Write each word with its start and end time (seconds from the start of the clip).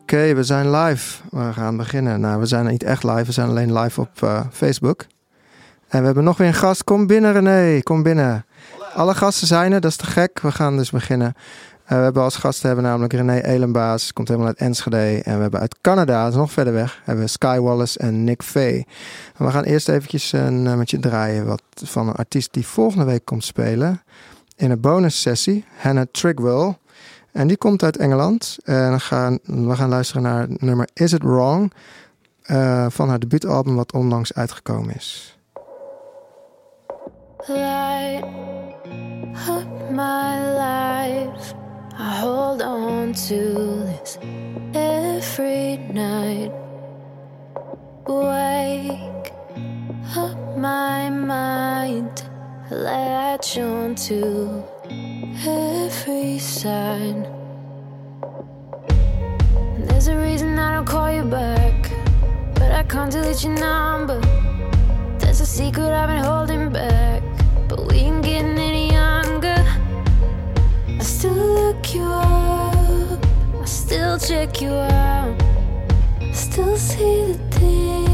Oké, 0.00 0.34
we 0.34 0.42
zijn 0.42 0.70
live. 0.70 1.20
We 1.30 1.52
gaan 1.52 1.76
beginnen. 1.76 2.20
Nou, 2.20 2.40
we 2.40 2.46
zijn 2.46 2.66
niet 2.66 2.82
echt 2.82 3.04
live. 3.04 3.24
We 3.24 3.32
zijn 3.32 3.48
alleen 3.48 3.78
live 3.78 4.00
op 4.00 4.20
uh, 4.24 4.40
Facebook. 4.52 5.06
En 5.88 6.00
we 6.00 6.06
hebben 6.06 6.24
nog 6.24 6.36
weer 6.36 6.46
een 6.46 6.54
gast. 6.54 6.84
Kom 6.84 7.06
binnen, 7.06 7.32
René. 7.32 7.82
Kom 7.82 8.02
binnen. 8.02 8.46
Alle 8.94 9.14
gasten 9.14 9.46
zijn 9.46 9.72
er. 9.72 9.80
Dat 9.80 9.90
is 9.90 9.96
te 9.96 10.06
gek. 10.06 10.40
We 10.40 10.52
gaan 10.52 10.76
dus 10.76 10.90
beginnen. 10.90 11.32
Uh, 11.36 11.88
we 11.88 11.94
hebben 11.94 12.22
als 12.22 12.36
gasten 12.36 12.66
hebben 12.66 12.84
namelijk 12.84 13.12
René 13.12 13.40
Elenbaas. 13.40 14.12
Komt 14.12 14.28
helemaal 14.28 14.48
uit 14.48 14.58
Enschede. 14.58 15.20
En 15.22 15.36
we 15.36 15.42
hebben 15.42 15.60
uit 15.60 15.76
Canada, 15.80 16.22
dat 16.22 16.32
is 16.32 16.38
nog 16.38 16.52
verder 16.52 16.72
weg, 16.72 17.00
hebben 17.04 17.28
Sky 17.28 17.58
Wallace 17.58 17.98
en 17.98 18.24
Nick. 18.24 18.42
En 18.54 18.84
we 19.36 19.50
gaan 19.50 19.62
eerst 19.62 19.88
eventjes 19.88 20.32
een 20.32 20.62
nummertje 20.62 20.98
draaien 20.98 21.46
wat, 21.46 21.62
van 21.74 22.08
een 22.08 22.14
artiest 22.14 22.52
die 22.52 22.66
volgende 22.66 23.04
week 23.04 23.24
komt 23.24 23.44
spelen. 23.44 24.02
In 24.56 24.70
een 24.70 24.80
bonus 24.80 25.20
sessie. 25.20 25.64
Hannah 25.76 26.06
Trigwell. 26.10 26.76
En 27.34 27.46
die 27.46 27.56
komt 27.56 27.82
uit 27.82 27.96
Engeland. 27.96 28.56
En 28.64 29.00
gaan, 29.00 29.38
we 29.42 29.76
gaan 29.76 29.88
luisteren 29.88 30.22
naar 30.22 30.40
het 30.40 30.62
nummer 30.62 30.88
Is 30.92 31.12
It 31.12 31.22
Wrong? 31.22 31.72
Uh, 32.46 32.86
van 32.88 33.08
haar 33.08 33.18
debuutalbum 33.18 33.74
wat 33.76 33.92
onlangs 33.92 34.34
uitgekomen 34.34 34.94
is. 34.94 35.38
Light 37.46 38.24
up 39.48 39.90
my 39.90 40.38
life. 40.38 41.54
I 41.98 42.20
hold 42.20 42.62
on 42.62 43.12
to 43.12 43.84
this 43.84 44.18
every 44.72 45.76
night. 45.92 46.52
Wake 48.04 49.32
up 50.16 50.56
my 50.56 51.10
mind. 51.10 52.30
Latch 52.70 53.58
on 53.58 53.94
to 53.94 54.73
every 55.42 56.38
sign. 56.38 57.26
There's 59.78 60.08
a 60.08 60.16
reason 60.16 60.58
I 60.58 60.74
don't 60.74 60.86
call 60.86 61.12
you 61.12 61.24
back, 61.24 61.90
but 62.54 62.70
I 62.70 62.82
can't 62.84 63.10
delete 63.10 63.42
your 63.42 63.54
number. 63.54 64.20
There's 65.18 65.40
a 65.40 65.46
secret 65.46 65.90
I've 65.90 66.08
been 66.08 66.24
holding 66.24 66.72
back, 66.72 67.22
but 67.68 67.86
we 67.86 67.96
ain't 67.96 68.22
getting 68.22 68.58
any 68.58 68.92
younger. 68.92 69.64
I 70.88 71.02
still 71.02 71.32
look 71.32 71.94
you 71.94 72.04
up, 72.04 73.26
I 73.60 73.64
still 73.64 74.18
check 74.18 74.60
you 74.60 74.70
out, 74.70 75.42
I 76.20 76.32
still 76.32 76.76
see 76.76 77.32
the 77.32 77.38
things 77.58 78.13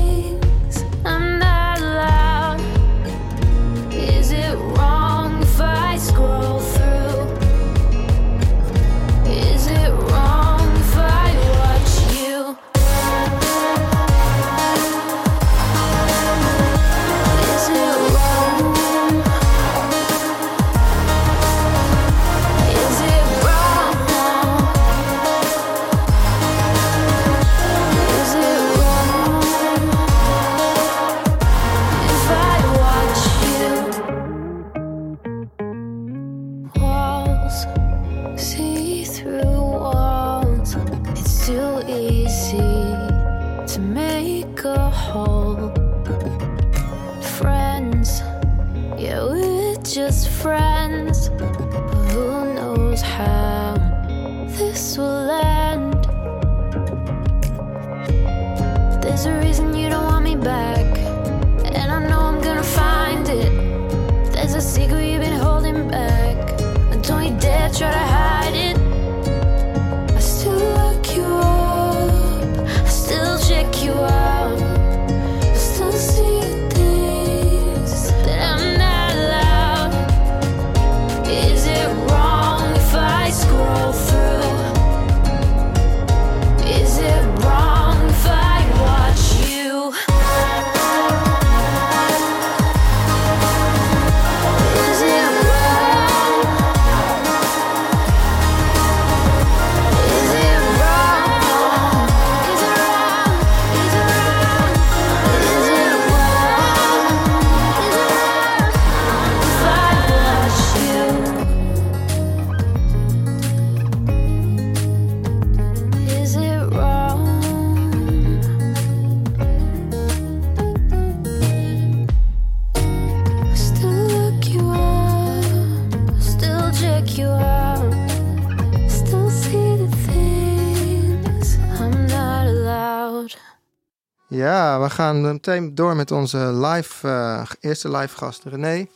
gaan 135.00 135.20
meteen 135.20 135.74
door 135.74 135.96
met 135.96 136.10
onze 136.10 136.38
live, 136.38 137.08
eh, 137.08 137.42
eerste 137.60 137.90
live 137.90 138.16
gast 138.16 138.44
René. 138.44 138.86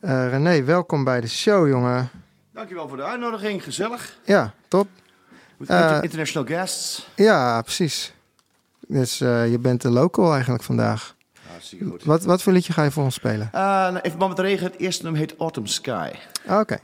Eh, 0.00 0.28
René, 0.28 0.64
welkom 0.64 1.04
bij 1.04 1.20
de 1.20 1.28
show, 1.28 1.68
jongen. 1.68 2.10
Dankjewel 2.52 2.88
voor 2.88 2.96
de 2.96 3.02
uitnodiging, 3.02 3.62
gezellig. 3.64 4.16
Ja, 4.24 4.52
top. 4.68 4.88
Eh, 5.66 5.80
inter- 5.80 6.02
international 6.02 6.46
guests. 6.46 7.08
Ja, 7.16 7.62
precies. 7.62 8.14
Dus 8.88 9.18
je 9.18 9.58
bent 9.60 9.82
de 9.82 9.90
local 9.90 10.32
eigenlijk 10.32 10.62
vandaag. 10.62 11.14
Goed. 11.88 12.04
Wat, 12.04 12.24
wat 12.24 12.42
voor 12.42 12.52
liedje 12.52 12.72
ga 12.72 12.82
je 12.82 12.90
voor 12.90 13.04
ons 13.04 13.14
spelen? 13.14 13.48
Nou, 13.52 13.98
in 14.02 14.10
verband 14.10 14.36
met 14.36 14.46
regen, 14.46 14.66
het 14.66 14.76
eerste 14.76 15.02
nummer 15.02 15.20
heet 15.20 15.34
Autumn 15.38 15.68
Sky. 15.68 16.10
Ah, 16.46 16.58
Oké. 16.58 16.78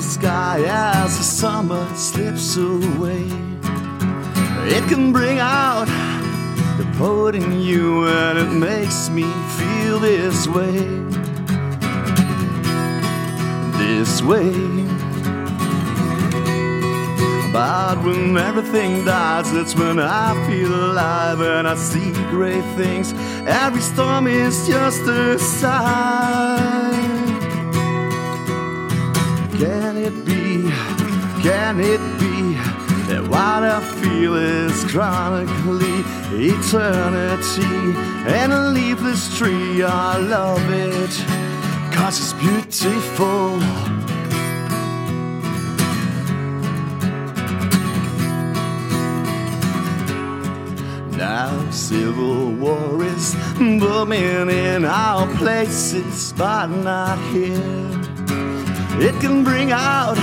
Sky 0.00 0.64
as 0.66 1.18
the 1.18 1.24
summer 1.24 1.86
slips 1.94 2.56
away. 2.56 3.26
It 4.66 4.82
can 4.88 5.12
bring 5.12 5.38
out 5.40 5.84
the 6.78 6.86
poet 6.96 7.34
in 7.34 7.60
you, 7.60 8.06
and 8.08 8.38
it 8.38 8.50
makes 8.50 9.10
me 9.10 9.24
feel 9.58 9.98
this 9.98 10.48
way. 10.48 10.78
This 13.78 14.22
way. 14.22 14.52
But 17.52 18.02
when 18.04 18.38
everything 18.38 19.04
dies, 19.04 19.52
that's 19.52 19.74
when 19.74 19.98
I 19.98 20.32
feel 20.48 20.74
alive 20.74 21.40
and 21.40 21.68
I 21.68 21.74
see 21.76 22.12
great 22.30 22.64
things. 22.74 23.12
Every 23.46 23.82
storm 23.82 24.26
is 24.26 24.66
just 24.66 25.02
a 25.02 25.38
sign. 25.38 26.93
Can 29.64 29.96
it 29.96 30.26
be? 30.26 30.68
Can 31.42 31.80
it 31.80 32.02
be 32.20 32.52
that 33.08 33.22
What 33.30 33.62
I 33.62 33.80
feel 33.98 34.34
is 34.36 34.84
chronically 34.92 36.04
eternity 36.52 37.74
and 38.28 38.52
a 38.52 38.68
leafless 38.68 39.34
tree. 39.38 39.82
I 39.82 40.18
love 40.18 40.60
it, 40.70 41.14
cause 41.96 42.20
it's 42.20 42.34
beautiful. 42.34 43.56
Now, 51.16 51.70
civil 51.70 52.52
war 52.52 53.02
is 53.02 53.34
booming 53.56 54.50
in 54.50 54.84
our 54.84 55.26
places, 55.36 56.34
but 56.36 56.66
not 56.66 57.18
here. 57.32 58.03
It 59.00 59.20
can 59.20 59.44
bring 59.44 59.72
out 59.72 60.14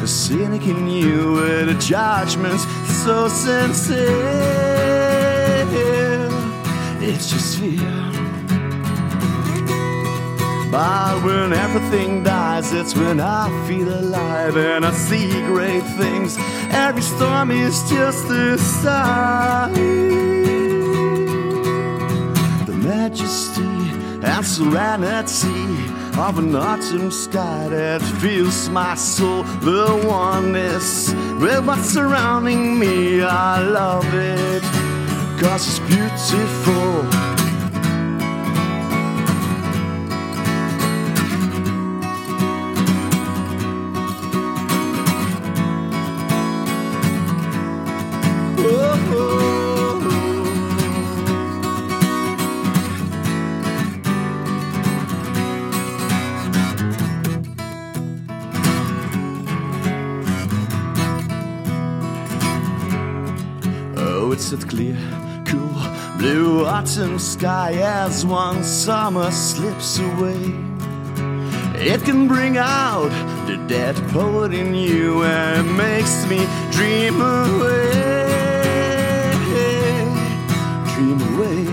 the 0.00 0.08
cynic 0.08 0.66
in 0.66 0.88
you 0.88 1.32
with 1.32 1.68
a 1.68 1.74
judgment 1.74 2.58
so 3.04 3.28
sincere. 3.28 4.08
It's 7.00 7.30
just 7.30 7.58
fear. 7.58 8.02
But 10.70 11.22
when 11.22 11.52
everything 11.52 12.22
dies, 12.22 12.72
it's 12.72 12.94
when 12.96 13.20
I 13.20 13.50
feel 13.68 13.88
alive 13.92 14.56
and 14.56 14.86
I 14.86 14.92
see 14.92 15.30
great 15.42 15.84
things. 15.98 16.38
Every 16.70 17.02
storm 17.02 17.50
is 17.50 17.78
just 17.90 18.30
a 18.30 18.56
sign. 18.56 19.74
The 22.64 22.72
majesty 22.72 23.62
and 24.24 24.46
serenity 24.46 25.91
of 26.18 26.38
an 26.38 26.54
autumn 26.54 27.10
sky 27.10 27.68
that 27.68 28.02
fills 28.20 28.68
my 28.68 28.94
soul. 28.94 29.42
The 29.60 30.04
oneness 30.06 31.12
with 31.40 31.66
what's 31.66 31.88
surrounding 31.88 32.78
me. 32.78 33.22
I 33.22 33.60
love 33.60 34.06
it, 34.14 34.62
cause 35.40 35.66
it's 35.66 35.78
beautiful. 35.88 37.31
Sky 67.18 67.74
as 67.74 68.24
one 68.24 68.62
summer 68.64 69.30
slips 69.30 69.98
away. 69.98 70.54
It 71.74 72.02
can 72.04 72.28
bring 72.28 72.58
out 72.58 73.10
the 73.46 73.56
dead 73.66 73.96
poet 74.10 74.54
in 74.54 74.74
you 74.74 75.24
and 75.24 75.76
makes 75.76 76.26
me 76.28 76.46
dream 76.70 77.20
away. 77.20 78.12
Dream 80.94 81.20
away. 81.34 81.64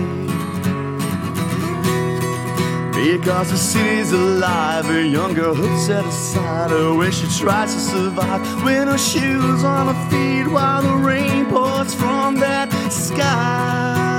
Because 2.92 3.50
the 3.50 3.56
city's 3.56 4.12
alive, 4.12 4.90
a 4.90 5.06
young 5.06 5.34
girl 5.34 5.54
set 5.86 6.04
aside, 6.04 6.72
a 6.72 6.94
way 6.94 7.10
she 7.10 7.26
tries 7.38 7.72
to 7.74 7.80
survive 7.80 8.42
with 8.64 8.88
her 8.88 8.98
shoes 8.98 9.64
on 9.64 9.94
her 9.94 10.10
feet 10.10 10.50
while 10.50 10.82
the 10.82 10.96
rain 10.96 11.46
pours 11.46 11.94
from 11.94 12.36
that 12.36 12.72
sky. 12.90 14.09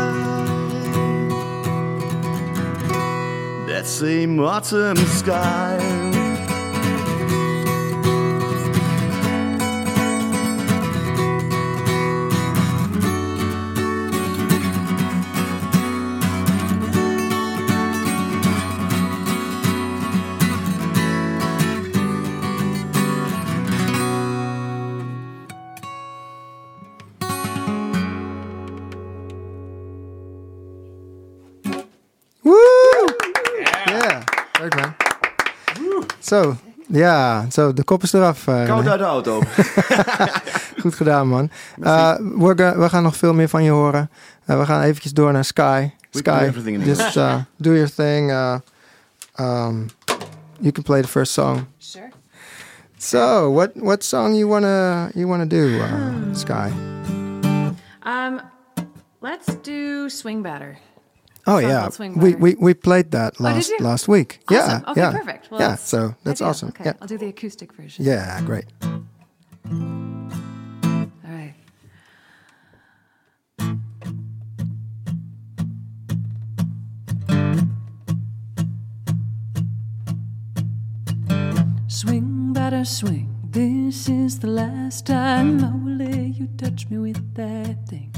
That 3.82 3.88
same 3.88 4.40
autumn 4.40 4.96
sky. 5.08 6.01
Zo, 36.32 36.56
ja, 36.88 37.46
zo, 37.50 37.74
de 37.74 37.84
kop 37.84 38.04
is 38.04 38.14
eraf. 38.14 38.48
eh, 38.48 38.66
Koud 38.66 38.88
uit 38.88 39.00
de 39.00 39.06
auto. 39.06 39.42
Goed 40.82 40.96
gedaan, 40.96 41.28
man. 41.28 41.50
Eh, 41.82 42.16
we, 42.18 42.54
ga- 42.56 42.78
we 42.78 42.90
gaan 42.90 43.04
nog 43.04 43.16
veel 43.16 43.34
meer 43.34 43.48
van 43.50 43.64
je 43.64 43.70
horen. 43.72 44.10
Eh, 44.46 44.60
we 44.60 44.66
gaan 44.66 44.82
eventjes 44.82 45.14
door 45.14 45.32
naar 45.32 45.46
Sky. 45.46 45.90
We 46.12 46.22
can 46.22 46.34
do 46.34 46.40
Sky, 46.40 46.48
everything 46.48 46.78
in 46.82 46.86
just 46.96 47.16
uh, 47.16 47.36
do 47.58 47.74
your 47.74 47.90
thing. 47.94 48.30
Uh, 48.30 48.56
um, 49.40 49.86
you 50.60 50.72
can 50.72 50.84
play 50.84 51.02
the 51.02 51.08
first 51.08 51.32
song. 51.34 51.66
Sure. 51.78 52.10
So, 52.98 53.52
what 53.54 53.70
what 53.76 54.04
song 54.04 54.36
you 54.36 54.48
wanna 54.50 55.10
you 55.14 55.28
wanna 55.28 55.46
do, 55.48 55.80
uh, 55.80 56.34
Sky? 56.34 56.70
Um, 58.06 58.40
let's 59.22 59.56
do 59.62 60.10
Swing 60.10 60.42
Batter. 60.44 60.78
Oh 61.48 61.58
yeah, 61.58 61.90
we, 62.16 62.36
we 62.36 62.56
we 62.56 62.74
played 62.74 63.12
that 63.12 63.36
Oh, 63.40 63.44
last 63.44 63.70
you? 63.70 63.78
last 63.80 64.08
week. 64.08 64.40
Yeah, 64.50 64.82
Okay, 64.88 65.02
yeah, 65.02 65.12
perfect. 65.12 65.50
Well, 65.52 65.60
yeah. 65.60 65.68
that's 65.70 65.84
So 65.90 66.16
that's 66.24 66.40
ideal. 66.42 66.50
awesome. 66.50 66.70
Okay, 66.70 66.84
Yeah, 66.86 66.94
I'll 67.02 67.08
do 67.08 67.18
the 67.18 67.28
acoustic 67.28 67.74
version. 67.74 68.06
yeah, 68.06 68.40
great. 68.46 68.66
All 68.84 69.02
right. 71.26 71.56
Swing, 81.88 82.54
batter, 82.54 82.86
swing. 82.86 83.28
This 83.50 84.08
is 84.08 84.40
the 84.40 84.48
last 84.48 85.06
time 85.06 85.64
I 85.64 85.72
will 85.76 85.96
let 86.08 86.36
you 86.40 86.48
touch 86.58 86.90
me 86.90 86.98
with 86.98 87.34
that 87.36 87.88
thing. 87.88 88.11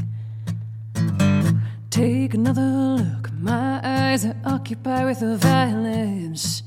Take 1.94 2.34
another 2.34 2.64
look. 2.64 3.32
My 3.34 3.80
eyes 3.84 4.26
are 4.26 4.36
occupied 4.46 5.06
with 5.06 5.20
the 5.20 5.38
violence 5.38 6.64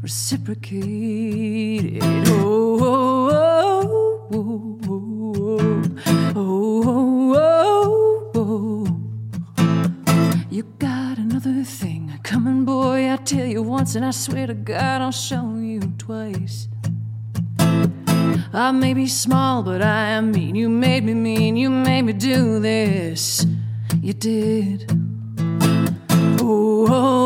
reciprocated. 0.00 2.00
Oh, 2.28 2.78
oh, 2.80 4.26
oh, 4.32 4.78
oh, 4.88 5.82
oh, 6.34 6.36
oh, 7.34 7.34
oh, 7.36 8.32
oh. 8.34 8.86
You 10.48 10.62
got 10.78 11.18
another 11.18 11.62
thing 11.62 12.18
coming, 12.22 12.64
boy. 12.64 13.12
I 13.12 13.16
tell 13.16 13.44
you 13.44 13.62
once, 13.62 13.96
and 13.96 14.04
I 14.06 14.12
swear 14.12 14.46
to 14.46 14.54
God, 14.54 15.02
I'll 15.02 15.10
show 15.10 15.56
you 15.56 15.80
twice. 15.98 16.68
I 17.58 18.70
may 18.72 18.94
be 18.94 19.08
small, 19.08 19.62
but 19.62 19.82
I 19.82 20.12
am 20.12 20.30
mean. 20.30 20.54
You 20.54 20.70
made 20.70 21.04
me 21.04 21.12
mean. 21.12 21.58
You 21.58 21.68
made 21.68 22.00
me 22.00 22.14
do 22.14 22.60
this. 22.60 23.44
You 23.98 24.14
did. 24.14 24.86
Oh, 26.40 26.86
oh, 26.88 27.19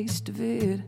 taste 0.00 0.30
of 0.30 0.40
it. 0.40 0.80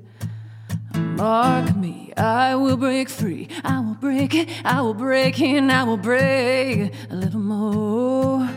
Mark 0.94 1.76
me, 1.76 2.12
I 2.16 2.54
will 2.54 2.78
break 2.78 3.10
free. 3.10 3.48
I 3.62 3.80
will 3.80 3.94
break 3.94 4.34
it, 4.34 4.48
I 4.64 4.80
will 4.80 4.94
break 4.94 5.38
it, 5.38 5.62
I 5.70 5.84
will 5.84 5.98
break 5.98 6.94
a 7.10 7.14
little 7.14 7.40
more. 7.40 8.48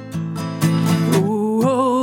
Oh, 1.13 1.61
oh, 1.63 1.63
oh, 1.65 1.94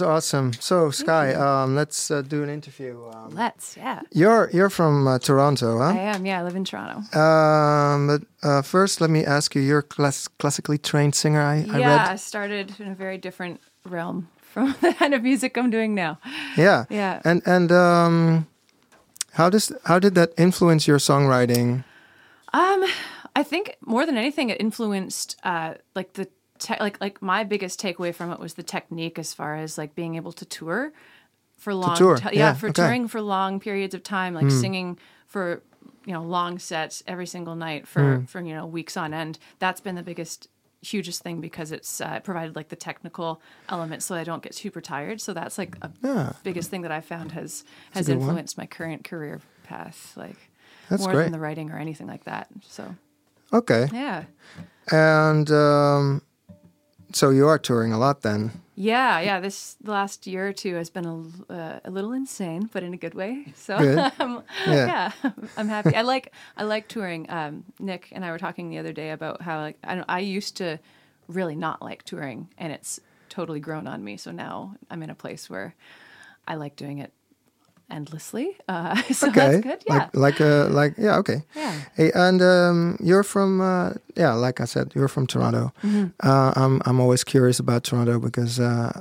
was 0.00 0.02
awesome. 0.02 0.52
So, 0.60 0.90
Sky, 0.90 1.32
um, 1.34 1.74
let's 1.74 2.10
uh, 2.10 2.20
do 2.20 2.42
an 2.42 2.50
interview. 2.50 3.02
Um, 3.12 3.30
Let's, 3.30 3.76
yeah. 3.76 4.00
you're 4.12 4.50
you're 4.52 4.68
from 4.70 5.08
uh, 5.08 5.18
Toronto, 5.18 5.78
huh? 5.78 5.84
I 5.84 6.14
am, 6.14 6.26
yeah. 6.26 6.40
I 6.40 6.42
live 6.42 6.56
in 6.56 6.64
Toronto. 6.64 6.98
Um, 7.18 8.06
but 8.06 8.22
uh, 8.42 8.62
first, 8.62 9.00
let 9.00 9.10
me 9.10 9.24
ask 9.24 9.54
you. 9.54 9.62
You're 9.62 9.78
a 9.78 9.82
class- 9.82 10.28
classically 10.38 10.78
trained 10.78 11.14
singer. 11.14 11.40
I, 11.40 11.64
I 11.70 11.78
yeah, 11.78 12.06
I 12.06 12.08
read. 12.10 12.20
started 12.20 12.74
in 12.78 12.88
a 12.88 12.94
very 12.94 13.18
different 13.18 13.60
realm 13.84 14.28
from 14.42 14.74
the 14.80 14.92
kind 14.92 15.14
of 15.14 15.22
music 15.22 15.56
I'm 15.56 15.70
doing 15.70 15.94
now. 15.94 16.18
Yeah. 16.56 16.84
Yeah. 16.90 17.22
And 17.24 17.42
and 17.46 17.72
um, 17.72 18.46
how 19.32 19.48
does 19.48 19.72
how 19.84 19.98
did 19.98 20.14
that 20.14 20.32
influence 20.36 20.86
your 20.86 20.98
songwriting? 20.98 21.84
Um, 22.52 22.84
I 23.34 23.42
think 23.42 23.76
more 23.80 24.04
than 24.06 24.16
anything, 24.16 24.50
it 24.50 24.60
influenced 24.60 25.36
uh, 25.42 25.74
like 25.94 26.12
the 26.14 26.28
te- 26.58 26.80
like 26.80 27.00
like 27.00 27.20
my 27.22 27.44
biggest 27.44 27.80
takeaway 27.80 28.14
from 28.14 28.30
it 28.32 28.38
was 28.38 28.54
the 28.54 28.62
technique 28.62 29.18
as 29.18 29.32
far 29.34 29.56
as 29.56 29.76
like 29.78 29.94
being 29.94 30.14
able 30.16 30.32
to 30.32 30.44
tour 30.44 30.92
for 31.58 31.74
long 31.74 31.96
tour, 31.96 32.16
ti- 32.16 32.36
yeah, 32.36 32.52
for 32.54 32.68
okay. 32.68 32.82
touring 32.82 33.08
for 33.08 33.20
long 33.20 33.58
periods 33.60 33.94
of 33.94 34.02
time, 34.02 34.34
like 34.34 34.50
singing 34.50 34.98
for 35.26 35.62
you 36.04 36.12
know 36.12 36.22
long 36.22 36.58
sets 36.58 37.02
every 37.06 37.26
single 37.26 37.54
night 37.56 37.86
for 37.88 38.18
Hmm. 38.18 38.24
for 38.24 38.40
you 38.40 38.54
know 38.54 38.66
weeks 38.66 38.96
on 38.96 39.14
end. 39.14 39.38
That's 39.58 39.80
been 39.80 39.94
the 39.94 40.02
biggest 40.02 40.48
hugest 40.82 41.22
thing 41.22 41.40
because 41.40 41.72
it's 41.72 42.00
uh, 42.00 42.20
provided 42.20 42.54
like 42.54 42.68
the 42.68 42.76
technical 42.76 43.40
element 43.68 44.02
so 44.04 44.14
I 44.14 44.22
don't 44.22 44.42
get 44.42 44.54
super 44.54 44.80
tired. 44.80 45.20
So 45.20 45.32
that's 45.32 45.58
like 45.58 45.76
a 45.82 45.90
Yeah. 46.04 46.32
biggest 46.44 46.70
thing 46.70 46.82
that 46.82 46.92
I 46.92 47.00
found 47.00 47.32
has 47.32 47.64
has 47.92 48.06
good 48.06 48.18
one. 48.18 48.28
influenced 48.28 48.56
my 48.58 48.66
current 48.66 49.02
career 49.02 49.40
path 49.64 50.12
like 50.16 50.36
That's 50.88 51.02
more 51.02 51.12
great. 51.14 51.24
than 51.24 51.32
the 51.32 51.40
writing 51.40 51.70
or 51.72 51.78
anything 51.78 52.06
like 52.06 52.24
that. 52.24 52.48
So 52.68 52.94
Okay. 53.52 53.88
yeah. 53.92 54.24
And 54.92 55.50
um, 55.50 56.22
so 57.12 57.30
you 57.30 57.46
are 57.48 57.58
touring 57.58 57.92
a 57.92 57.98
lot 57.98 58.22
then. 58.22 58.52
Yeah, 58.74 59.20
yeah. 59.20 59.40
This 59.40 59.76
last 59.84 60.26
year 60.26 60.48
or 60.48 60.52
two 60.52 60.74
has 60.74 60.90
been 60.90 61.06
a, 61.06 61.52
uh, 61.52 61.80
a 61.84 61.90
little 61.90 62.12
insane, 62.12 62.68
but 62.72 62.82
in 62.82 62.92
a 62.92 62.96
good 62.98 63.14
way. 63.14 63.46
So 63.54 63.78
Good. 63.78 63.98
I'm, 64.18 64.42
Yeah. 64.66 65.12
yeah. 65.24 65.30
I'm 65.56 65.68
happy. 65.68 65.94
I 65.94 66.02
like 66.02 66.32
I 66.56 66.64
like 66.64 66.86
touring. 66.88 67.30
Um, 67.30 67.64
Nick 67.78 68.08
and 68.12 68.24
I 68.24 68.30
were 68.30 68.38
talking 68.38 68.68
the 68.68 68.78
other 68.78 68.92
day 68.92 69.10
about 69.10 69.40
how 69.40 69.60
like 69.60 69.78
I 69.82 70.04
I 70.08 70.18
used 70.20 70.56
to 70.58 70.78
really 71.26 71.56
not 71.56 71.80
like 71.80 72.02
touring, 72.02 72.48
and 72.58 72.72
it's 72.72 73.00
totally 73.30 73.60
grown 73.60 73.86
on 73.86 74.04
me. 74.04 74.16
So 74.18 74.30
now 74.30 74.74
I'm 74.90 75.02
in 75.02 75.10
a 75.10 75.14
place 75.14 75.48
where 75.48 75.74
I 76.46 76.56
like 76.56 76.76
doing 76.76 76.98
it 76.98 77.12
endlessly. 77.90 78.56
Uh, 78.68 78.94
so 79.12 79.28
Okay. 79.28 79.40
that's 79.40 79.60
good. 79.62 79.82
Yeah. 79.86 79.94
Like 80.14 80.14
like 80.14 80.40
uh 80.40 80.68
like 80.68 80.94
yeah 80.98 81.18
okay. 81.18 81.42
Yeah. 81.56 81.74
Hey, 81.96 82.10
and 82.14 82.40
um, 82.42 82.96
you're 83.00 83.22
from 83.24 83.60
uh, 83.60 83.90
yeah, 84.16 84.32
like 84.34 84.60
I 84.60 84.66
said, 84.66 84.92
you're 84.94 85.08
from 85.08 85.26
Toronto. 85.26 85.72
Mm-hmm. 85.82 86.06
Uh, 86.22 86.52
I'm 86.56 86.80
I'm 86.86 87.00
always 87.00 87.24
curious 87.24 87.58
about 87.60 87.84
Toronto 87.84 88.18
because 88.18 88.58
uh, 88.60 89.00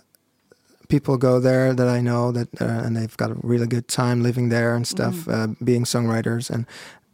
people 0.88 1.18
go 1.18 1.40
there 1.40 1.74
that 1.74 1.88
I 1.88 2.02
know 2.02 2.32
that 2.32 2.48
uh, 2.62 2.86
and 2.86 2.96
they've 2.96 3.18
got 3.18 3.32
a 3.32 3.36
really 3.44 3.68
good 3.68 3.88
time 3.88 4.22
living 4.24 4.50
there 4.50 4.76
and 4.76 4.86
stuff, 4.88 5.16
Mm-hmm. 5.26 5.32
uh, 5.52 5.66
being 5.66 5.86
songwriters. 5.86 6.50
And 6.50 6.66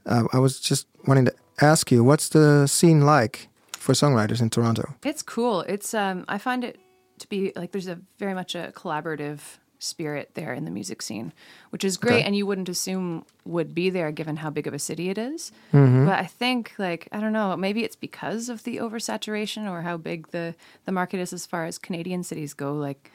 uh, 0.06 0.24
I 0.34 0.40
was 0.40 0.60
just 0.60 0.88
wanting 1.08 1.25
to 1.25 1.34
ask 1.62 1.92
you, 1.92 2.04
what's 2.04 2.30
the 2.30 2.68
scene 2.68 3.01
like 3.06 3.48
for 3.78 3.94
songwriters 3.94 4.42
in 4.42 4.50
Toronto? 4.50 4.84
It's 5.06 5.24
cool. 5.24 5.62
It's 5.68 5.94
um 5.94 6.25
I 6.28 6.38
find 6.38 6.63
it 6.63 6.78
to 7.20 7.28
be 7.30 7.51
like 7.56 7.72
there's 7.72 7.88
a 7.88 7.98
very 8.20 8.34
much 8.34 8.56
a 8.56 8.72
collaborative 8.75 9.40
spirit 9.82 10.32
there 10.36 10.54
in 10.54 10.66
the 10.66 10.72
music 10.72 11.02
scene, 11.02 11.34
which 11.72 11.84
is 11.84 11.98
great 11.98 12.18
Okay. 12.20 12.24
and 12.24 12.36
you 12.36 12.46
wouldn't 12.46 12.70
assume 12.70 13.26
would 13.46 13.74
be 13.74 13.90
there 13.90 14.12
given 14.12 14.38
how 14.38 14.50
big 14.50 14.68
of 14.68 14.74
a 14.74 14.80
city 14.80 15.10
it 15.10 15.18
is. 15.18 15.52
Mm-hmm. 15.74 16.06
But 16.06 16.20
I 16.20 16.26
think 16.26 16.74
like 16.78 17.08
I 17.12 17.20
don't 17.20 17.34
know, 17.34 17.56
maybe 17.58 17.84
it's 17.84 17.96
because 17.96 18.48
of 18.50 18.64
the 18.64 18.78
oversaturation 18.78 19.70
or 19.70 19.82
how 19.82 19.98
big 19.98 20.30
the 20.30 20.56
the 20.86 20.92
market 20.92 21.20
is 21.20 21.34
as 21.34 21.46
far 21.46 21.66
as 21.66 21.78
Canadian 21.78 22.24
cities 22.24 22.54
go 22.54 22.74
like 22.74 23.12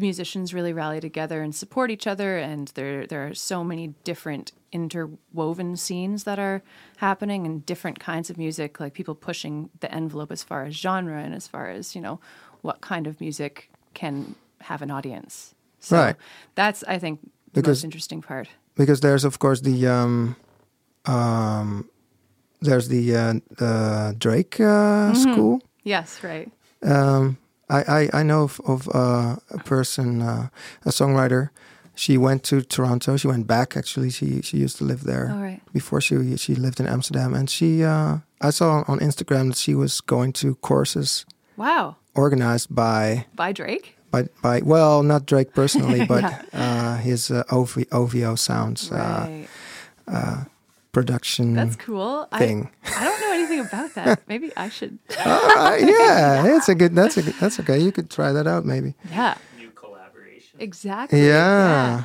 musicians 0.00 0.54
really 0.54 0.72
rally 0.72 1.00
together 1.00 1.42
and 1.42 1.52
support 1.54 1.90
each 1.90 2.06
other 2.06 2.38
and 2.38 2.68
there 2.76 3.04
there 3.04 3.26
are 3.26 3.34
so 3.34 3.64
many 3.64 3.88
different 4.04 4.52
interwoven 4.70 5.76
scenes 5.76 6.22
that 6.22 6.38
are 6.38 6.62
happening 6.98 7.44
and 7.44 7.66
different 7.66 7.98
kinds 7.98 8.30
of 8.30 8.38
music 8.38 8.78
like 8.78 8.94
people 8.94 9.14
pushing 9.16 9.70
the 9.80 9.92
envelope 9.92 10.30
as 10.30 10.44
far 10.44 10.64
as 10.66 10.74
genre 10.74 11.20
and 11.20 11.34
as 11.34 11.48
far 11.48 11.68
as 11.68 11.96
you 11.96 12.00
know 12.00 12.20
what 12.62 12.80
kind 12.80 13.08
of 13.08 13.20
music 13.20 13.70
can 13.94 14.36
have 14.60 14.82
an 14.82 14.90
audience 14.90 15.54
so 15.80 15.96
Right. 15.96 16.16
that's 16.54 16.84
i 16.88 16.98
think 16.98 17.20
the 17.22 17.28
Because- 17.60 17.78
most 17.78 17.84
interesting 17.84 18.22
part 18.22 18.48
because 18.74 19.00
there's 19.00 19.24
of 19.24 19.38
course 19.38 19.60
the 19.62 19.86
um, 19.86 20.36
um, 21.06 21.88
there's 22.60 22.88
the 22.88 23.14
uh, 23.16 23.34
the 23.58 24.14
Drake 24.18 24.60
uh, 24.60 25.12
Mm-hmm. 25.12 25.32
school. 25.32 25.60
yes 25.84 26.22
right 26.22 26.50
Um, 26.82 27.36
I, 27.68 27.80
I 27.98 28.20
I 28.20 28.22
know 28.22 28.42
of, 28.44 28.60
of 28.66 28.88
uh, 28.94 29.36
a 29.50 29.58
person, 29.64 30.22
uh, 30.22 30.48
a 30.86 30.90
songwriter. 30.90 31.50
She 31.94 32.16
went 32.16 32.44
to 32.44 32.62
Toronto. 32.62 33.16
She 33.16 33.26
went 33.28 33.46
back 33.46 33.76
actually. 33.76 34.10
She 34.10 34.40
she 34.42 34.58
used 34.64 34.76
to 34.78 34.84
live 34.84 35.02
there 35.02 35.30
all 35.34 35.42
right 35.42 35.60
before 35.72 36.00
she 36.00 36.14
she 36.36 36.54
lived 36.54 36.78
in 36.80 36.86
Amsterdam. 36.86 37.34
And 37.34 37.50
she 37.50 37.82
uh, 37.84 38.18
I 38.40 38.50
saw 38.50 38.84
on 38.86 38.98
Instagram 39.00 39.48
that 39.48 39.56
she 39.58 39.74
was 39.74 40.00
going 40.00 40.32
to 40.34 40.54
courses 40.60 41.26
wow 41.56 41.96
organized 42.14 42.70
by 42.74 43.26
by 43.34 43.52
drake 43.52 43.97
by 44.10 44.28
by 44.42 44.60
well 44.64 45.02
not 45.02 45.26
Drake 45.26 45.54
personally, 45.54 46.04
but 46.14 46.22
Yeah. 46.22 46.42
uh, 46.52 46.96
his 46.96 47.30
uh, 47.30 47.44
OV, 47.50 47.84
OVO 47.92 48.34
Sounds 48.36 48.90
uh, 48.92 49.26
right 49.28 49.48
production 50.92 51.52
that's 51.54 51.76
cool 51.76 52.24
thing. 52.38 52.70
I, 52.84 53.00
I 53.00 53.04
don't 53.04 53.20
know 53.20 53.32
anything 53.32 53.60
about 53.60 53.94
that 53.94 54.22
maybe 54.26 54.50
i 54.56 54.68
should 54.70 54.98
All 55.24 55.54
right, 55.54 55.84
yeah, 55.84 56.56
it's 56.56 56.68
a 56.68 56.74
good. 56.74 56.94
That's 56.94 57.16
a 57.18 57.22
good, 57.22 57.34
that's 57.34 57.60
okay. 57.60 57.78
You 57.78 57.92
could 57.92 58.08
try 58.10 58.32
that 58.32 58.46
out 58.46 58.64
maybe. 58.64 58.94
yeah 59.12 59.36
new 59.58 59.70
collaboration. 59.70 60.56
exactly 60.58 61.26
Yeah. 61.26 62.04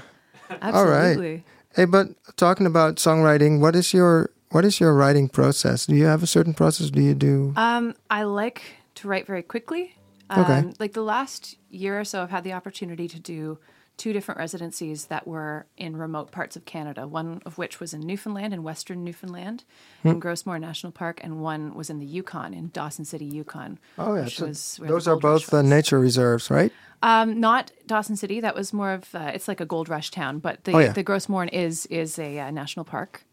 All 0.62 0.86
right. 0.86 1.16
absolutely 1.16 1.44
Hey, 1.76 1.86
but 1.86 2.10
talking 2.38 2.68
about 2.68 2.98
songwriting, 2.98 3.60
what 3.60 3.74
is 3.76 3.94
your 3.96 4.30
what 4.52 4.64
is 4.64 4.80
your 4.80 4.94
writing 4.94 5.28
process? 5.28 5.88
Do 5.88 5.96
you 5.96 6.06
have 6.06 6.22
a 6.22 6.28
certain 6.28 6.54
process? 6.54 6.92
Do 6.92 7.02
you 7.02 7.16
do? 7.16 7.54
Um, 7.56 7.96
I 8.12 8.24
like 8.30 8.62
to 8.96 9.08
write 9.08 9.26
very 9.26 9.42
quickly. 9.42 9.96
Um, 10.30 10.42
Okay. 10.44 10.74
Like 10.80 10.94
the 10.94 11.02
last 11.04 11.58
year 11.70 12.00
or 12.00 12.04
so, 12.06 12.24
I've 12.24 12.30
had 12.32 12.44
the 12.44 12.54
opportunity 12.54 13.08
to 13.08 13.20
do 13.20 13.60
two 13.96 14.12
different 14.12 14.40
residencies 14.40 15.06
that 15.06 15.28
were 15.28 15.68
in 15.78 15.96
remote 15.96 16.32
parts 16.32 16.56
of 16.56 16.66
Canada. 16.66 17.08
One 17.08 17.42
of 17.46 17.60
which 17.60 17.80
was 17.80 17.94
in 17.94 18.00
Newfoundland, 18.02 18.52
in 18.52 18.64
Western 18.64 19.04
Newfoundland, 19.04 19.64
Hmm. 20.02 20.08
in 20.08 20.20
Gros 20.20 20.46
Morne 20.48 20.62
National 20.62 20.92
Park, 20.92 21.20
and 21.24 21.42
one 21.42 21.76
was 21.76 21.92
in 21.92 22.00
the 22.00 22.06
Yukon, 22.06 22.56
in 22.56 22.70
Dawson 22.74 23.06
City, 23.06 23.26
Yukon. 23.26 23.78
oh 24.00 24.16
yeah, 24.16 24.26
so 24.26 24.48
was 24.48 24.80
those 24.82 25.08
are 25.08 25.16
both 25.16 25.54
uh, 25.54 25.62
nature 25.62 26.00
reserves, 26.00 26.50
right? 26.50 26.72
Um, 27.04 27.40
not 27.40 27.72
Dawson 27.86 28.16
City. 28.16 28.40
That 28.40 28.56
was 28.56 28.74
more 28.74 28.94
of 28.94 29.14
uh, 29.14 29.32
it's 29.36 29.48
like 29.48 29.62
a 29.62 29.66
gold 29.66 29.90
rush 29.90 30.10
town, 30.10 30.40
but 30.40 30.64
the 30.64 30.72
Oh, 30.74 30.80
yeah. 30.80 30.94
the 30.94 31.04
Gros 31.04 31.30
Morne 31.30 31.50
is 31.50 31.86
is 31.88 32.18
a 32.18 32.40
uh, 32.40 32.50
national 32.50 32.86
park. 32.86 33.26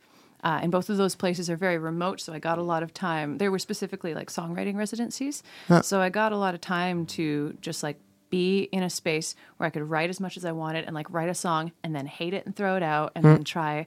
Uh, 0.42 0.61
and 0.62 0.73
both 0.73 0.88
of 0.88 0.97
those 0.97 1.14
places 1.14 1.50
are 1.50 1.56
very 1.56 1.78
remote, 1.78 2.20
so 2.20 2.32
I 2.32 2.38
got 2.38 2.59
a 2.59 2.62
lot 2.62 2.82
of 2.82 2.94
time. 2.94 3.38
They 3.38 3.49
were 3.49 3.59
specifically 3.59 4.14
like 4.14 4.30
songwriting 4.30 4.76
residencies, 4.76 5.42
so 5.82 6.00
I 6.00 6.09
got 6.09 6.32
a 6.32 6.37
lot 6.37 6.54
of 6.54 6.61
time 6.61 7.06
to 7.06 7.56
just 7.61 7.82
like 7.82 7.99
be 8.30 8.62
in 8.73 8.82
a 8.82 8.90
space 8.90 9.35
where 9.56 9.66
I 9.66 9.70
could 9.70 9.82
write 9.82 10.09
as 10.09 10.20
much 10.20 10.37
as 10.37 10.44
I 10.44 10.52
wanted 10.52 10.85
and 10.85 10.94
like 10.94 11.11
write 11.11 11.28
a 11.28 11.35
song 11.35 11.73
and 11.82 11.94
then 11.94 12.06
hate 12.06 12.32
it 12.32 12.47
and 12.47 12.54
throw 12.54 12.76
it 12.76 12.82
out 12.82 13.12
and 13.14 13.25
then 13.25 13.44
try 13.44 13.87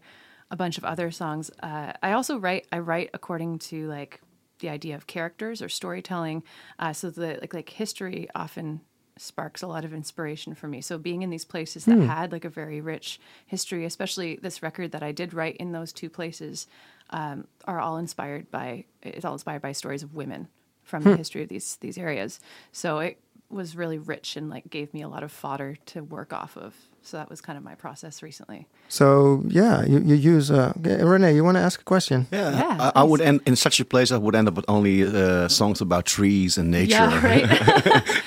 a 0.52 0.56
bunch 0.56 0.78
of 0.78 0.84
other 0.84 1.12
songs. 1.12 1.50
Uh, 1.62 1.94
I 2.04 2.12
also 2.12 2.38
write. 2.38 2.68
I 2.72 2.80
write 2.80 3.10
according 3.14 3.60
to 3.60 3.88
like 3.88 4.22
the 4.60 4.70
idea 4.70 4.96
of 4.96 5.08
characters 5.08 5.62
or 5.62 5.70
storytelling. 5.70 6.44
Uh, 6.78 6.94
so 6.94 7.10
the 7.10 7.38
like 7.42 7.54
like 7.54 7.70
history 7.70 8.28
often 8.36 8.82
sparks 9.24 9.62
a 9.62 9.68
lot 9.68 9.86
of 9.86 9.94
inspiration 9.94 10.54
for 10.54 10.68
me. 10.68 10.82
So 10.82 10.98
being 10.98 11.22
in 11.22 11.30
these 11.30 11.46
places 11.46 11.86
that 11.86 11.98
had 12.00 12.32
like 12.32 12.46
a 12.46 12.50
very 12.50 12.82
rich 12.82 13.20
history, 13.46 13.86
especially 13.86 14.38
this 14.42 14.62
record 14.62 14.92
that 14.92 15.04
I 15.04 15.12
did 15.12 15.34
write 15.34 15.58
in 15.58 15.72
those 15.72 15.94
two 15.94 16.10
places, 16.10 16.68
um, 17.10 17.48
are 17.66 17.80
all 17.80 17.98
inspired 17.98 18.52
by 18.52 18.86
it's 19.02 19.26
all 19.26 19.34
inspired 19.34 19.62
by 19.62 19.72
stories 19.72 20.04
of 20.04 20.14
women 20.14 20.48
from 20.84 21.04
the 21.04 21.16
history 21.18 21.44
of 21.44 21.50
these 21.50 21.78
these 21.78 21.98
areas. 21.98 22.40
So 22.72 23.00
it 23.00 23.18
was 23.54 23.76
really 23.76 23.98
rich 23.98 24.36
and 24.38 24.50
like 24.50 24.70
gave 24.70 24.94
me 24.94 25.02
a 25.02 25.08
lot 25.08 25.24
of 25.24 25.32
fodder 25.32 25.78
to 25.88 26.02
work 26.04 26.34
off 26.34 26.58
of. 26.58 26.74
So 27.06 27.18
that 27.18 27.30
was 27.30 27.42
kind 27.42 27.58
of 27.58 27.64
my 27.66 27.76
process 27.76 28.24
recently. 28.24 28.66
So 28.88 29.44
yeah, 29.48 29.84
you, 29.84 30.00
you 30.00 30.16
use 30.16 30.50
uh, 30.50 30.72
Renee. 30.80 31.36
You 31.36 31.44
want 31.44 31.58
to 31.58 31.62
ask 31.62 31.82
a 31.82 31.84
question? 31.84 32.28
Yeah, 32.32 32.52
Yeah, 32.58 32.92
I, 32.96 33.02
I 33.02 33.04
would 33.04 33.20
end 33.22 33.42
in 33.46 33.56
such 33.58 33.80
a 33.82 33.86
place. 33.86 34.12
I 34.12 34.18
would 34.18 34.36
end 34.36 34.48
up 34.48 34.54
with 34.56 34.64
only 34.70 35.04
uh, 35.04 35.48
songs 35.50 35.82
about 35.82 36.06
trees 36.06 36.58
and 36.58 36.72
nature. 36.72 36.92
Yeah, 36.94 37.26
right. 37.26 37.46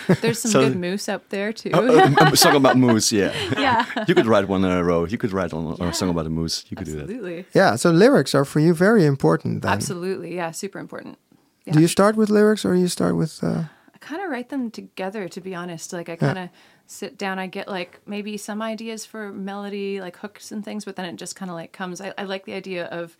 There's 0.21 0.40
some 0.40 0.50
So- 0.50 0.68
good 0.68 0.76
moose 0.78 1.09
up 1.09 1.28
there 1.30 1.52
too. 1.54 1.71
Oh, 1.73 1.87
uh, 1.99 2.30
a 2.33 2.37
song 2.37 2.56
about 2.56 2.76
moose. 2.76 3.11
Yeah, 3.12 3.33
yeah, 3.59 3.85
you 4.09 4.14
could 4.14 4.26
write 4.26 4.47
one 4.49 4.62
in 4.64 4.71
a 4.71 4.85
row. 4.85 5.06
You 5.06 5.16
could 5.18 5.33
write 5.33 5.52
on, 5.54 5.66
on 5.80 5.88
a 5.88 5.92
song 5.95 6.11
about 6.11 6.26
a 6.26 6.30
moose. 6.30 6.64
You 6.68 6.76
could 6.76 6.87
do 6.87 6.92
that. 6.97 7.02
absolutely, 7.02 7.45
Yeah. 7.54 7.76
So 7.76 7.90
lyrics 7.90 8.35
are 8.35 8.45
for 8.45 8.61
you 8.61 8.75
very 8.75 9.04
important. 9.06 9.62
Then. 9.62 9.73
absolutely, 9.73 10.35
yeah, 10.37 10.50
super 10.52 10.78
important. 10.78 11.18
Yeah. 11.64 11.73
Do 11.75 11.80
you 11.80 11.88
start 11.88 12.14
with 12.16 12.28
lyrics 12.30 12.64
or 12.64 12.75
do 12.75 12.80
you 12.80 12.88
start 12.88 13.16
with? 13.16 13.42
Uh, 13.42 13.49
I 13.49 13.68
kind 14.09 14.23
of 14.23 14.31
write 14.31 14.49
them 14.49 14.71
together, 14.71 15.29
to 15.29 15.41
be 15.41 15.55
honest. 15.55 15.93
Like 15.93 16.09
I 16.09 16.17
kind 16.17 16.39
of 16.39 16.49
sit 16.87 17.19
down, 17.19 17.39
I 17.39 17.47
get 17.49 17.67
like 17.69 18.01
maybe 18.07 18.37
some 18.37 18.63
ideas 18.63 19.05
for 19.05 19.33
melody, 19.33 20.01
like 20.01 20.17
hooks 20.19 20.53
and 20.53 20.65
things, 20.65 20.85
but 20.85 20.95
then 20.97 21.07
it 21.07 21.17
just 21.17 21.35
kind 21.37 21.51
of 21.51 21.57
like 21.57 21.73
comes. 21.73 22.01
I, 22.01 22.13
I 22.17 22.25
like 22.25 22.45
the 22.45 22.55
idea 22.55 22.87
of 22.87 23.17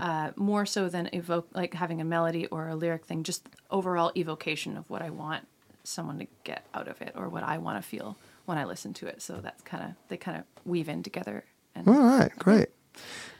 uh, 0.00 0.30
more 0.36 0.64
so 0.66 0.88
than 0.88 1.08
evoke, 1.12 1.48
like 1.52 1.74
having 1.74 2.00
a 2.00 2.04
melody 2.04 2.46
or 2.46 2.68
a 2.68 2.76
lyric 2.76 3.04
thing, 3.06 3.24
just 3.24 3.48
overall 3.72 4.12
evocation 4.16 4.76
of 4.76 4.88
what 4.88 5.02
I 5.02 5.10
want 5.10 5.48
someone 5.82 6.18
to 6.20 6.26
get 6.44 6.64
out 6.74 6.86
of 6.86 7.00
it 7.02 7.12
or 7.16 7.28
what 7.28 7.42
I 7.42 7.58
want 7.58 7.82
to 7.82 7.88
feel 7.88 8.16
when 8.46 8.56
I 8.56 8.64
listen 8.64 8.92
to 8.94 9.06
it. 9.08 9.20
So 9.20 9.40
that's 9.42 9.62
kind 9.62 9.82
of 9.84 9.90
they 10.08 10.16
kind 10.16 10.36
of 10.38 10.44
weave 10.64 10.88
in 10.88 11.02
together. 11.02 11.42
And 11.74 11.88
all 11.88 11.94
right, 12.18 12.30
great. 12.38 12.68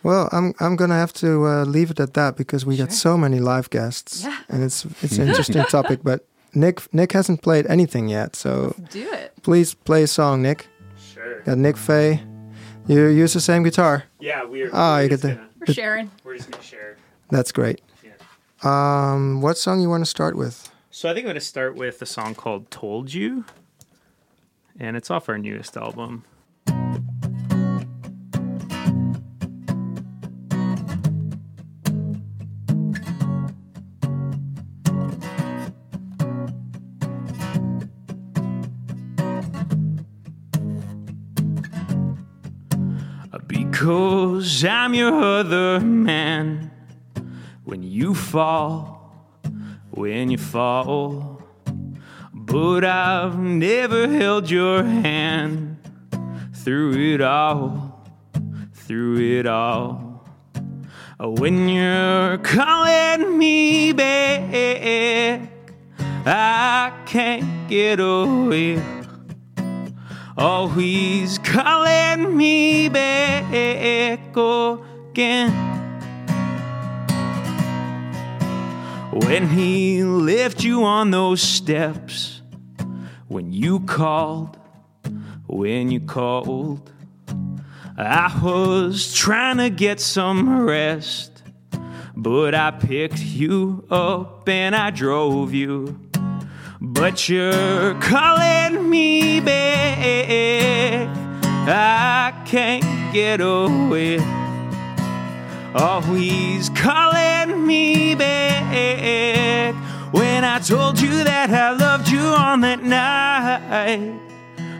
Well, 0.02 0.28
I'm 0.32 0.54
I'm 0.58 0.74
gonna 0.76 0.98
have 0.98 1.12
to 1.14 1.46
uh, 1.46 1.64
leave 1.64 1.90
it 1.92 2.00
at 2.00 2.14
that 2.14 2.36
because 2.36 2.66
we 2.66 2.76
got 2.76 2.92
so 2.92 3.16
many 3.16 3.38
live 3.38 3.68
guests, 3.70 4.22
Yeah. 4.24 4.38
and 4.48 4.64
it's 4.64 4.84
it's 5.02 5.18
an 5.22 5.28
interesting 5.28 5.64
topic. 5.64 6.00
But 6.02 6.26
Nick 6.54 6.92
Nick 6.92 7.12
hasn't 7.12 7.42
played 7.42 7.66
anything 7.66 8.08
yet, 8.08 8.34
so 8.36 8.74
do 8.90 9.10
it. 9.12 9.32
please 9.42 9.74
play 9.74 10.02
a 10.02 10.06
song, 10.06 10.42
Nick. 10.42 10.66
Sure. 10.98 11.40
Got 11.42 11.58
Nick 11.58 11.76
Faye. 11.76 12.22
You 12.86 13.06
use 13.06 13.34
the 13.34 13.40
same 13.40 13.62
guitar. 13.62 14.04
Yeah, 14.18 14.44
we're. 14.44 14.70
Ah, 14.72 14.96
we're 14.96 15.02
you 15.04 15.08
just 15.10 15.22
get 15.22 15.28
the- 15.28 15.34
gonna, 15.36 15.48
We're 15.66 15.74
sharing. 15.74 16.10
We're 16.24 16.36
just 16.36 16.50
gonna 16.50 16.62
share. 16.62 16.96
That's 17.30 17.52
great. 17.52 17.80
Yeah. 18.02 18.12
Um, 18.62 19.40
what 19.42 19.56
song 19.58 19.80
you 19.80 19.88
want 19.88 20.02
to 20.02 20.10
start 20.10 20.36
with? 20.36 20.70
So 20.90 21.08
I 21.08 21.14
think 21.14 21.24
I'm 21.24 21.30
gonna 21.30 21.40
start 21.40 21.76
with 21.76 22.02
a 22.02 22.06
song 22.06 22.34
called 22.34 22.70
"Told 22.70 23.12
You," 23.14 23.44
and 24.78 24.96
it's 24.96 25.10
off 25.10 25.28
our 25.28 25.38
newest 25.38 25.76
album. 25.76 26.24
Because 43.80 44.62
I'm 44.62 44.92
your 44.92 45.14
other 45.24 45.80
man. 45.80 46.70
When 47.64 47.82
you 47.82 48.14
fall, 48.14 49.40
when 49.90 50.30
you 50.30 50.36
fall. 50.36 51.42
But 52.34 52.84
I've 52.84 53.38
never 53.38 54.06
held 54.06 54.50
your 54.50 54.82
hand 54.82 55.78
through 56.56 57.14
it 57.14 57.22
all, 57.22 58.04
through 58.74 59.16
it 59.38 59.46
all. 59.46 60.26
When 61.18 61.66
you're 61.70 62.36
calling 62.36 63.38
me 63.38 63.92
back, 63.92 65.40
I 66.26 66.92
can't 67.06 67.66
get 67.66 67.98
away. 67.98 68.99
Always 70.40 71.36
calling 71.36 72.34
me 72.34 72.88
back 72.88 73.52
again. 73.52 75.50
When 79.12 79.48
he 79.50 80.02
left 80.02 80.64
you 80.64 80.82
on 80.84 81.10
those 81.10 81.42
steps, 81.42 82.40
when 83.28 83.52
you 83.52 83.80
called, 83.80 84.58
when 85.46 85.90
you 85.90 86.00
called, 86.00 86.90
I 87.98 88.34
was 88.42 89.12
trying 89.12 89.58
to 89.58 89.68
get 89.68 90.00
some 90.00 90.62
rest, 90.62 91.42
but 92.16 92.54
I 92.54 92.70
picked 92.70 93.20
you 93.20 93.84
up 93.90 94.48
and 94.48 94.74
I 94.74 94.88
drove 94.88 95.52
you. 95.52 96.09
But 96.82 97.28
you're 97.28 97.92
calling 98.00 98.88
me 98.88 99.38
back. 99.40 101.08
I 101.68 102.32
can't 102.46 103.12
get 103.12 103.42
away. 103.42 104.16
Oh, 105.74 106.02
Always 106.02 106.70
calling 106.70 107.66
me 107.66 108.14
back. 108.14 109.74
When 110.10 110.42
I 110.42 110.58
told 110.58 110.98
you 110.98 111.22
that 111.22 111.50
I 111.50 111.72
loved 111.72 112.08
you 112.08 112.20
on 112.20 112.62
that 112.62 112.82
night. 112.82 114.18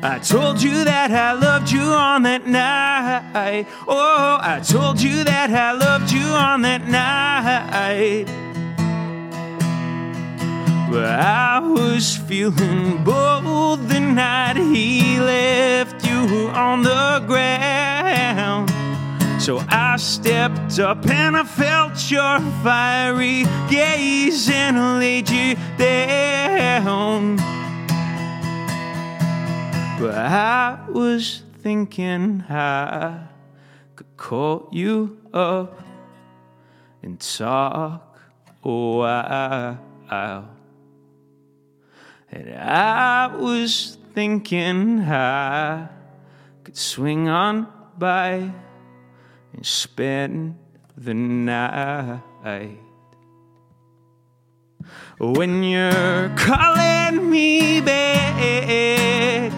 I 0.02 0.18
told 0.20 0.62
you 0.62 0.84
that 0.84 1.10
I 1.10 1.34
loved 1.34 1.70
you 1.70 1.82
on 1.82 2.22
that 2.22 2.46
night. 2.46 3.66
Oh, 3.86 4.38
I 4.40 4.60
told 4.60 5.02
you 5.02 5.22
that 5.24 5.50
I 5.50 5.72
loved 5.72 6.10
you 6.10 6.24
on 6.24 6.62
that 6.62 6.88
night. 6.88 8.49
But 10.90 11.04
I 11.04 11.60
was 11.60 12.16
feeling 12.16 13.04
bold 13.04 13.88
the 13.88 14.00
night 14.00 14.56
he 14.56 15.20
left 15.20 16.04
you 16.04 16.48
on 16.48 16.82
the 16.82 17.22
ground. 17.28 18.68
So 19.40 19.62
I 19.68 19.96
stepped 19.98 20.80
up 20.80 21.06
and 21.08 21.36
I 21.36 21.44
felt 21.44 22.10
your 22.10 22.40
fiery 22.64 23.44
gaze 23.70 24.50
and 24.50 24.76
I 24.76 24.98
laid 24.98 25.30
you 25.30 25.54
down. 25.78 27.36
But 30.00 30.14
I 30.16 30.76
was 30.88 31.42
thinking 31.62 32.42
I 32.48 33.28
could 33.94 34.16
call 34.16 34.68
you 34.72 35.20
up 35.32 35.80
and 37.00 37.20
talk 37.20 38.18
a 38.64 38.68
while. 38.68 40.59
And 42.32 42.54
I 42.54 43.26
was 43.26 43.98
thinking 44.14 45.00
I 45.00 45.88
could 46.62 46.76
swing 46.76 47.28
on 47.28 47.66
by 47.98 48.52
and 49.52 49.66
spend 49.66 50.56
the 50.96 51.14
night. 51.14 52.20
When 55.18 55.62
you're 55.62 56.30
calling 56.36 57.30
me 57.30 57.80
back, 57.80 59.52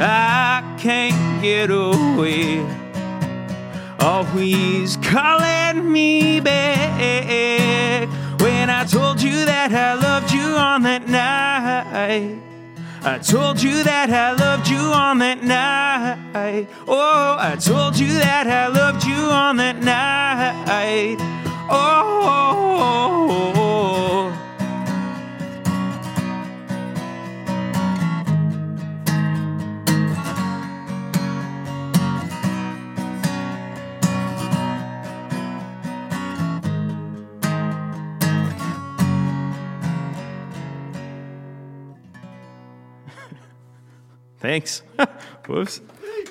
I 0.00 0.76
can't 0.78 1.42
get 1.42 1.70
away. 1.70 2.60
Always 4.00 4.96
calling 4.98 5.90
me 5.90 6.40
back. 6.40 8.08
Told 8.90 9.20
you 9.20 9.44
that 9.44 9.70
I 9.70 9.92
loved 9.94 10.32
you 10.32 10.56
on 10.56 10.82
that 10.84 11.06
night. 11.08 12.40
I 13.02 13.18
told 13.18 13.62
you 13.62 13.82
that 13.84 14.08
I 14.08 14.32
loved 14.32 14.66
you 14.66 14.78
on 14.78 15.18
that 15.18 15.42
night. 15.42 16.68
Oh, 16.86 17.36
I 17.38 17.56
told 17.56 17.98
you 17.98 18.08
that 18.14 18.46
I 18.46 18.68
loved 18.68 19.04
you 19.04 19.14
on 19.14 19.58
that 19.58 19.82
night. 19.82 21.18
Oh. 21.70 22.18
Thanks. 44.48 44.80
Whoops. 45.46 45.82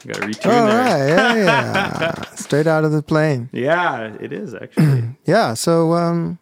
You 0.04 0.12
gotta 0.12 0.26
in 0.26 0.34
All 0.46 0.66
there. 0.66 0.78
right, 0.80 1.08
yeah, 1.08 2.00
yeah. 2.00 2.22
Straight 2.36 2.66
out 2.66 2.84
of 2.84 2.92
the 2.92 3.04
plane. 3.04 3.48
Yeah, 3.52 4.16
it 4.20 4.34
is 4.34 4.56
actually. 4.56 5.04
Yeah. 5.26 5.54
So, 5.54 5.94
um, 5.94 6.40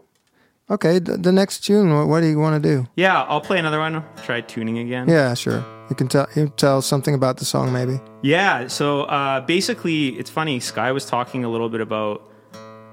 okay, 0.70 1.00
the, 1.00 1.18
the 1.18 1.34
next 1.34 1.66
tune. 1.66 1.94
What, 1.94 2.08
what 2.08 2.22
do 2.22 2.28
you 2.28 2.40
want 2.40 2.64
to 2.64 2.70
do? 2.76 2.88
yeah, 2.96 3.24
I'll 3.24 3.42
play 3.42 3.60
another 3.60 3.80
one. 3.80 4.06
Try 4.24 4.40
tuning 4.40 4.78
again. 4.78 5.10
Yeah, 5.10 5.34
sure. 5.34 5.66
You 5.90 5.98
can 5.98 6.08
tell 6.08 6.28
you 6.34 6.48
tell 6.56 6.82
something 6.82 7.14
about 7.14 7.40
the 7.40 7.46
song, 7.46 7.74
maybe. 7.74 8.00
Yeah, 8.22 8.68
so 8.68 9.02
uh, 9.04 9.42
basically, 9.42 10.18
it's 10.18 10.30
funny. 10.30 10.62
Sky 10.62 10.94
was 10.94 11.06
talking 11.06 11.44
a 11.44 11.50
little 11.50 11.68
bit 11.68 11.82
about, 11.82 12.22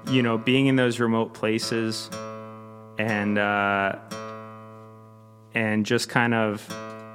you 0.09 0.21
know, 0.21 0.37
being 0.37 0.67
in 0.67 0.75
those 0.75 0.99
remote 0.99 1.33
places, 1.33 2.09
and 2.97 3.37
uh, 3.37 3.95
and 5.53 5.85
just 5.85 6.09
kind 6.09 6.33
of 6.33 6.67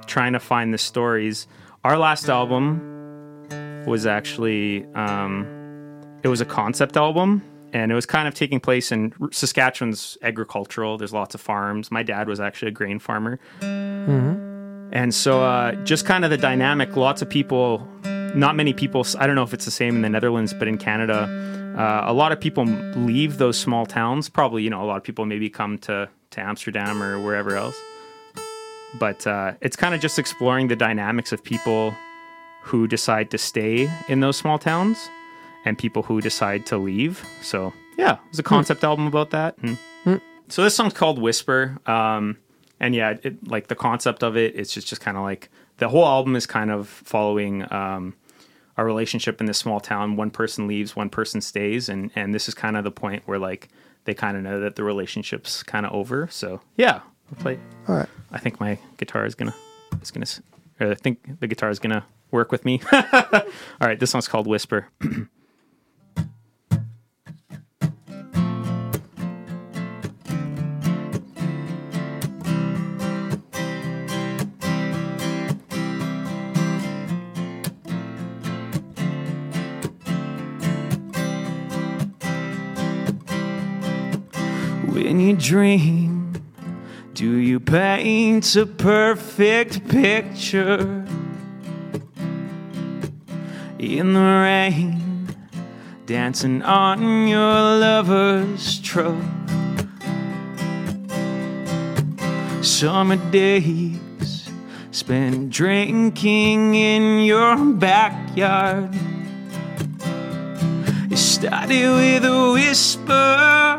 trying 0.09 0.33
to 0.33 0.39
find 0.39 0.73
the 0.73 0.77
stories. 0.77 1.47
Our 1.83 1.97
last 1.97 2.27
album 2.27 3.45
was 3.87 4.05
actually 4.05 4.85
um, 4.95 5.47
it 6.23 6.27
was 6.27 6.41
a 6.41 6.45
concept 6.45 6.97
album, 6.97 7.41
and 7.71 7.91
it 7.91 7.95
was 7.95 8.05
kind 8.05 8.27
of 8.27 8.33
taking 8.33 8.59
place 8.59 8.91
in 8.91 9.13
Saskatchewan's 9.31 10.17
agricultural. 10.21 10.97
There's 10.97 11.13
lots 11.13 11.35
of 11.35 11.41
farms. 11.41 11.89
My 11.89 12.03
dad 12.03 12.27
was 12.27 12.41
actually 12.41 12.69
a 12.69 12.71
grain 12.71 12.99
farmer. 12.99 13.39
And 14.91 15.13
so, 15.13 15.43
uh, 15.43 15.75
just 15.85 16.05
kind 16.05 16.25
of 16.25 16.31
the 16.31 16.37
dynamic, 16.37 16.95
lots 16.97 17.21
of 17.21 17.29
people, 17.29 17.87
not 18.35 18.55
many 18.55 18.73
people, 18.73 19.05
I 19.17 19.27
don't 19.27 19.35
know 19.35 19.43
if 19.43 19.53
it's 19.53 19.65
the 19.65 19.71
same 19.71 19.95
in 19.95 20.01
the 20.01 20.09
Netherlands, 20.09 20.53
but 20.53 20.67
in 20.67 20.77
Canada, 20.77 21.29
uh, 21.77 22.11
a 22.11 22.13
lot 22.13 22.31
of 22.31 22.41
people 22.41 22.65
leave 22.65 23.37
those 23.37 23.57
small 23.57 23.85
towns. 23.85 24.27
Probably, 24.27 24.63
you 24.63 24.69
know, 24.69 24.83
a 24.83 24.87
lot 24.87 24.97
of 24.97 25.03
people 25.03 25.25
maybe 25.25 25.49
come 25.49 25.77
to, 25.79 26.09
to 26.31 26.41
Amsterdam 26.41 27.01
or 27.03 27.21
wherever 27.21 27.55
else. 27.55 27.79
But 28.97 29.27
uh, 29.27 29.53
it's 29.61 29.75
kind 29.75 29.93
of 29.93 30.01
just 30.01 30.17
exploring 30.17 30.67
the 30.67 30.75
dynamics 30.75 31.31
of 31.31 31.43
people 31.43 31.95
who 32.63 32.87
decide 32.87 33.29
to 33.31 33.37
stay 33.37 33.89
in 34.07 34.19
those 34.19 34.37
small 34.37 34.57
towns 34.57 35.09
and 35.65 35.77
people 35.77 36.03
who 36.03 36.21
decide 36.21 36.65
to 36.67 36.77
leave. 36.77 37.23
So, 37.41 37.73
yeah, 37.97 38.13
it 38.13 38.19
was 38.31 38.39
a 38.39 38.43
concept 38.43 38.83
album 38.83 39.07
about 39.07 39.29
that. 39.31 39.57
And 39.59 39.77
so 40.47 40.63
this 40.63 40.75
song's 40.75 40.93
called 40.93 41.19
Whisper. 41.19 41.77
Um, 41.85 42.37
and 42.79 42.95
yeah, 42.95 43.15
it, 43.23 43.47
like 43.47 43.67
the 43.67 43.75
concept 43.75 44.23
of 44.23 44.35
it, 44.35 44.55
it's 44.55 44.73
just, 44.73 44.87
just 44.87 45.01
kind 45.01 45.17
of 45.17 45.23
like 45.23 45.49
the 45.77 45.89
whole 45.89 46.05
album 46.05 46.35
is 46.35 46.45
kind 46.45 46.71
of 46.71 46.87
following 46.87 47.71
um, 47.71 48.15
our 48.77 48.85
relationship 48.85 49.39
in 49.39 49.45
this 49.45 49.57
small 49.57 49.79
town. 49.79 50.15
One 50.15 50.31
person 50.31 50.67
leaves, 50.67 50.95
one 50.95 51.09
person 51.09 51.41
stays, 51.41 51.89
and 51.89 52.11
and 52.15 52.33
this 52.33 52.47
is 52.47 52.53
kind 52.53 52.77
of 52.77 52.83
the 52.83 52.91
point 52.91 53.23
where 53.25 53.37
like 53.37 53.69
they 54.05 54.13
kind 54.13 54.37
of 54.37 54.43
know 54.43 54.59
that 54.61 54.75
the 54.75 54.83
relationship's 54.83 55.63
kind 55.63 55.85
of 55.85 55.91
over. 55.91 56.27
So 56.31 56.61
yeah, 56.77 57.01
I'll 57.31 57.41
play. 57.41 57.59
All 57.87 57.95
right. 57.95 58.09
I 58.31 58.39
think 58.39 58.59
my 58.59 58.77
guitar 58.97 59.25
is 59.25 59.35
gonna 59.35 59.53
is 60.01 60.11
gonna. 60.11 60.25
Or 60.79 60.91
I 60.91 60.95
think 60.95 61.39
the 61.39 61.47
guitar 61.47 61.69
is 61.69 61.79
gonna 61.79 62.05
work 62.31 62.51
with 62.51 62.65
me. 62.65 62.81
All 62.91 63.01
right, 63.81 63.99
this 63.99 64.13
one's 64.13 64.27
called 64.27 64.47
Whisper. 64.47 64.87
When 84.91 85.19
you 85.19 85.35
dream, 85.35 86.08
do 87.19 87.35
you 87.35 87.59
paint 87.59 88.55
a 88.55 88.65
perfect 88.65 89.89
picture? 89.89 91.05
In 93.77 94.13
the 94.13 94.21
rain, 94.21 95.27
dancing 96.05 96.61
on 96.61 97.27
your 97.27 97.41
lover's 97.41 98.79
truck. 98.79 99.21
Summer 102.61 103.17
days 103.31 104.49
spent 104.91 105.49
drinking 105.49 106.73
in 106.73 107.25
your 107.25 107.57
backyard. 107.73 108.95
It 111.11 111.17
started 111.17 111.89
with 111.95 112.23
a 112.23 112.51
whisper. 112.53 113.78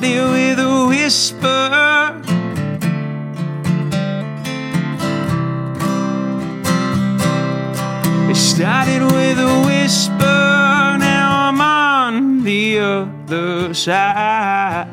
It 0.00 0.04
started 0.04 0.30
with 0.30 0.58
a 0.60 0.86
whisper. 0.86 2.22
It 8.30 8.36
started 8.36 9.02
with 9.02 9.38
a 9.40 9.62
whisper. 9.66 10.98
Now 11.00 11.48
I'm 11.48 11.60
on 11.60 12.44
the 12.44 12.78
other 12.78 13.74
side. 13.74 14.86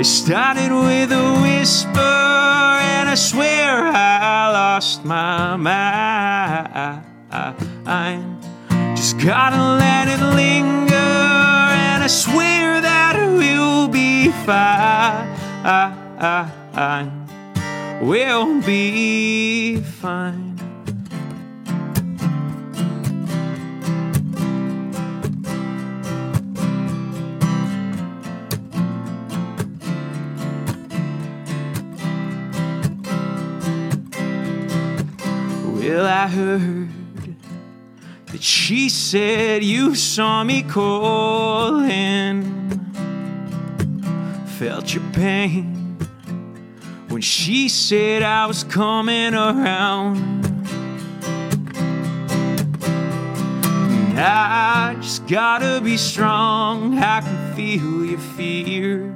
It 0.00 0.06
started 0.06 0.72
with 0.72 1.12
a 1.12 1.40
whisper, 1.42 2.00
and 2.00 3.10
I 3.10 3.14
swear 3.16 3.84
I 3.84 4.48
lost 4.50 5.04
my 5.04 5.56
mind. 5.56 7.04
Just 8.96 9.18
gotta 9.18 9.60
let 9.76 10.08
it 10.08 10.22
linger, 10.34 10.94
and 10.96 12.02
I 12.02 12.06
swear 12.06 12.51
fine. 14.44 15.28
We'll 18.00 18.60
be 18.62 19.80
fine. 19.80 20.50
Well, 35.74 36.06
I 36.06 36.26
heard 36.26 36.88
that 38.26 38.42
she 38.42 38.88
said 38.88 39.62
you 39.62 39.94
saw 39.94 40.42
me 40.42 40.62
calling, 40.62 42.71
felt 44.62 44.94
your 44.94 45.02
pain 45.12 45.96
when 47.08 47.20
she 47.20 47.68
said 47.68 48.22
I 48.22 48.46
was 48.46 48.62
coming 48.62 49.34
around. 49.34 50.46
I 54.16 54.96
just 55.00 55.26
gotta 55.26 55.80
be 55.80 55.96
strong, 55.96 56.96
I 56.96 57.22
can 57.22 57.56
feel 57.56 58.04
your 58.04 58.20
fear. 58.36 59.12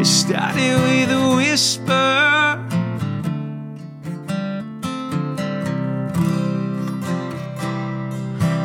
It 0.00 0.06
started 0.06 0.76
with 0.88 1.10
a 1.10 1.36
whisper. 1.36 2.64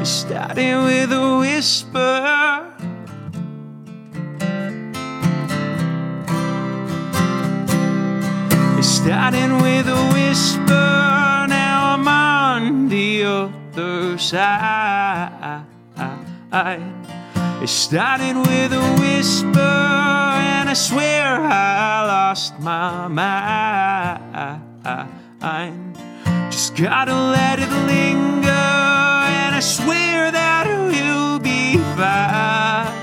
It 0.02 0.06
started 0.06 0.84
with 0.86 1.12
a 1.12 1.38
whisper. 1.38 2.71
Started 9.04 9.52
with 9.62 9.88
a 9.88 10.12
whisper. 10.14 11.48
Now 11.50 11.96
I'm 11.96 12.08
on 12.08 12.88
the 12.88 13.24
other 13.24 14.18
side. 14.20 15.66
It 17.62 17.68
started 17.68 18.38
with 18.38 18.74
a 18.74 18.96
whisper, 19.00 19.60
and 19.60 20.70
I 20.70 20.74
swear 20.74 21.42
I 21.42 22.06
lost 22.06 22.60
my 22.60 23.08
mind. 23.08 24.22
Just 26.52 26.76
gotta 26.76 27.14
let 27.14 27.60
it 27.60 27.72
linger, 27.88 28.50
and 28.50 29.56
I 29.56 29.60
swear 29.62 30.32
that 30.32 30.68
we'll 30.68 31.40
be 31.40 31.78
fine. 31.98 33.00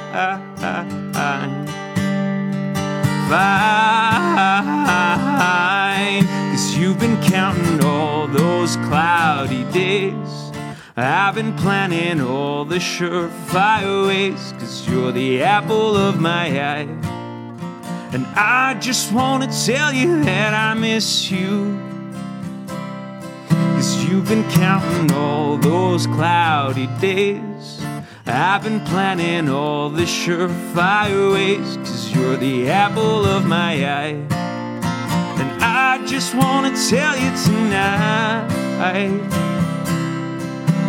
Fine, 3.28 3.97
you've 7.00 7.16
been 7.16 7.30
counting 7.30 7.84
all 7.84 8.26
those 8.26 8.76
cloudy 8.76 9.64
days. 9.72 10.50
I've 10.96 11.36
been 11.36 11.54
planning 11.56 12.20
all 12.20 12.64
the 12.64 12.76
surefire 12.76 14.08
ways, 14.08 14.52
cause 14.58 14.88
you're 14.88 15.12
the 15.12 15.42
apple 15.42 15.96
of 15.96 16.20
my 16.20 16.48
eye. 16.48 16.88
And 18.12 18.26
I 18.34 18.76
just 18.80 19.12
wanna 19.12 19.46
tell 19.46 19.92
you 19.92 20.24
that 20.24 20.54
I 20.54 20.74
miss 20.74 21.30
you. 21.30 21.78
Cause 23.48 24.04
you've 24.04 24.26
been 24.26 24.48
counting 24.50 25.12
all 25.12 25.56
those 25.56 26.06
cloudy 26.06 26.88
days. 27.00 27.80
I've 28.26 28.64
been 28.64 28.80
planning 28.80 29.48
all 29.48 29.88
the 29.88 30.02
surefire 30.02 31.32
ways, 31.32 31.76
cause 31.76 32.12
you're 32.12 32.36
the 32.36 32.68
apple 32.68 33.24
of 33.24 33.46
my 33.46 33.86
eye. 33.86 34.57
Just 36.08 36.34
wanna 36.34 36.70
tell 36.88 37.16
you 37.16 37.30
tonight. 37.44 38.48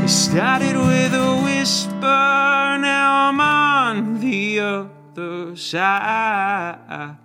It 0.04 0.10
started 0.10 0.76
with 0.76 1.14
a 1.14 1.42
whisper, 1.44 2.78
now 2.80 3.28
I'm 3.30 3.40
on 3.40 4.20
the 4.22 4.60
other 4.60 5.56
side. 5.56 7.18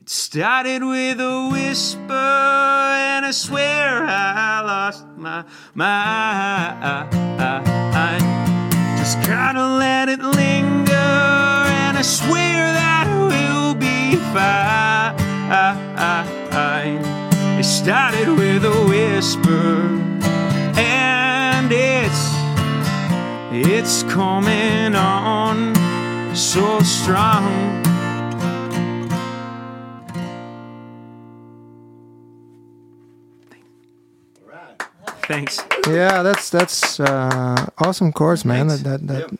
It 0.00 0.08
started 0.10 0.82
with 0.82 1.20
a 1.20 1.48
whisper, 1.50 2.12
and 2.12 3.24
I 3.24 3.30
swear 3.30 4.04
I 4.04 4.60
lost 4.60 5.06
my 5.16 5.44
mind. 5.74 7.10
Just 8.98 9.22
gotta 9.26 9.64
let 9.78 10.08
it 10.10 10.20
linger, 10.20 10.92
and 10.92 11.96
I 11.96 12.02
swear 12.02 12.72
that 12.74 13.06
we'll 13.30 13.74
be 13.74 14.16
fine. 14.34 14.91
It 17.62 17.64
started 17.64 18.28
with 18.28 18.64
a 18.64 18.86
whisper, 18.88 19.86
and 20.76 21.70
it's 21.70 22.32
it's 23.52 24.02
coming 24.12 24.96
on 24.96 25.74
so 26.34 26.80
strong. 26.80 27.82
Thanks. 35.28 35.60
Yeah, 35.86 36.22
that's 36.22 36.50
that's 36.50 36.98
uh, 36.98 37.66
awesome 37.78 38.12
chords, 38.12 38.44
man. 38.44 38.68
That, 38.68 38.82
that, 38.82 39.06
that. 39.06 39.30
All 39.30 39.38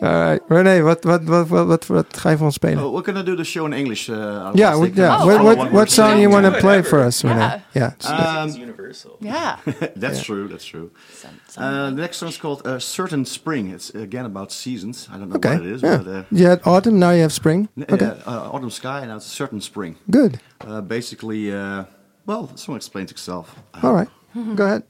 right, 0.00 0.40
Renee, 0.48 0.82
wat, 0.82 1.04
wat, 1.04 1.24
wat, 1.24 1.48
wat, 1.48 1.66
wat, 1.66 1.86
wat 1.86 2.16
ga 2.16 2.30
je 2.30 2.36
voor 2.36 2.46
ons 2.46 2.54
spelen? 2.54 2.84
Oh, 2.84 2.92
we're 2.92 3.04
gonna 3.04 3.22
do 3.22 3.34
the 3.36 3.44
show 3.44 3.64
in 3.66 3.72
English. 3.72 4.08
Uh, 4.08 4.50
yeah, 4.54 4.78
we, 4.80 4.90
yeah. 4.94 5.18
the- 5.20 5.24
what, 5.26 5.36
follow 5.36 5.44
what, 5.44 5.56
what 5.56 5.72
word. 5.72 5.90
song 5.90 6.18
you 6.20 6.30
want 6.30 6.44
to 6.54 6.60
play 6.60 6.82
for 6.82 7.04
us, 7.04 7.22
Renee? 7.22 7.62
Yeah. 7.72 7.92
Yeah. 8.00 8.40
Um, 8.40 8.48
it's 8.48 8.56
universal. 8.58 9.16
Yeah. 9.20 9.56
that's 9.96 10.22
true. 10.22 10.48
That's 10.48 10.64
true. 10.64 10.90
Some- 11.12 11.40
some- 11.48 11.64
Uh, 11.64 11.90
the 11.90 12.00
next 12.00 12.16
song 12.16 12.28
is 12.28 12.36
called 12.38 12.66
uh, 12.66 12.78
"Certain 12.78 13.24
Spring." 13.24 13.70
It's 13.74 13.94
again 13.94 14.24
about 14.24 14.52
seasons. 14.52 15.08
I 15.12 15.16
don't 15.18 15.28
know 15.28 15.36
okay. 15.36 15.54
what 15.56 15.66
it 15.66 15.72
is, 15.72 15.82
yeah. 15.82 15.96
but 15.98 16.06
uh, 16.06 16.22
you 16.30 16.46
had 16.46 16.60
autumn, 16.64 16.98
now 16.98 17.10
you 17.12 17.20
have 17.22 17.32
spring. 17.32 17.68
Okay, 17.78 18.06
uh, 18.06 18.14
uh, 18.26 18.50
autumn 18.52 18.70
sky, 18.70 18.98
and 19.00 19.08
now 19.08 19.16
it's 19.16 19.26
"Certain 19.26 19.60
Spring." 19.60 19.96
good. 20.10 20.38
Uh, 20.66 20.80
basically, 20.80 21.52
uh, 21.52 21.84
well, 22.26 22.46
the 22.46 22.58
song 22.58 22.76
explains 22.76 23.10
itself. 23.10 23.54
All 23.82 23.92
right, 23.94 24.08
go 24.56 24.64
ahead. 24.64 24.82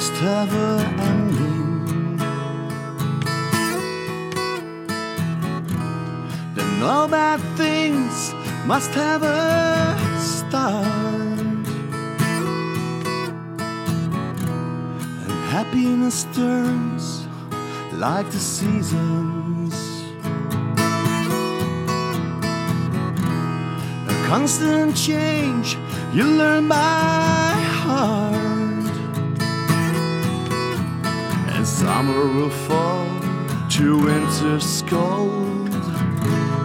Must 0.00 0.14
have 0.22 0.54
an 0.54 1.00
ending. 1.00 2.16
Then 6.54 6.82
all 6.82 7.06
bad 7.06 7.38
things 7.58 8.32
must 8.64 8.92
have 8.92 9.22
a 9.22 10.18
start. 10.18 10.86
And 15.22 15.32
happiness 15.52 16.24
turns 16.34 17.26
like 17.92 18.30
the 18.30 18.40
seasons. 18.40 19.74
A 24.08 24.14
constant 24.26 24.96
change 24.96 25.76
you 26.14 26.24
learn 26.24 26.68
by 26.68 27.52
heart. 27.82 28.49
Summer 31.80 32.26
will 32.26 32.50
fall 32.50 33.08
to 33.70 34.04
winter's 34.04 34.82
cold. 34.82 35.70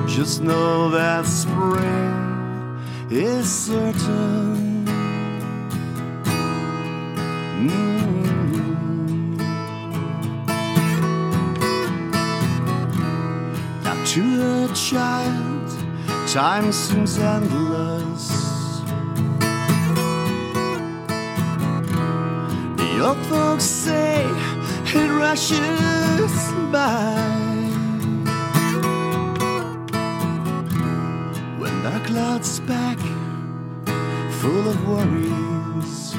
Just 0.09 0.41
know 0.41 0.89
that 0.89 1.25
spring 1.25 2.77
is 3.09 3.49
certain. 3.49 4.85
Mm. 7.63 8.25
To 14.13 14.23
a 14.63 14.73
child, 14.75 15.69
time 16.27 16.73
seems 16.73 17.17
endless. 17.17 18.27
The 22.75 22.99
old 23.01 23.17
folks 23.27 23.63
say 23.63 24.54
it 24.95 25.09
rushes 25.09 26.33
by. 26.71 27.15
When 31.59 31.83
dark 31.83 32.03
clouds 32.05 32.59
back, 32.61 32.97
full 34.39 34.67
of 34.67 34.87
worries. 34.87 36.15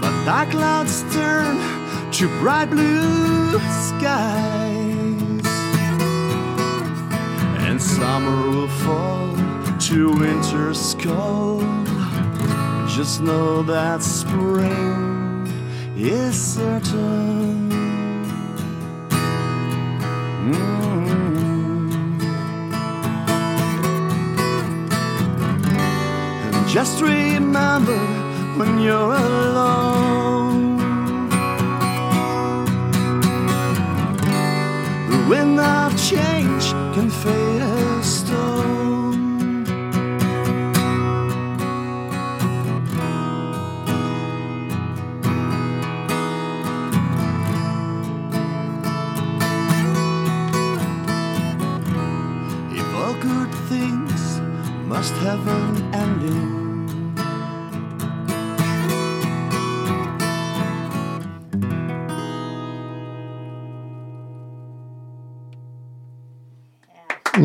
But 0.00 0.14
dark 0.24 0.50
clouds 0.50 1.02
turn 1.14 1.56
to 2.12 2.28
bright 2.40 2.70
blue 2.70 3.58
skies. 3.88 5.46
And 7.66 7.82
summer 7.82 8.50
will 8.50 8.68
fall 8.68 9.36
to 9.88 10.10
winter's 10.12 10.94
cold. 11.00 11.95
Just 12.96 13.20
know 13.20 13.62
that 13.64 14.02
spring 14.02 15.46
is 15.94 16.34
certain. 16.34 17.68
Mm. 20.48 21.10
And 26.54 26.68
just 26.68 27.02
remember 27.02 27.98
when 28.56 28.80
you're 28.80 29.12
alone. 29.12 30.78
The 35.10 35.18
wind 35.28 35.60
of 35.60 35.94
change 36.02 36.45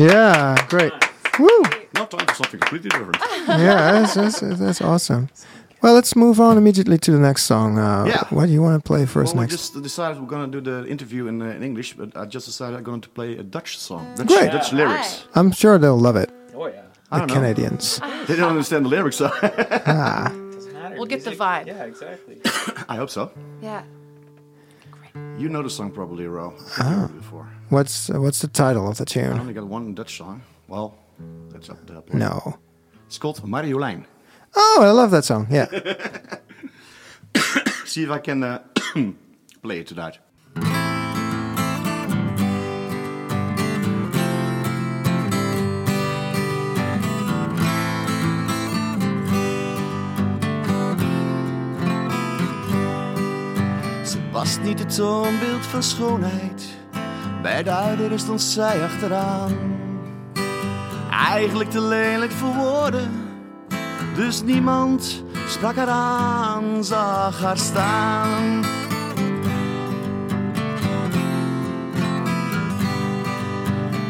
Yeah, 0.06 0.56
great. 0.68 0.92
Woo! 1.38 1.48
Now 1.94 2.04
time 2.06 2.26
for 2.26 2.34
something 2.34 2.60
completely 2.60 2.90
different. 2.90 3.16
Yeah, 3.48 3.92
that's, 4.02 4.14
that's, 4.14 4.40
that's 4.58 4.80
awesome. 4.80 5.28
Well, 5.82 5.94
let's 5.94 6.14
move 6.14 6.40
on 6.40 6.56
immediately 6.58 6.96
to 6.98 7.10
the 7.10 7.18
next 7.18 7.42
song. 7.44 7.76
Uh, 7.78 8.04
Yeah. 8.06 8.22
What 8.30 8.46
do 8.46 8.52
you 8.52 8.62
want 8.62 8.82
to 8.82 8.86
play 8.86 9.04
first 9.06 9.34
well, 9.34 9.40
we 9.40 9.46
next? 9.50 9.56
just 9.72 9.82
decided 9.82 10.20
we're 10.20 10.28
gonna 10.28 10.46
do 10.46 10.60
the 10.60 10.86
interview 10.88 11.26
in, 11.26 11.42
uh, 11.42 11.46
in 11.46 11.62
English, 11.62 11.94
but 11.94 12.16
I 12.16 12.24
just 12.24 12.46
decided 12.46 12.76
I'm 12.78 12.84
going 12.84 13.00
to 13.00 13.08
play 13.08 13.36
a 13.36 13.42
Dutch 13.42 13.78
song. 13.78 14.06
Dutch, 14.16 14.28
Great. 14.28 14.52
Dutch 14.52 14.72
lyrics. 14.72 15.24
I'm 15.34 15.50
sure 15.52 15.78
they'll 15.78 15.98
love 15.98 16.16
it. 16.16 16.30
Oh 16.54 16.66
yeah. 16.66 16.82
I 17.10 17.18
The 17.18 17.26
don't 17.26 17.28
know. 17.28 17.34
Canadians. 17.34 18.00
They 18.28 18.36
don't 18.36 18.50
understand 18.50 18.84
the 18.86 18.90
lyrics, 18.90 19.16
so 19.16 19.28
Doesn't 19.28 20.72
matter. 20.72 20.96
We'll 20.96 21.06
get 21.06 21.24
the 21.24 21.30
Music- 21.30 21.38
vibe. 21.40 21.66
Yeah, 21.66 21.84
exactly. 21.84 22.40
I 22.88 22.94
hope 22.96 23.10
so. 23.10 23.32
Yeah. 23.60 23.82
You 25.14 25.48
know 25.48 25.62
the 25.62 25.70
song 25.70 25.90
probably, 25.90 26.26
Ro. 26.26 26.54
I've 26.78 27.14
before. 27.14 27.48
What's 27.68 28.08
uh, 28.10 28.20
what's 28.20 28.40
the 28.40 28.48
title 28.48 28.88
of 28.88 28.96
the 28.96 29.04
tune? 29.04 29.32
I 29.32 29.38
only 29.40 29.52
got 29.52 29.66
one 29.66 29.94
Dutch 29.94 30.16
song. 30.16 30.42
Well, 30.68 30.96
that's 31.50 31.68
up 31.68 31.86
to 31.86 31.92
that. 31.94 32.14
No. 32.14 32.58
It's 33.06 33.18
called 33.18 33.42
Marjolein. 33.42 34.04
Oh, 34.54 34.78
I 34.82 34.90
love 34.90 35.10
that 35.10 35.24
song. 35.24 35.46
Yeah. 35.50 35.66
See 37.84 38.04
if 38.04 38.10
I 38.10 38.18
can 38.18 38.42
uh, 38.42 38.62
play 39.62 39.80
it 39.80 39.86
tonight. 39.86 40.18
Was 54.42 54.58
niet 54.58 54.78
het 54.78 54.94
toonbeeld 54.94 55.66
van 55.66 55.82
schoonheid. 55.82 56.64
Bij 57.42 57.62
de 57.62 57.72
ouderen 57.72 58.18
stond 58.18 58.42
zij 58.42 58.84
achteraan. 58.84 59.52
Eigenlijk 61.10 61.70
te 61.70 61.80
lelijk 61.80 62.32
voor 62.32 62.54
woorden, 62.54 63.10
dus 64.14 64.42
niemand 64.42 65.24
sprak 65.46 65.76
haar 65.76 65.88
aan, 65.88 66.84
zag 66.84 67.40
haar 67.40 67.58
staan. 67.58 68.60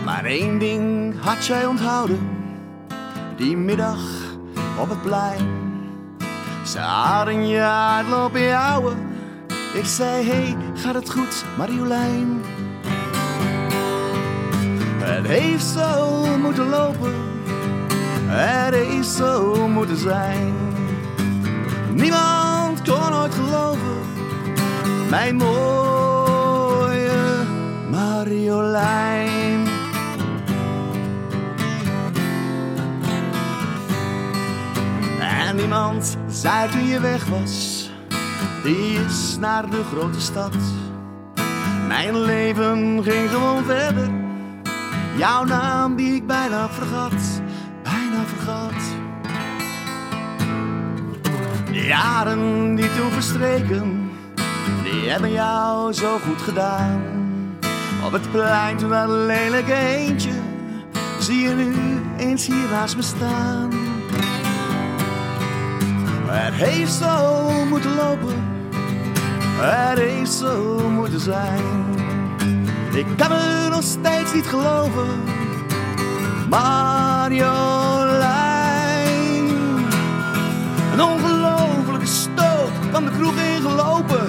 Maar 0.05 0.25
één 0.25 0.59
ding 0.59 1.15
had 1.21 1.47
jij 1.47 1.67
onthouden, 1.67 2.29
die 3.37 3.57
middag 3.57 4.01
op 4.81 4.89
het 4.89 5.03
plein. 5.03 5.49
Ze 6.65 6.79
hadden 6.79 7.47
je 7.49 7.63
uitloop 7.63 8.37
jouwen. 8.37 9.12
Ik 9.73 9.85
zei, 9.85 10.27
hey, 10.27 10.57
gaat 10.75 10.95
het 10.95 11.11
goed, 11.11 11.45
Marjolein? 11.57 12.43
Het 14.99 15.27
heeft 15.27 15.65
zo 15.65 16.25
moeten 16.39 16.69
lopen, 16.69 17.13
het 18.27 18.75
heeft 18.75 19.09
zo 19.09 19.69
moeten 19.69 19.97
zijn. 19.97 20.55
Niemand 21.95 22.83
kon 22.83 23.15
ooit 23.15 23.35
geloven, 23.35 23.99
mijn 25.11 25.37
mooie 25.37 27.13
Marjolein. 27.91 29.67
En 35.21 35.57
niemand 35.57 36.17
zei 36.29 36.71
toen 36.71 36.87
je 36.87 37.01
weg 37.01 37.25
was, 37.25 37.82
die 38.63 38.99
is 38.99 39.37
naar 39.41 39.71
de 39.71 39.83
grote 39.93 40.21
stad. 40.21 40.57
Mijn 41.87 42.21
leven 42.21 43.03
ging 43.05 43.31
gewoon 43.31 43.65
verder, 43.65 44.11
jouw 45.17 45.45
naam 45.45 45.97
die 45.97 46.15
ik 46.15 46.27
bijna 46.27 46.69
vergat, 46.69 47.43
bijna 47.83 48.25
vergat. 48.27 48.83
De 51.73 51.85
jaren 51.87 52.75
die 52.75 52.95
toen 52.97 53.11
verstreken, 53.11 54.11
die 54.83 55.11
hebben 55.11 55.33
jou 55.33 55.93
zo 55.93 56.19
goed 56.19 56.43
gedaan. 56.43 57.01
Op 58.05 58.13
het 58.13 58.31
plein 58.31 58.77
toen 58.77 58.91
dat 58.91 59.09
lelijke 59.09 59.75
eentje, 59.75 60.33
zie 61.19 61.41
je 61.41 61.55
nu 61.55 61.75
eens 62.17 62.47
hier 62.47 62.69
naast 62.71 62.97
me 62.97 63.03
staan. 63.03 63.71
Het 66.27 66.55
heeft 66.55 66.93
zo 66.93 67.51
moeten 67.69 67.95
lopen, 67.95 68.42
het 69.63 69.99
heeft 69.99 70.33
zo 70.33 70.79
moeten 70.91 71.21
zijn. 71.21 71.65
Ik 72.93 73.07
kan 73.17 73.33
het 73.33 73.71
nog 73.71 73.83
steeds 73.83 74.35
niet 74.35 74.47
geloven, 74.47 75.09
Marjolein. 76.49 77.41
Een 80.93 81.03
ongelofelijke 81.03 82.07
stoot 82.07 82.71
kwam 82.89 83.05
de 83.05 83.11
kroeg 83.11 83.35
ingelopen. 83.37 84.27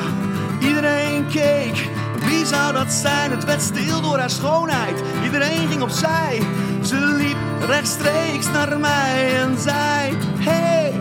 Iedereen 0.60 1.28
keek, 1.28 1.90
wie 2.26 2.46
zou 2.46 2.74
dat 2.74 2.92
zijn? 2.92 3.32
Het 3.32 3.46
werd 3.46 3.62
stil 3.62 4.02
door 4.02 4.18
haar 4.18 4.30
schoonheid, 4.30 5.04
iedereen 5.24 5.68
ging 5.68 5.82
opzij. 5.82 6.42
Ze 6.82 6.96
liep 6.96 7.38
rechtstreeks 7.68 8.52
naar 8.52 8.80
mij 8.80 9.42
en 9.42 9.58
zei: 9.60 10.18
Hey, 10.38 10.94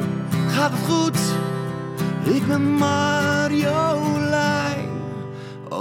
gaat 0.49 0.71
het 0.73 0.81
goed? 0.89 1.19
Ik 2.35 2.47
ben 2.47 2.63
Marjolein. 2.63 4.12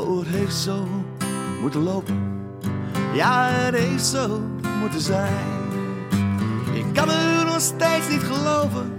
Oh, 0.01 0.19
het 0.19 0.27
heeft 0.27 0.55
zo 0.55 0.87
moeten 1.61 1.83
lopen. 1.83 2.39
Ja, 3.13 3.47
het 3.49 3.75
heeft 3.75 4.05
zo 4.05 4.41
moeten 4.79 5.01
zijn. 5.01 5.45
Ik 6.73 6.85
kan 6.93 7.09
het 7.09 7.45
nog 7.45 7.59
steeds 7.59 8.09
niet 8.09 8.23
geloven. 8.23 8.93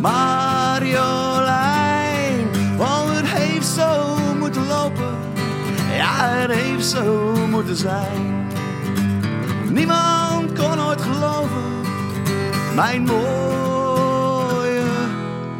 Marjolein, 0.00 0.96
oh, 2.78 3.10
het 3.10 3.26
heeft 3.26 3.66
zo 3.66 4.16
moeten 4.38 4.66
lopen. 4.66 5.14
Ja, 5.96 6.28
het 6.28 6.50
heeft 6.50 6.86
zo 6.86 7.32
moeten 7.50 7.76
zijn. 7.76 8.46
Niemand 9.70 10.52
kon 10.58 10.80
ooit 10.80 11.00
geloven. 11.00 11.64
Mijn 12.74 13.02
mooie 13.02 14.82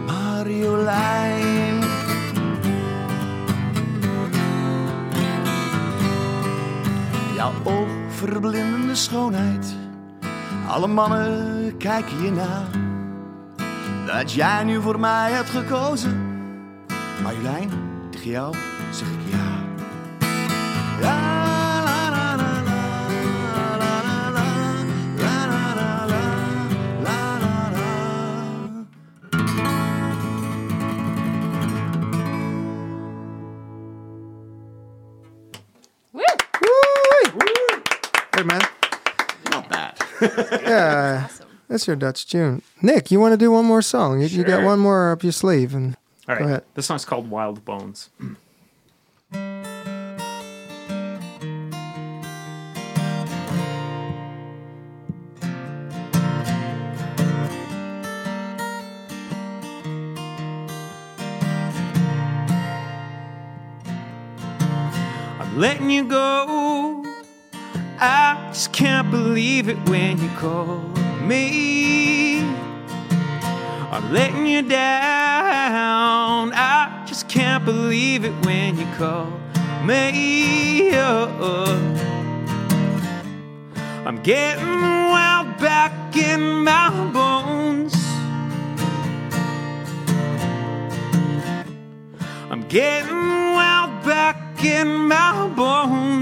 Marjolein. 0.06 1.25
Jouw 7.46 7.74
oogverblindende 7.74 8.94
schoonheid. 8.94 9.74
Alle 10.68 10.86
mannen 10.86 11.76
kijken 11.76 12.22
je 12.22 12.30
na. 12.30 12.64
Dat 14.06 14.32
jij 14.32 14.64
nu 14.64 14.80
voor 14.80 15.00
mij 15.00 15.32
hebt 15.32 15.48
gekozen. 15.48 16.20
Marjolein, 17.22 17.70
tegen 18.10 18.30
jou 18.30 18.54
zeg 18.90 19.08
ik 19.08 19.32
ja. 19.32 19.64
La, 21.00 21.35
Yeah, 40.66 41.28
uh, 41.30 41.44
that's 41.68 41.86
your 41.86 41.96
Dutch 41.96 42.26
tune. 42.28 42.62
Nick, 42.82 43.10
you 43.10 43.20
want 43.20 43.32
to 43.32 43.36
do 43.36 43.50
one 43.50 43.64
more 43.64 43.82
song? 43.82 44.20
You, 44.20 44.26
you 44.26 44.44
got 44.44 44.62
one 44.62 44.78
more 44.78 45.12
up 45.12 45.22
your 45.22 45.32
sleeve, 45.32 45.74
and 45.74 45.96
All 46.28 46.34
right. 46.34 46.38
Go 46.40 46.44
ahead. 46.46 46.64
This 46.74 46.86
song's 46.86 47.04
called 47.04 47.30
Wild 47.30 47.64
Bones. 47.64 48.10
I'm 65.38 65.58
letting 65.58 65.90
you 65.90 66.04
go. 66.04 66.95
I 67.98 68.50
just 68.52 68.72
can't 68.72 69.10
believe 69.10 69.70
it 69.70 69.78
when 69.88 70.20
you 70.20 70.28
call 70.36 70.80
me. 71.22 72.40
I'm 73.90 74.12
letting 74.12 74.46
you 74.46 74.60
down. 74.60 76.52
I 76.52 77.04
just 77.06 77.26
can't 77.28 77.64
believe 77.64 78.26
it 78.26 78.34
when 78.44 78.78
you 78.78 78.86
call 78.96 79.30
me. 79.82 80.90
Oh. 80.92 81.64
I'm 84.04 84.22
getting 84.22 84.66
wild 84.66 85.56
back 85.58 86.14
in 86.16 86.64
my 86.64 86.90
bones. 87.12 87.94
I'm 92.50 92.68
getting 92.68 93.54
wild 93.54 94.04
back 94.04 94.62
in 94.62 95.08
my 95.08 95.48
bones 95.56 95.75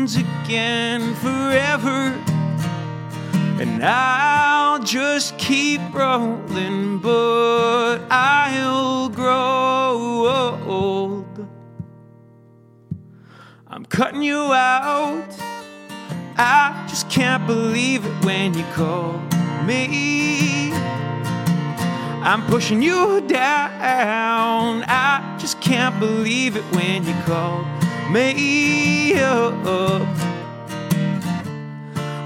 again 0.05 1.15
forever. 1.15 2.13
And 3.59 3.83
I'll 3.83 4.79
just 4.81 5.39
keep 5.39 5.81
rolling, 5.95 6.99
but 6.99 8.01
I'll 8.11 9.09
grow 9.09 10.59
old. 10.67 11.49
I'm 13.67 13.87
cutting 13.87 14.23
you 14.23 14.53
out. 14.53 15.25
I 16.37 16.87
just 16.87 17.09
can't 17.09 17.47
believe 17.47 18.05
it 18.05 18.25
when 18.27 18.53
you 18.53 18.65
call 18.75 19.19
me. 19.65 20.71
I'm 22.23 22.45
pushing 22.47 22.83
you 22.83 23.23
down. 23.23 24.85
I 24.87 25.37
just 25.39 25.63
can't 25.63 25.99
believe 25.99 26.57
it 26.57 26.65
when 26.75 27.07
you 27.07 27.15
call 27.25 27.65
me 28.11 29.15
up. 29.15 30.03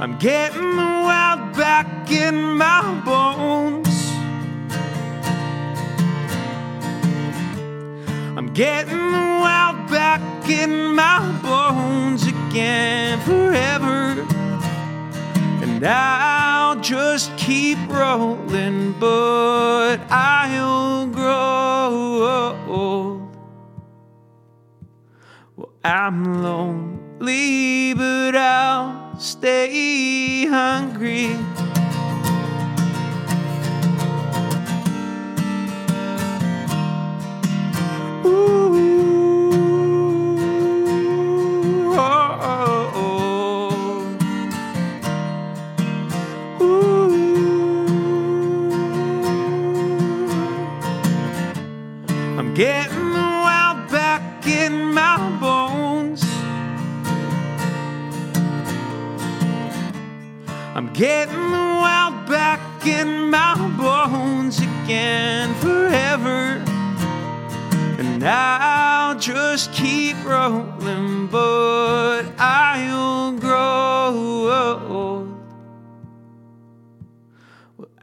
I'm 0.01 0.19
getting 0.19 0.77
wild 0.77 1.57
back 1.57 2.11
in 2.11 2.57
my 2.57 2.83
bones. 3.05 3.89
I'm 8.37 8.53
getting 8.55 8.97
wild 9.41 9.91
back 9.91 10.21
in 10.49 10.95
my 10.95 11.21
bones 11.43 12.27
again 12.27 13.21
forever. 13.21 14.27
And 15.63 15.85
I'll 15.85 16.81
just 16.81 17.37
keep 17.37 17.79
rolling, 17.89 18.93
but 19.01 19.99
I'll 20.11 21.07
grow. 21.09 21.89
I'm 25.85 26.43
lonely, 26.43 27.95
but 27.95 28.35
I'll 28.35 29.19
stay 29.19 30.47
hungry. 30.47 31.37
Ooh, 38.27 38.58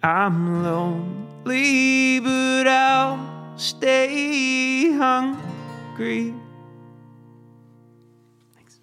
I'm 0.06 0.62
lonely, 0.64 2.20
but 2.20 2.68
I'll 2.68 3.58
stay 3.58 4.92
hungry. 4.92 6.32
Thanks. 8.54 8.80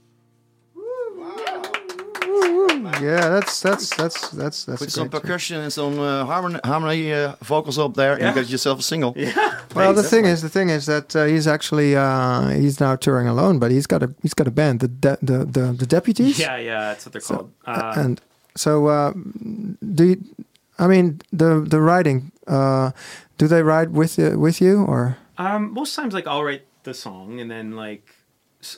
Yeah, 3.01 3.29
that's 3.29 3.61
that's 3.61 3.95
that's 3.97 4.31
that's 4.31 4.65
that's 4.65 4.79
Put 4.81 4.89
a 4.89 4.91
some 4.91 5.09
percussion 5.09 5.61
and 5.61 5.73
some 5.73 6.01
uh, 6.01 6.25
harmony, 6.25 6.59
harmony 6.65 7.13
uh, 7.13 7.37
vocals 7.43 7.79
up 7.79 7.95
there, 7.95 8.15
and 8.15 8.23
you 8.23 8.35
got 8.43 8.51
yourself 8.51 8.81
a 8.81 8.83
single. 8.83 9.15
Yeah. 9.17 9.61
Well, 9.77 9.95
the 9.95 10.03
thing 10.03 10.25
is, 10.25 10.43
the 10.43 10.49
thing 10.49 10.71
is 10.71 10.87
that 10.87 11.15
uh, 11.15 11.27
he's 11.27 11.47
actually 11.47 11.95
uh, 11.95 12.49
he's 12.49 12.81
now 12.81 12.97
touring 12.97 13.29
alone, 13.29 13.61
but 13.61 13.71
he's 13.71 13.87
got 13.87 14.03
a 14.03 14.13
he's 14.23 14.35
got 14.35 14.49
a 14.49 14.51
band, 14.51 14.81
the 14.81 14.89
de- 14.89 15.19
the, 15.23 15.45
the 15.45 15.73
the 15.73 15.87
deputies. 15.87 16.41
Yeah, 16.41 16.57
yeah, 16.57 16.81
that's 16.81 17.07
what 17.07 17.13
they're 17.13 17.21
So, 17.23 17.35
called. 17.37 17.53
Uh, 17.65 17.95
and 17.97 18.21
so 18.57 18.87
uh, 18.89 19.13
do 19.95 20.05
you, 20.05 20.17
I 20.79 20.87
mean 20.87 21.21
the 21.33 21.61
the 21.61 21.81
writing? 21.81 22.33
Uh, 22.47 22.93
do 23.39 23.47
they 23.47 23.63
write 23.63 23.91
with 23.91 24.19
you, 24.19 24.39
with 24.39 24.61
you 24.61 24.85
or? 24.85 25.19
Um, 25.39 25.73
most 25.73 25.95
times, 25.95 26.15
like 26.15 26.27
I'll 26.27 26.45
write 26.45 26.67
the 26.85 26.95
song, 26.95 27.41
and 27.41 27.51
then 27.51 27.73
like 27.73 28.15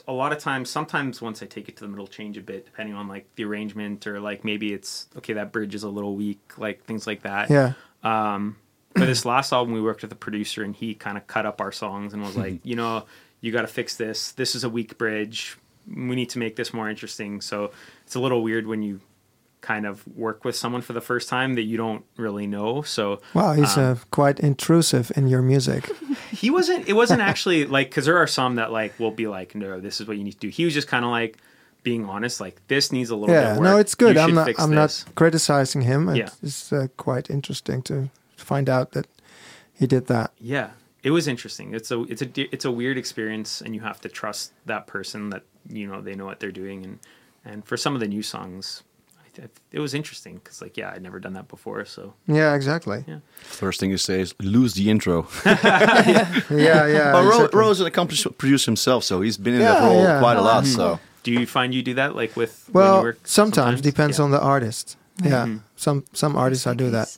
a 0.07 0.13
lot 0.13 0.31
of 0.31 0.39
times, 0.39 0.69
sometimes 0.69 1.21
once 1.21 1.43
I 1.43 1.45
take 1.45 1.69
it 1.69 1.77
to 1.77 1.83
them, 1.83 1.93
it'll 1.93 2.07
change 2.07 2.37
a 2.37 2.41
bit 2.41 2.65
depending 2.65 2.95
on 2.95 3.07
like 3.07 3.27
the 3.35 3.43
arrangement 3.45 4.07
or 4.07 4.19
like 4.19 4.43
maybe 4.43 4.73
it's 4.73 5.07
okay 5.17 5.33
that 5.33 5.51
bridge 5.51 5.75
is 5.75 5.83
a 5.83 5.89
little 5.89 6.15
weak, 6.15 6.53
like 6.57 6.83
things 6.85 7.05
like 7.05 7.21
that. 7.23 7.49
Yeah. 7.49 7.73
Um, 8.03 8.57
for 8.93 9.05
this 9.05 9.25
last 9.25 9.51
album, 9.51 9.73
we 9.73 9.81
worked 9.81 10.01
with 10.01 10.11
a 10.11 10.15
producer, 10.15 10.63
and 10.63 10.75
he 10.75 10.95
kind 10.95 11.17
of 11.17 11.27
cut 11.27 11.45
up 11.45 11.59
our 11.59 11.71
songs 11.71 12.13
and 12.13 12.23
was 12.23 12.37
like, 12.37 12.59
you 12.63 12.75
know, 12.75 13.05
you 13.41 13.51
got 13.51 13.61
to 13.61 13.67
fix 13.67 13.95
this. 13.95 14.31
This 14.31 14.55
is 14.55 14.63
a 14.63 14.69
weak 14.69 14.97
bridge. 14.97 15.57
We 15.87 16.15
need 16.15 16.29
to 16.31 16.39
make 16.39 16.55
this 16.55 16.73
more 16.73 16.89
interesting. 16.89 17.41
So 17.41 17.71
it's 18.05 18.15
a 18.15 18.19
little 18.19 18.41
weird 18.41 18.65
when 18.65 18.81
you 18.81 19.01
kind 19.65 19.85
of 19.85 20.07
work 20.15 20.45
with 20.45 20.55
someone 20.55 20.81
for 20.81 20.93
the 20.93 21.01
first 21.01 21.27
time 21.27 21.55
that 21.55 21.63
you 21.63 21.75
don't 21.75 22.05
really 22.17 22.45
know. 22.45 22.83
So 22.83 23.21
Wow, 23.33 23.53
he's 23.53 23.77
uh, 23.77 23.97
quite 24.11 24.39
intrusive 24.39 25.11
in 25.15 25.27
your 25.27 25.41
music. 25.41 25.89
he 26.31 26.49
wasn't 26.51 26.87
it 26.87 26.93
wasn't 26.93 27.21
actually 27.21 27.65
like 27.65 27.89
because 27.89 28.05
there 28.05 28.17
are 28.17 28.27
some 28.27 28.55
that 28.55 28.71
like 28.71 28.97
will 28.99 29.11
be 29.11 29.27
like 29.27 29.55
no 29.55 29.79
this 29.79 29.99
is 29.99 30.07
what 30.07 30.17
you 30.17 30.23
need 30.23 30.33
to 30.33 30.37
do 30.39 30.49
he 30.49 30.65
was 30.65 30.73
just 30.73 30.87
kind 30.87 31.03
of 31.03 31.11
like 31.11 31.37
being 31.83 32.05
honest 32.05 32.39
like 32.39 32.61
this 32.67 32.91
needs 32.91 33.09
a 33.09 33.15
little 33.15 33.33
bit 33.33 33.41
yeah, 33.41 33.57
no, 33.59 33.77
it's 33.77 33.95
good. 33.95 34.15
You 34.15 34.21
I'm 34.21 34.33
not 34.33 34.49
I'm 34.59 34.71
this. 34.71 35.05
not 35.05 35.15
criticizing 35.15 35.81
him. 35.81 36.15
Yeah. 36.15 36.29
It's 36.41 36.73
uh, 36.73 36.87
quite 36.97 37.29
interesting 37.29 37.81
to 37.83 38.09
find 38.35 38.69
out 38.69 38.91
that 38.91 39.07
he 39.73 39.87
did 39.87 40.07
that. 40.07 40.31
yeah 40.39 40.69
it 41.03 41.11
was 41.11 41.27
interesting 41.27 41.73
it's 41.73 41.91
a 41.91 42.01
it's 42.03 42.21
a 42.21 42.53
it's 42.53 42.65
a 42.65 42.71
weird 42.71 42.97
experience 42.97 43.61
and 43.61 43.75
you 43.75 43.81
have 43.81 43.99
to 44.01 44.09
trust 44.09 44.51
that 44.65 44.87
person 44.87 45.29
that 45.29 45.43
you 45.69 45.87
know 45.87 46.01
they 46.01 46.15
know 46.15 46.25
what 46.25 46.39
they're 46.39 46.59
doing 46.63 46.83
and 46.83 46.99
and 47.43 47.65
for 47.65 47.77
some 47.77 47.93
of 47.93 47.99
the 47.99 48.07
new 48.07 48.23
songs 48.23 48.83
it 49.71 49.79
was 49.79 49.93
interesting 49.93 50.35
because 50.35 50.61
like 50.61 50.77
yeah 50.77 50.91
i'd 50.93 51.01
never 51.01 51.19
done 51.19 51.33
that 51.33 51.47
before 51.47 51.85
so 51.85 52.13
Yeah, 52.27 52.55
exactly. 52.55 53.03
Yeah. 53.07 53.19
First 53.41 53.79
thing 53.79 53.89
you 53.91 53.97
say 53.97 54.21
is 54.21 54.33
lose 54.39 54.73
the 54.73 54.89
intro. 54.89 55.27
Yeah, 55.45 56.87
yeah. 56.87 57.11
But 57.11 57.23
Ro- 57.23 57.35
exactly. 57.35 57.59
Ro's 57.59 57.77
is 57.77 57.81
an 57.81 57.87
accomplished 57.87 58.27
producer 58.37 58.67
himself, 58.71 59.03
so 59.03 59.21
he's 59.21 59.37
been 59.37 59.55
in 59.55 59.61
Yeah, 59.61 59.73
that 59.73 59.83
role 59.87 60.03
yeah. 60.03 60.19
quite 60.19 60.37
a 60.37 60.41
lot. 60.41 60.63
Mhm. 60.63 60.75
So 60.75 60.99
do 61.23 61.31
you 61.31 61.45
find 61.45 61.73
you 61.73 61.81
do 61.83 61.93
that 61.95 62.15
like 62.15 62.35
with 62.35 62.69
when 62.71 62.83
you 62.85 62.91
Well, 62.91 63.01
work 63.03 63.19
sometimes, 63.23 63.81
depends 63.81 64.17
Yeah. 64.17 64.25
on 64.25 64.31
the 64.31 64.39
artist. 64.41 64.97
Yeah, 65.23 65.47
some 65.75 66.03
some 66.13 66.35
artists 66.35 66.67
I 66.67 66.73
do 66.73 66.89
that, 66.91 67.17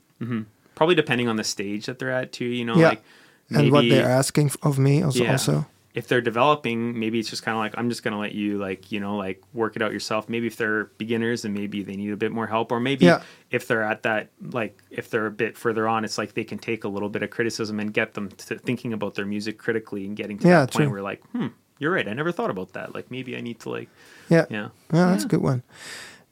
probably 0.75 0.95
depending 0.95 1.27
on 1.27 1.35
the 1.37 1.43
stage 1.43 1.85
that 1.87 1.97
they're 1.99 2.11
at 2.21 2.31
too 2.31 2.45
you 2.45 2.63
know 2.65 2.75
Yeah. 2.77 2.89
like 2.89 3.01
and 3.49 3.71
what 3.71 3.87
they're 3.89 4.09
asking 4.19 4.51
of 4.61 4.77
me 4.77 5.01
also. 5.03 5.23
Yeah. 5.23 5.31
also. 5.31 5.65
If 5.97 6.07
they're 6.07 6.21
developing, 6.21 6.99
maybe 6.99 7.17
it's 7.19 7.29
just 7.29 7.41
kind 7.41 7.55
of 7.57 7.59
like 7.59 7.73
I'm 7.75 7.89
just 7.89 8.03
gonna 8.03 8.19
let 8.19 8.33
you 8.33 8.59
like 8.59 8.91
you 8.91 8.99
know 8.99 9.17
like 9.17 9.41
work 9.53 9.75
it 9.75 9.81
out 9.81 9.91
yourself. 9.91 10.29
Maybe 10.29 10.45
if 10.45 10.55
they're 10.55 10.85
beginners 10.99 11.43
and 11.43 11.53
maybe 11.55 11.81
they 11.81 11.95
need 11.95 12.11
a 12.11 12.17
bit 12.17 12.31
more 12.31 12.45
help, 12.45 12.71
or 12.71 12.79
maybe 12.79 13.05
Yeah. 13.05 13.21
if 13.49 13.67
they're 13.67 13.81
at 13.81 14.03
that 14.03 14.29
like 14.41 14.81
if 14.91 15.09
they're 15.09 15.25
a 15.25 15.31
bit 15.31 15.57
further 15.57 15.87
on, 15.87 16.05
it's 16.05 16.17
like 16.19 16.35
they 16.35 16.43
can 16.43 16.59
take 16.59 16.83
a 16.83 16.87
little 16.87 17.09
bit 17.09 17.23
of 17.23 17.31
criticism 17.31 17.79
and 17.79 17.91
get 17.93 18.13
them 18.13 18.29
to 18.29 18.59
thinking 18.59 18.93
about 18.93 19.15
their 19.15 19.25
music 19.25 19.57
critically 19.57 20.05
and 20.05 20.15
getting 20.15 20.37
to 20.39 20.47
Yeah, 20.47 20.59
that 20.61 20.71
point 20.71 20.85
true. 20.85 20.91
where 20.93 21.01
like, 21.01 21.23
hmm, 21.31 21.47
you're 21.79 21.91
right, 21.91 22.07
I 22.07 22.13
never 22.13 22.31
thought 22.31 22.51
about 22.51 22.73
that. 22.73 22.93
Like 22.93 23.09
maybe 23.09 23.35
I 23.35 23.41
need 23.41 23.59
to 23.61 23.69
like, 23.71 23.89
Yeah. 24.29 24.45
yeah, 24.51 24.69
Yeah, 24.93 25.05
that's 25.09 25.25
a 25.25 25.27
good 25.27 25.41
one. 25.41 25.63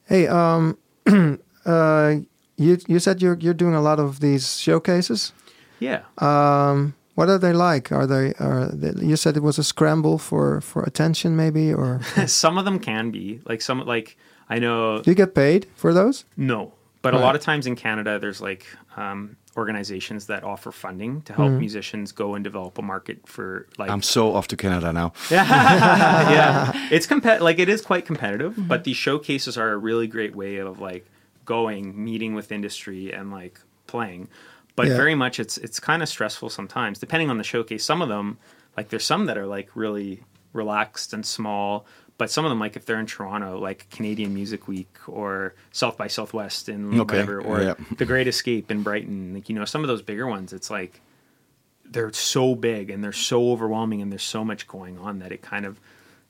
Hey, 0.07 0.27
um, 0.27 0.77
uh, 1.65 2.15
you 2.57 2.77
you 2.87 2.99
said 2.99 3.21
you're 3.21 3.37
you're 3.39 3.53
doing 3.53 3.73
a 3.73 3.81
lot 3.81 3.99
of 3.99 4.19
these 4.19 4.59
showcases. 4.59 5.33
yeah. 5.79 6.01
Um, 6.19 6.93
what 7.15 7.29
are 7.29 7.37
they 7.37 7.53
like? 7.53 7.91
Are 7.91 8.05
they 8.05 8.33
are 8.39 8.67
they, 8.67 9.05
you 9.05 9.15
said 9.15 9.35
it 9.35 9.43
was 9.43 9.57
a 9.57 9.63
scramble 9.63 10.17
for 10.17 10.61
for 10.61 10.83
attention, 10.83 11.35
maybe, 11.35 11.73
or 11.73 12.01
some 12.27 12.57
of 12.57 12.65
them 12.65 12.79
can 12.79 13.11
be 13.11 13.41
like 13.45 13.61
some 13.61 13.79
like 13.85 14.17
I 14.49 14.59
know 14.59 15.01
do 15.01 15.11
you 15.11 15.15
get 15.15 15.33
paid 15.33 15.67
for 15.75 15.93
those? 15.93 16.25
No, 16.37 16.73
but 17.01 17.13
a 17.13 17.19
lot 17.19 17.35
of 17.35 17.41
times 17.41 17.67
in 17.67 17.75
Canada, 17.75 18.17
there's 18.19 18.41
like 18.41 18.65
um, 18.97 19.37
organizations 19.55 20.25
that 20.27 20.43
offer 20.43 20.71
funding 20.71 21.21
to 21.21 21.33
help 21.33 21.51
musicians 21.51 22.11
go 22.11 22.35
and 22.35 22.43
develop 22.43 22.77
a 22.77 22.81
market 22.81 23.27
for 23.27 23.67
like. 23.77 23.89
I'm 23.89 24.01
so 24.01 24.33
off 24.33 24.47
to 24.49 24.57
Canada 24.57 24.91
now. 24.91 25.13
yeah, 25.31 26.31
yeah. 26.31 26.89
it's 26.91 27.07
compet 27.07 27.41
like 27.41 27.59
it 27.59 27.69
is 27.69 27.81
quite 27.81 28.05
competitive, 28.05 28.55
but 28.67 28.83
these 28.83 28.97
showcases 28.97 29.57
are 29.57 29.71
a 29.71 29.77
really 29.77 30.07
great 30.07 30.35
way 30.35 30.57
of 30.57 30.79
like 30.79 31.05
going, 31.45 32.03
meeting 32.03 32.33
with 32.33 32.51
industry, 32.51 33.13
and 33.13 33.31
like 33.31 33.59
playing. 33.87 34.27
But 34.75 34.87
Yeah. 34.87 34.97
very 34.97 35.15
much, 35.15 35.39
it's 35.39 35.57
it's 35.57 35.79
kind 35.79 36.03
of 36.03 36.09
stressful 36.09 36.49
sometimes, 36.49 36.99
depending 36.99 37.29
on 37.29 37.37
the 37.37 37.43
showcase. 37.43 37.83
Some 37.85 38.01
of 38.01 38.09
them, 38.09 38.37
like 38.75 38.89
there's 38.89 39.05
some 39.05 39.25
that 39.27 39.37
are 39.37 39.45
like 39.45 39.69
really 39.75 40.23
relaxed 40.53 41.13
and 41.13 41.25
small. 41.25 41.85
But 42.17 42.31
some 42.31 42.45
of 42.45 42.49
them, 42.49 42.59
like 42.59 42.77
if 42.77 42.85
they're 42.85 42.99
in 42.99 43.07
Toronto, 43.07 43.59
like 43.59 43.89
Canadian 43.89 44.33
Music 44.33 44.69
Week 44.69 44.95
or 45.07 45.53
South 45.71 45.97
by 45.97 46.07
Southwest 46.07 46.69
in 46.69 46.87
Okay, 46.99 47.15
whatever, 47.19 47.41
or 47.41 47.61
yeah. 47.61 47.73
The 47.97 48.05
Great 48.05 48.27
Escape 48.27 48.71
in 48.71 48.83
Brighton, 48.83 49.33
like 49.33 49.49
you 49.49 49.55
know, 49.55 49.65
some 49.65 49.81
of 49.83 49.89
those 49.89 50.01
bigger 50.01 50.25
ones, 50.27 50.53
it's 50.53 50.69
like 50.69 51.01
they're 51.83 52.11
so 52.13 52.55
big 52.55 52.89
and 52.89 53.03
they're 53.03 53.11
so 53.13 53.51
overwhelming 53.51 54.01
and 54.01 54.11
there's 54.11 54.23
so 54.23 54.43
much 54.43 54.67
going 54.67 54.97
on 54.97 55.19
that 55.19 55.31
it 55.31 55.41
kind 55.41 55.65
of 55.65 55.79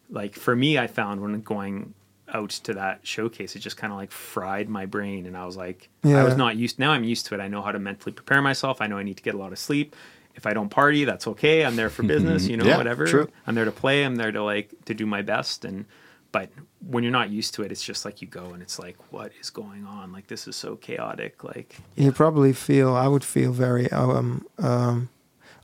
like 0.10 0.36
for 0.36 0.56
me 0.56 0.78
I 0.78 0.88
found 0.88 1.22
when 1.22 1.39
going 1.41 1.93
out 2.34 2.49
to 2.49 2.73
that 2.73 2.99
showcase 3.05 3.55
it 3.55 3.59
just 3.59 3.78
kind 3.78 3.93
of 3.93 3.97
like 3.99 4.11
fried 4.11 4.67
my 4.67 4.86
brain 4.86 5.26
and 5.26 5.38
I 5.38 5.45
was 5.45 5.55
like 5.55 5.89
yeah. 6.03 6.19
I 6.21 6.23
was 6.23 6.36
not 6.36 6.55
used 6.55 6.80
now 6.80 6.91
I'm 6.91 7.03
used 7.03 7.28
to 7.28 7.36
it 7.36 7.39
I 7.41 7.47
know 7.47 7.61
how 7.61 7.71
to 7.71 7.80
mentally 7.80 8.11
prepare 8.13 8.41
myself 8.41 8.82
I 8.82 8.88
know 8.88 8.97
I 8.97 9.03
need 9.03 9.17
to 9.17 9.23
get 9.23 9.36
a 9.36 9.38
lot 9.38 9.51
of 9.51 9.59
sleep 9.59 9.95
if 10.36 10.45
I 10.47 10.53
don't 10.53 10.69
party 10.69 11.05
that's 11.05 11.28
okay 11.28 11.63
I'm 11.63 11.76
there 11.76 11.89
for 11.89 12.03
business 12.15 12.47
you 12.47 12.57
know 12.57 12.65
Yeah, 12.65 12.78
whatever 12.78 13.05
true. 13.05 13.28
I'm 13.45 13.53
there 13.55 13.65
to 13.65 13.71
play 13.71 14.03
I'm 14.03 14.15
there 14.15 14.32
to 14.32 14.43
like 14.43 14.71
to 14.86 14.93
do 14.95 15.05
my 15.05 15.21
best 15.21 15.65
and 15.65 15.86
but 16.32 16.49
when 16.88 17.03
you're 17.03 17.11
not 17.11 17.30
used 17.30 17.53
to 17.55 17.61
it 17.63 17.71
it's 17.71 17.84
just 17.84 18.05
like 18.05 18.21
you 18.21 18.28
go 18.28 18.53
and 18.53 18.61
it's 18.61 18.80
like 18.80 18.97
what 19.11 19.32
is 19.39 19.49
going 19.51 19.86
on 19.86 20.11
like 20.11 20.26
this 20.28 20.47
is 20.47 20.55
so 20.55 20.76
chaotic 20.76 21.43
like 21.43 21.78
You 21.95 22.11
probably 22.11 22.53
feel 22.53 22.95
I 22.95 23.07
would 23.07 23.23
feel 23.23 23.51
very 23.51 23.89
um, 23.91 24.45
um, 24.57 25.09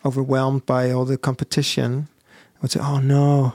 overwhelmed 0.06 0.66
by 0.66 0.92
all 0.92 1.06
the 1.06 1.18
competition. 1.18 2.08
I 2.56 2.60
would 2.62 2.72
say, 2.72 2.80
oh 2.82 3.00
no. 3.00 3.54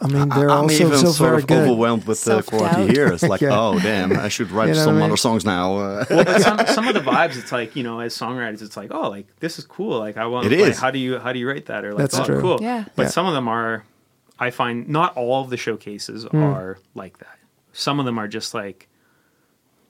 I 0.00 0.06
mean, 0.06 0.28
they're 0.28 0.48
I'm 0.50 0.62
also 0.62 0.74
even 0.86 0.98
so 0.98 1.06
sort 1.10 1.30
very 1.30 1.42
of 1.42 1.46
good. 1.48 1.58
overwhelmed 1.68 2.06
with 2.06 2.22
the 2.22 2.40
Self-doubt. 2.42 2.60
quality 2.70 2.92
here. 2.92 3.08
It's 3.08 3.24
like, 3.24 3.40
Yeah. 3.42 3.58
oh 3.58 3.80
damn, 3.80 4.16
I 4.16 4.28
should 4.28 4.52
write 4.52 4.68
You 4.68 4.74
know 4.74 4.84
some 4.84 4.94
what 4.94 5.02
I 5.02 5.06
other 5.06 5.16
songs 5.16 5.44
now. 5.44 5.76
Uh, 5.76 6.04
well, 6.08 6.24
but 6.24 6.40
some 6.40 6.66
some 6.68 6.86
of 6.88 6.94
the 6.94 7.00
vibes, 7.00 7.36
it's 7.36 7.50
like 7.50 7.74
you 7.74 7.82
know, 7.82 7.98
as 7.98 8.14
songwriters, 8.16 8.62
it's 8.62 8.76
like, 8.76 8.92
oh, 8.94 9.10
like 9.10 9.26
this 9.40 9.58
is 9.58 9.64
cool. 9.66 9.98
Like 9.98 10.16
I 10.16 10.26
want. 10.26 10.46
It 10.46 10.60
like, 10.60 10.70
is. 10.70 10.78
How 10.78 10.92
do 10.92 10.98
you 11.00 11.18
how 11.18 11.32
do 11.32 11.40
you 11.40 11.48
write 11.48 11.66
that? 11.66 11.84
Or 11.84 11.94
like, 11.94 11.98
That's 12.02 12.18
oh, 12.20 12.24
true. 12.24 12.40
cool. 12.40 12.58
Yeah. 12.62 12.84
But 12.94 13.04
Yeah. 13.04 13.08
some 13.08 13.26
of 13.26 13.34
them 13.34 13.48
are, 13.48 13.84
I 14.38 14.50
find 14.50 14.88
not 14.88 15.16
all 15.16 15.42
of 15.42 15.50
the 15.50 15.56
showcases 15.56 16.22
Hmm. 16.24 16.42
are 16.44 16.78
like 16.94 17.18
that. 17.18 17.36
Some 17.72 17.98
of 17.98 18.06
them 18.06 18.18
are 18.18 18.28
just 18.28 18.54
like 18.54 18.88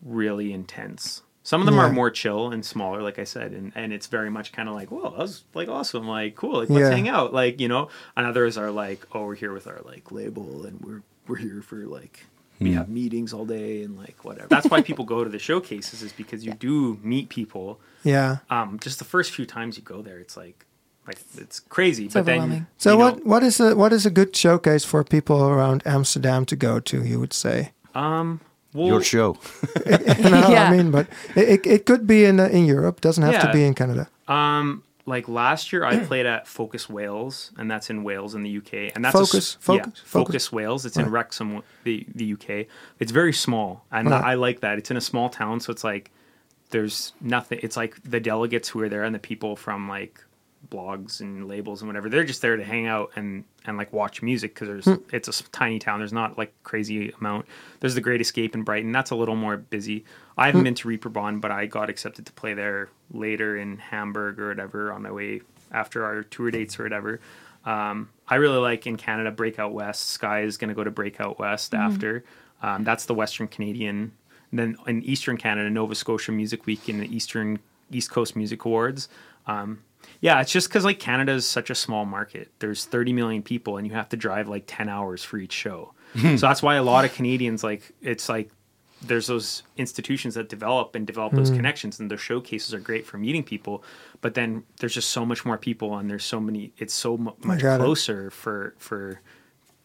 really 0.03 0.53
intense. 0.55 1.23
Some 1.49 1.63
of 1.63 1.67
them 1.67 1.77
Yeah. 1.77 1.87
are 1.87 1.93
more 1.93 2.11
chill 2.11 2.51
and 2.53 2.63
smaller, 2.63 3.01
like 3.01 3.19
I 3.19 3.25
said, 3.25 3.53
and, 3.53 3.73
and 3.75 3.91
it's 3.91 4.07
very 4.07 4.29
much 4.29 4.53
kind 4.53 4.69
of 4.69 4.75
like, 4.75 4.91
whoa, 4.91 5.09
that 5.09 5.19
was 5.19 5.45
like 5.55 5.67
awesome, 5.71 6.07
like 6.07 6.35
cool, 6.37 6.59
like 6.59 6.69
let's 6.69 6.91
Yeah. 6.91 6.91
hang 6.91 7.09
out, 7.09 7.33
like 7.33 7.59
you 7.59 7.69
know. 7.69 7.89
And 8.17 8.27
others 8.27 8.59
are 8.59 8.71
like, 8.71 9.01
oh, 9.15 9.25
we're 9.25 9.35
here 9.35 9.55
with 9.55 9.67
our 9.67 9.81
like 9.83 10.13
label, 10.13 10.67
and 10.67 10.79
we're 10.83 11.03
we're 11.27 11.37
here 11.37 11.63
for 11.63 11.77
like 11.87 12.27
we 12.61 12.73
have 12.75 12.89
meetings 12.91 13.33
all 13.33 13.47
day 13.47 13.83
and 13.83 13.97
like 13.97 14.25
whatever. 14.27 14.49
That's 14.49 14.69
why 14.69 14.83
people 14.83 15.07
go 15.07 15.25
to 15.25 15.31
the 15.31 15.39
showcases 15.39 16.03
is 16.03 16.13
because 16.13 16.45
you 16.45 16.53
do 16.53 16.99
meet 17.03 17.31
people. 17.31 17.81
Yeah. 18.05 18.39
Um, 18.51 18.79
just 18.79 18.99
the 18.99 19.07
first 19.07 19.33
few 19.33 19.47
times 19.47 19.79
you 19.79 19.83
go 19.83 20.03
there, 20.03 20.19
it's 20.19 20.37
like 20.37 20.67
like 21.07 21.17
it's 21.39 21.61
crazy. 21.61 22.05
It's 22.05 22.15
but 22.15 22.27
then 22.27 22.41
overwhelming. 22.41 22.67
So 22.77 22.99
what 22.99 23.17
know, 23.19 23.23
what 23.33 23.43
is 23.43 23.59
a 23.59 23.75
what 23.75 23.95
is 23.95 24.05
a 24.05 24.11
good 24.11 24.37
showcase 24.37 24.85
for 24.85 25.03
people 25.03 25.41
around 25.49 25.83
Amsterdam 25.87 26.45
to 26.45 26.57
go 26.57 26.79
to? 26.81 27.03
You 27.03 27.19
would 27.21 27.33
say. 27.33 27.73
um, 27.95 28.41
well, 28.79 28.89
Your 28.89 29.03
show. 29.03 29.37
no, 29.87 30.49
Yeah. 30.49 30.71
I 30.71 30.77
mean, 30.77 30.91
but 30.91 31.07
it, 31.37 31.49
it, 31.49 31.67
it 31.67 31.87
could 31.87 32.07
be 32.07 32.25
in 32.25 32.39
uh, 32.41 32.47
in 32.49 32.65
Europe. 32.67 33.01
Doesn't 33.01 33.23
have 33.25 33.43
to 33.43 33.53
be 33.53 33.65
in 33.65 33.75
Canada. 33.75 34.09
Um, 34.29 34.83
like 35.07 35.27
last 35.27 35.73
year, 35.73 35.85
I 35.85 35.99
played 36.05 36.27
at 36.27 36.47
Focus 36.47 36.89
Wales, 36.89 37.51
and 37.57 37.71
that's 37.71 37.89
in 37.91 38.05
Wales 38.05 38.35
in 38.35 38.43
the 38.43 38.59
UK. 38.59 38.93
And 38.95 39.03
that's 39.05 39.15
a 39.17 39.21
s- 39.21 39.29
Focus- 39.31 39.57
yeah, 39.59 39.65
Focus- 39.85 40.01
Focus, 40.01 40.11
Focus. 40.11 40.53
Wales. 40.53 40.85
It's 40.87 40.97
in 40.99 41.11
Wrexham, 41.11 41.63
the 41.85 42.07
the 42.15 42.33
UK. 42.35 42.67
It's 43.01 43.11
very 43.13 43.33
small, 43.33 43.85
and 43.91 44.11
Right. 44.11 44.23
I 44.25 44.35
like 44.35 44.61
that. 44.61 44.77
It's 44.79 44.91
in 44.91 44.97
a 44.99 45.01
small 45.01 45.29
town, 45.31 45.61
so 45.61 45.71
it's 45.73 45.83
like 45.85 46.11
there's 46.71 47.13
nothing. 47.23 47.59
It's 47.63 47.77
like 47.77 47.97
the 48.05 48.21
delegates 48.21 48.69
who 48.69 48.81
are 48.83 48.89
there 48.91 49.03
and 49.05 49.15
the 49.15 49.19
people 49.31 49.57
from 49.57 49.89
like 49.89 50.23
blogs 50.71 51.21
and 51.21 51.49
labels 51.49 51.81
and 51.83 51.89
whatever. 51.89 52.09
They're 52.09 52.25
just 52.25 52.43
there 52.43 52.57
to 52.57 52.65
hang 52.65 52.87
out 52.87 53.11
and 53.17 53.45
and 53.65 53.77
like 53.77 53.93
watch 53.93 54.23
music 54.23 54.55
because 54.55 54.69
there's 54.69 54.85
Hmm. 54.85 55.03
it's 55.15 55.29
a 55.41 55.43
tiny 55.51 55.79
town. 55.79 56.01
There's 56.01 56.13
not 56.13 56.39
like 56.39 56.53
crazy 56.63 57.11
amount. 57.21 57.47
There's 57.81 57.95
the 57.95 58.01
Great 58.01 58.21
Escape 58.21 58.55
in 58.55 58.63
Brighton. 58.63 58.93
That's 58.93 59.11
a 59.11 59.17
little 59.17 59.37
more 59.37 59.57
busy. 59.57 60.05
I 60.37 60.47
haven't 60.47 60.65
been 60.65 60.75
to 60.75 60.89
Reeperbahn, 60.89 61.41
but 61.41 61.51
I 61.51 61.67
got 61.67 61.91
accepted 61.91 62.27
to 62.27 62.33
play 62.33 62.55
there 62.55 62.89
later 63.13 63.57
in 63.57 63.79
Hamburg 63.79 64.39
or 64.39 64.49
whatever 64.49 64.93
on 64.93 65.03
my 65.03 65.11
way 65.11 65.41
after 65.73 66.05
our 66.05 66.23
tour 66.23 66.51
dates 66.51 66.79
or 66.79 66.85
whatever. 66.85 67.21
Um, 67.65 68.09
I 68.29 68.37
really 68.37 68.59
like 68.59 68.87
in 68.87 68.97
Canada 68.97 69.31
Breakout 69.31 69.73
West. 69.75 70.09
Sky 70.11 70.43
is 70.43 70.57
going 70.57 70.69
to 70.69 70.75
go 70.75 70.85
to 70.85 70.91
Breakout 70.91 71.39
West 71.39 71.75
after. 71.75 72.25
Um, 72.63 72.85
that's 72.85 73.05
the 73.07 73.15
Western 73.15 73.49
Canadian. 73.49 74.13
And 74.51 74.59
then 74.59 74.77
in 74.87 75.03
Eastern 75.03 75.37
Canada, 75.37 75.69
Nova 75.69 75.95
Scotia 75.95 76.33
Music 76.33 76.65
Week 76.65 76.89
and 76.89 77.01
the 77.01 77.15
Eastern 77.15 77.59
East 77.91 78.11
Coast 78.11 78.37
Music 78.37 78.65
Awards. 78.65 79.09
Um, 79.47 79.83
yeah, 80.21 80.41
it's 80.41 80.53
just 80.53 80.69
because 80.69 80.85
like 80.85 80.99
Canada 80.99 81.33
is 81.33 81.47
such 81.47 81.71
a 81.71 81.75
small 81.75 82.05
market. 82.05 82.51
There's 82.59 82.85
30 82.85 83.13
million 83.13 83.43
people, 83.43 83.77
and 83.77 83.87
you 83.87 83.95
have 83.95 84.09
to 84.11 84.17
drive 84.17 84.49
like 84.49 84.65
10 84.67 84.89
hours 84.89 85.23
for 85.23 85.39
each 85.39 85.53
show. 85.53 85.93
Hmm. 86.15 86.37
so 86.37 86.47
that's 86.47 86.63
why 86.63 86.77
a 86.77 86.83
lot 86.83 87.05
of 87.05 87.13
Canadians 87.13 87.63
like 87.63 87.93
it's 88.01 88.31
like 88.31 88.51
there's 89.03 89.27
those 89.27 89.63
institutions 89.77 90.35
that 90.35 90.49
develop 90.49 90.95
and 90.95 91.07
develop 91.07 91.33
those 91.33 91.51
hmm. 91.51 91.57
connections, 91.57 92.01
and 92.01 92.11
their 92.11 92.19
showcases 92.19 92.75
are 92.75 92.81
great 92.81 93.07
for 93.07 93.19
meeting 93.19 93.45
people. 93.45 93.85
But 94.21 94.35
then 94.35 94.65
there's 94.81 94.95
just 94.95 95.11
so 95.11 95.25
much 95.25 95.45
more 95.45 95.59
people, 95.59 95.97
and 95.97 96.11
there's 96.11 96.25
so 96.25 96.41
many. 96.41 96.73
It's 96.79 96.95
so 96.95 97.17
mu- 97.17 97.33
much 97.45 97.61
got 97.61 97.77
it. 97.77 97.79
closer 97.79 98.31
for 98.31 98.75
for 98.79 99.21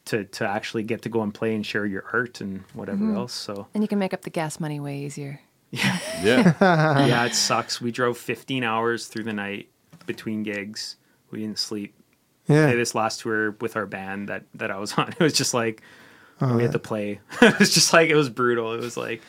to 0.05 0.25
to 0.25 0.47
actually 0.47 0.83
get 0.83 1.01
to 1.03 1.09
go 1.09 1.21
and 1.21 1.33
play 1.33 1.53
and 1.55 1.65
share 1.65 1.85
your 1.85 2.05
art 2.11 2.41
and 2.41 2.63
whatever 2.73 2.97
hmm. 2.97 3.15
else. 3.15 3.33
So 3.33 3.67
And 3.73 3.83
you 3.83 3.87
can 3.87 3.99
make 3.99 4.13
up 4.13 4.21
the 4.21 4.29
gas 4.29 4.59
money 4.59 4.79
way 4.79 4.99
easier. 4.99 5.41
Yeah, 5.71 5.99
yeah. 6.21 6.53
yeah, 7.07 7.25
it 7.25 7.33
sucks. 7.33 7.81
We 7.81 7.91
drove 7.91 8.17
15 8.17 8.63
hours 8.63 9.07
through 9.07 9.23
the 9.23 9.33
night 9.33 9.69
between 10.05 10.43
gigs. 10.43 10.97
We 11.31 11.39
didn't 11.41 11.59
sleep. 11.59 11.93
Yeah. 12.47 12.73
This 12.73 12.93
last 12.93 13.21
tour 13.21 13.51
with 13.61 13.75
our 13.75 13.85
band 13.85 14.29
that 14.29 14.43
that 14.55 14.69
I 14.71 14.77
was 14.77 14.93
on, 14.97 15.09
it 15.09 15.19
was 15.19 15.33
just 15.33 15.53
like 15.53 15.81
Oh, 16.41 16.57
we 16.57 16.63
had 16.63 16.71
to 16.73 16.79
play. 16.79 17.19
it 17.41 17.59
was 17.59 17.73
just 17.73 17.93
like 17.93 18.09
it 18.09 18.15
was 18.15 18.29
brutal. 18.29 18.73
It 18.73 18.81
was 18.81 18.97
like 18.97 19.21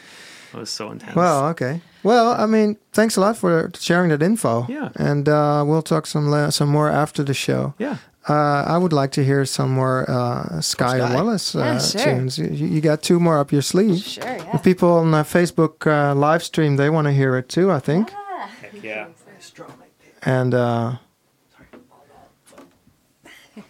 it 0.52 0.56
was 0.56 0.70
so 0.70 0.90
intense. 0.90 1.14
Well, 1.16 1.46
okay. 1.48 1.80
Well, 2.02 2.32
I 2.32 2.46
mean, 2.46 2.76
thanks 2.92 3.16
a 3.16 3.20
lot 3.20 3.36
for 3.36 3.70
sharing 3.78 4.10
that 4.10 4.22
info. 4.22 4.66
Yeah. 4.68 4.88
And 4.96 5.28
uh, 5.28 5.64
we'll 5.66 5.82
talk 5.82 6.06
some 6.06 6.28
la- 6.28 6.50
some 6.50 6.68
more 6.68 6.88
after 6.90 7.22
the 7.24 7.34
show. 7.34 7.74
yeah. 7.78 7.96
Uh, 8.26 8.64
I 8.66 8.78
would 8.78 8.94
like 8.94 9.10
to 9.12 9.22
hear 9.22 9.44
some 9.44 9.70
more 9.72 10.08
uh, 10.10 10.62
Sky, 10.62 10.96
Sky. 10.98 11.14
Wallace 11.14 11.54
uh, 11.54 11.58
Yeah, 11.58 11.78
sure. 11.78 12.04
tunes. 12.04 12.38
You, 12.38 12.46
you 12.48 12.80
got 12.80 13.02
two 13.02 13.20
more 13.20 13.38
up 13.38 13.52
your 13.52 13.60
sleeve. 13.60 13.98
Sure, 14.02 14.24
yeah. 14.24 14.50
The 14.52 14.58
people 14.60 14.92
on 14.92 15.12
uh, 15.12 15.24
Facebook 15.24 15.86
uh, 15.86 16.14
live 16.14 16.42
stream, 16.42 16.76
they 16.76 16.88
want 16.88 17.04
to 17.06 17.12
hear 17.12 17.36
it 17.36 17.50
too, 17.50 17.70
I 17.70 17.80
think. 17.80 18.08
Heck 18.08 18.18
yeah. 18.18 18.23
And 20.24 20.54
uh, 20.54 20.96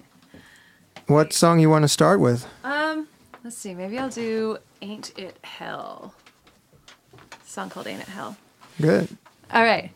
what 1.09 1.32
song 1.32 1.59
you 1.59 1.68
want 1.68 1.82
to 1.82 1.88
start 1.88 2.20
with? 2.20 2.46
Um, 2.62 3.09
let's 3.42 3.57
see. 3.57 3.74
Maybe 3.74 3.98
I'll 3.98 4.09
do 4.09 4.59
"Ain't 4.80 5.18
It 5.18 5.36
Hell." 5.42 6.14
song 7.44 7.70
called 7.70 7.86
"Ain't 7.86 8.02
It 8.02 8.09
Hell." 8.09 8.36
Good. 8.80 9.09
All 9.52 9.62
right. 9.62 9.90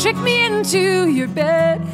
Trick 0.00 0.16
me 0.16 0.46
into 0.46 1.10
your 1.10 1.28
bed. 1.28 1.86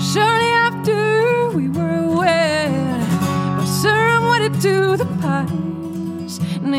Shortly 0.00 0.52
after 0.66 1.48
we 1.48 1.68
were 1.68 2.16
wed, 2.16 3.08
but 3.56 3.66
sir, 3.66 3.90
I'm 3.90 4.28
wedded 4.28 4.60
to 4.62 4.96
the 4.96 5.06
pies. 5.20 6.38
And 6.62 6.72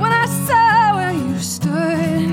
when 0.00 0.12
I 0.12 0.26
saw 0.46 0.94
where 0.94 1.12
you 1.12 1.38
stood, 1.40 2.30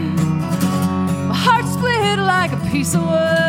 my 1.27 1.35
heart 1.35 1.65
split 1.65 2.19
like 2.19 2.51
a 2.51 2.57
piece 2.69 2.93
of 2.93 3.01
wood. 3.01 3.44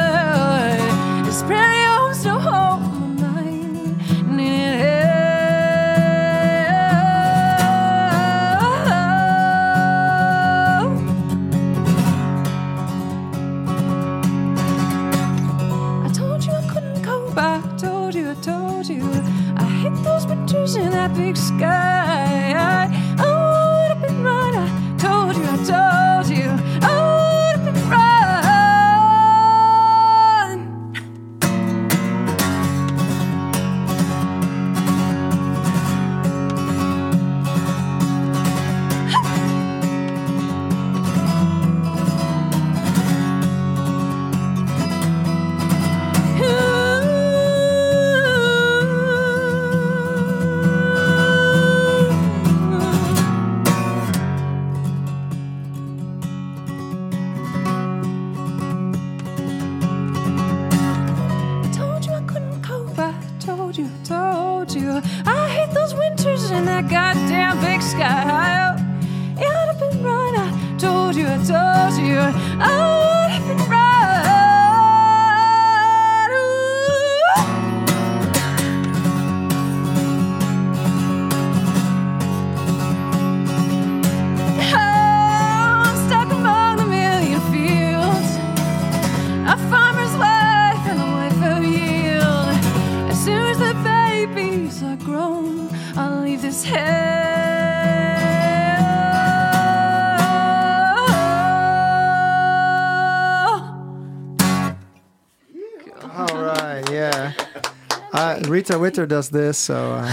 Rita 108.56 108.78
Witter 108.78 109.04
does 109.04 109.28
this, 109.28 109.58
so 109.58 109.74
uh, 110.00 110.06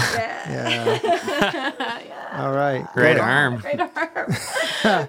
yeah. 0.50 1.72
All 2.34 2.52
right. 2.52 2.86
Great 2.94 3.18
arm. 3.18 3.62
Right 3.64 3.80
arm. 3.80 4.36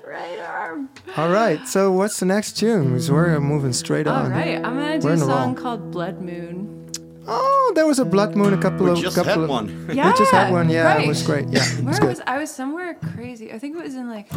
right 0.07 0.39
arm. 0.39 0.89
All 1.17 1.31
right. 1.31 1.67
So 1.67 1.91
what's 1.91 2.21
the 2.21 2.27
next 2.27 2.53
tune? 2.57 2.93
'Cause 2.93 3.11
We're 3.11 3.41
moving 3.41 3.73
straight 3.73 4.07
on. 4.07 4.31
right. 4.31 4.65
I'm 4.65 4.77
going 4.77 5.01
to 5.01 5.05
We're 5.07 5.17
do 5.17 5.23
a 5.23 5.27
song 5.27 5.55
roll. 5.55 5.63
called 5.63 5.91
Blood 5.91 6.21
Moon. 6.21 6.93
Oh, 7.27 7.73
there 7.75 7.89
was 7.89 7.99
a 7.99 8.05
Blood 8.05 8.37
Moon 8.37 8.55
a 8.55 8.59
couple 8.63 8.85
We 8.87 8.93
of 8.93 8.99
just 8.99 9.17
couple 9.17 9.33
had 9.33 9.41
of, 9.41 9.49
one. 9.49 9.91
Yeah. 9.93 10.07
We 10.13 10.19
just 10.19 10.31
had 10.31 10.53
one. 10.53 10.71
Yeah, 10.71 10.85
right. 10.85 11.05
it 11.05 11.09
was 11.09 11.23
great. 11.25 11.49
Yeah, 11.49 11.65
it 11.65 11.83
was 11.83 11.99
Where 11.99 12.01
good. 12.01 12.09
was 12.11 12.21
I 12.29 12.39
was 12.39 12.51
somewhere 12.55 12.95
crazy. 13.17 13.53
I 13.53 13.59
think 13.59 13.77
it 13.77 13.83
was 13.83 13.97
in 13.97 14.09
like 14.09 14.31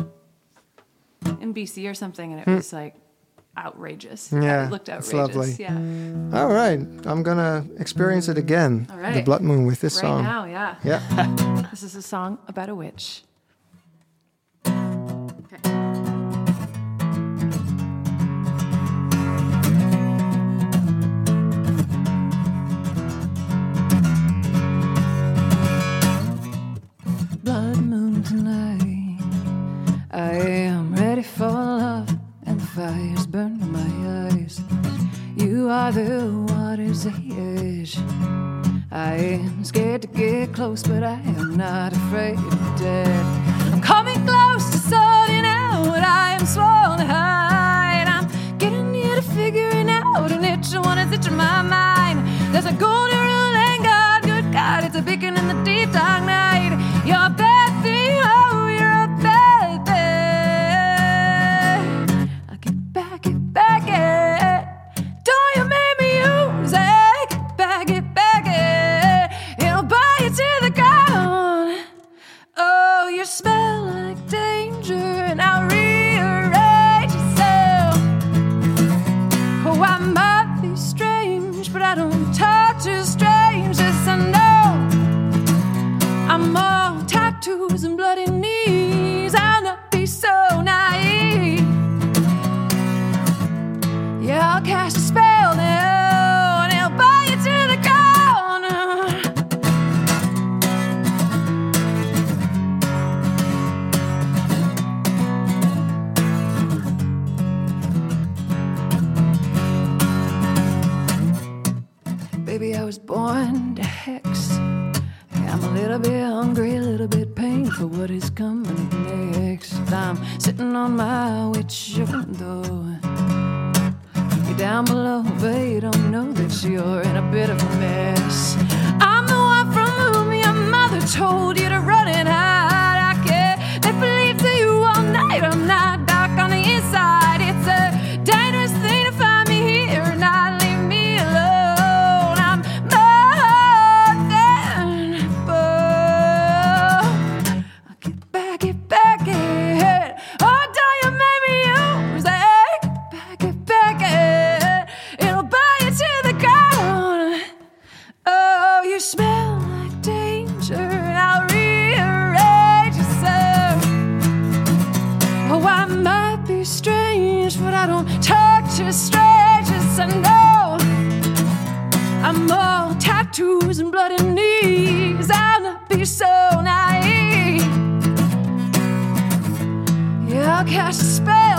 in 1.39 1.53
BC 1.53 1.87
or 1.87 1.93
something, 1.93 2.33
and 2.33 2.41
it 2.41 2.47
was 2.49 2.73
like 2.73 2.95
outrageous. 3.57 4.31
Yeah, 4.31 4.67
it 4.67 4.71
looked 4.71 4.89
it's 4.89 5.13
outrageous. 5.13 5.35
lovely. 5.35 5.55
Yeah, 5.59 6.39
All 6.39 6.47
right, 6.53 6.79
I'm 7.05 7.23
gonna 7.23 7.65
experience 7.79 8.27
it 8.29 8.37
again. 8.37 8.87
All 8.91 8.97
right. 8.97 9.13
The 9.15 9.21
Blood 9.23 9.41
Moon 9.41 9.65
with 9.65 9.81
this 9.81 9.95
right 9.95 10.01
song. 10.01 10.23
now, 10.23 10.45
yeah. 10.45 10.75
Yeah. 10.83 11.63
This 11.71 11.83
is 11.83 11.95
a 11.95 12.01
song 12.01 12.39
about 12.47 12.69
a 12.69 12.75
witch. 12.75 13.23
Blood 27.43 27.77
moon 27.77 28.23
tonight. 28.23 29.21
I 30.11 30.31
am 30.33 30.93
ready 30.93 31.23
for 31.23 31.47
love, 31.47 31.55
and 31.55 31.63
the 31.63 31.66
fire's 32.78 33.25
burning 33.25 33.71
my 33.71 34.30
eyes. 34.30 34.61
You 35.36 35.67
are 35.67 35.91
the 35.91 36.45
water's 36.47 37.07
edge. 37.07 37.97
I 38.91 39.15
am 39.41 39.63
scared 39.63 40.03
to 40.03 40.07
get 40.07 40.53
close, 40.53 40.84
but 40.84 41.01
I 41.01 41.19
am 41.34 41.57
not 41.57 41.93
afraid 41.93 42.38
of 42.38 42.80
death. 42.80 43.73
I'm 43.73 43.82
coming 43.82 44.23
close 44.28 44.69
to 44.73 44.78
sorting 44.78 45.43
out. 45.43 46.03
I 46.03 46.38
am 46.39 46.45
to 46.99 47.05
hide. 47.15 48.07
I'm 48.15 48.57
getting 48.59 48.91
near 48.91 49.15
to 49.15 49.23
figuring 49.23 49.89
out 49.89 50.32
an 50.32 50.43
itch. 50.43 50.71
One 50.75 50.99
is 50.99 51.11
itching 51.11 51.36
my 51.36 51.63
mind. 51.63 52.19
There's 52.53 52.67
a 52.67 52.73
golden 52.73 53.17
rule 53.17 53.55
and 53.69 53.84
God, 53.84 54.21
good 54.21 54.53
God, 54.53 54.84
it's 54.84 54.95
a 54.95 55.01
beacon 55.01 55.36
in 55.36 55.47
the 55.47 55.59
deep 55.63 55.91
dark 55.93 56.23
night. 56.25 56.78
You're 57.07 57.25
a 57.25 57.56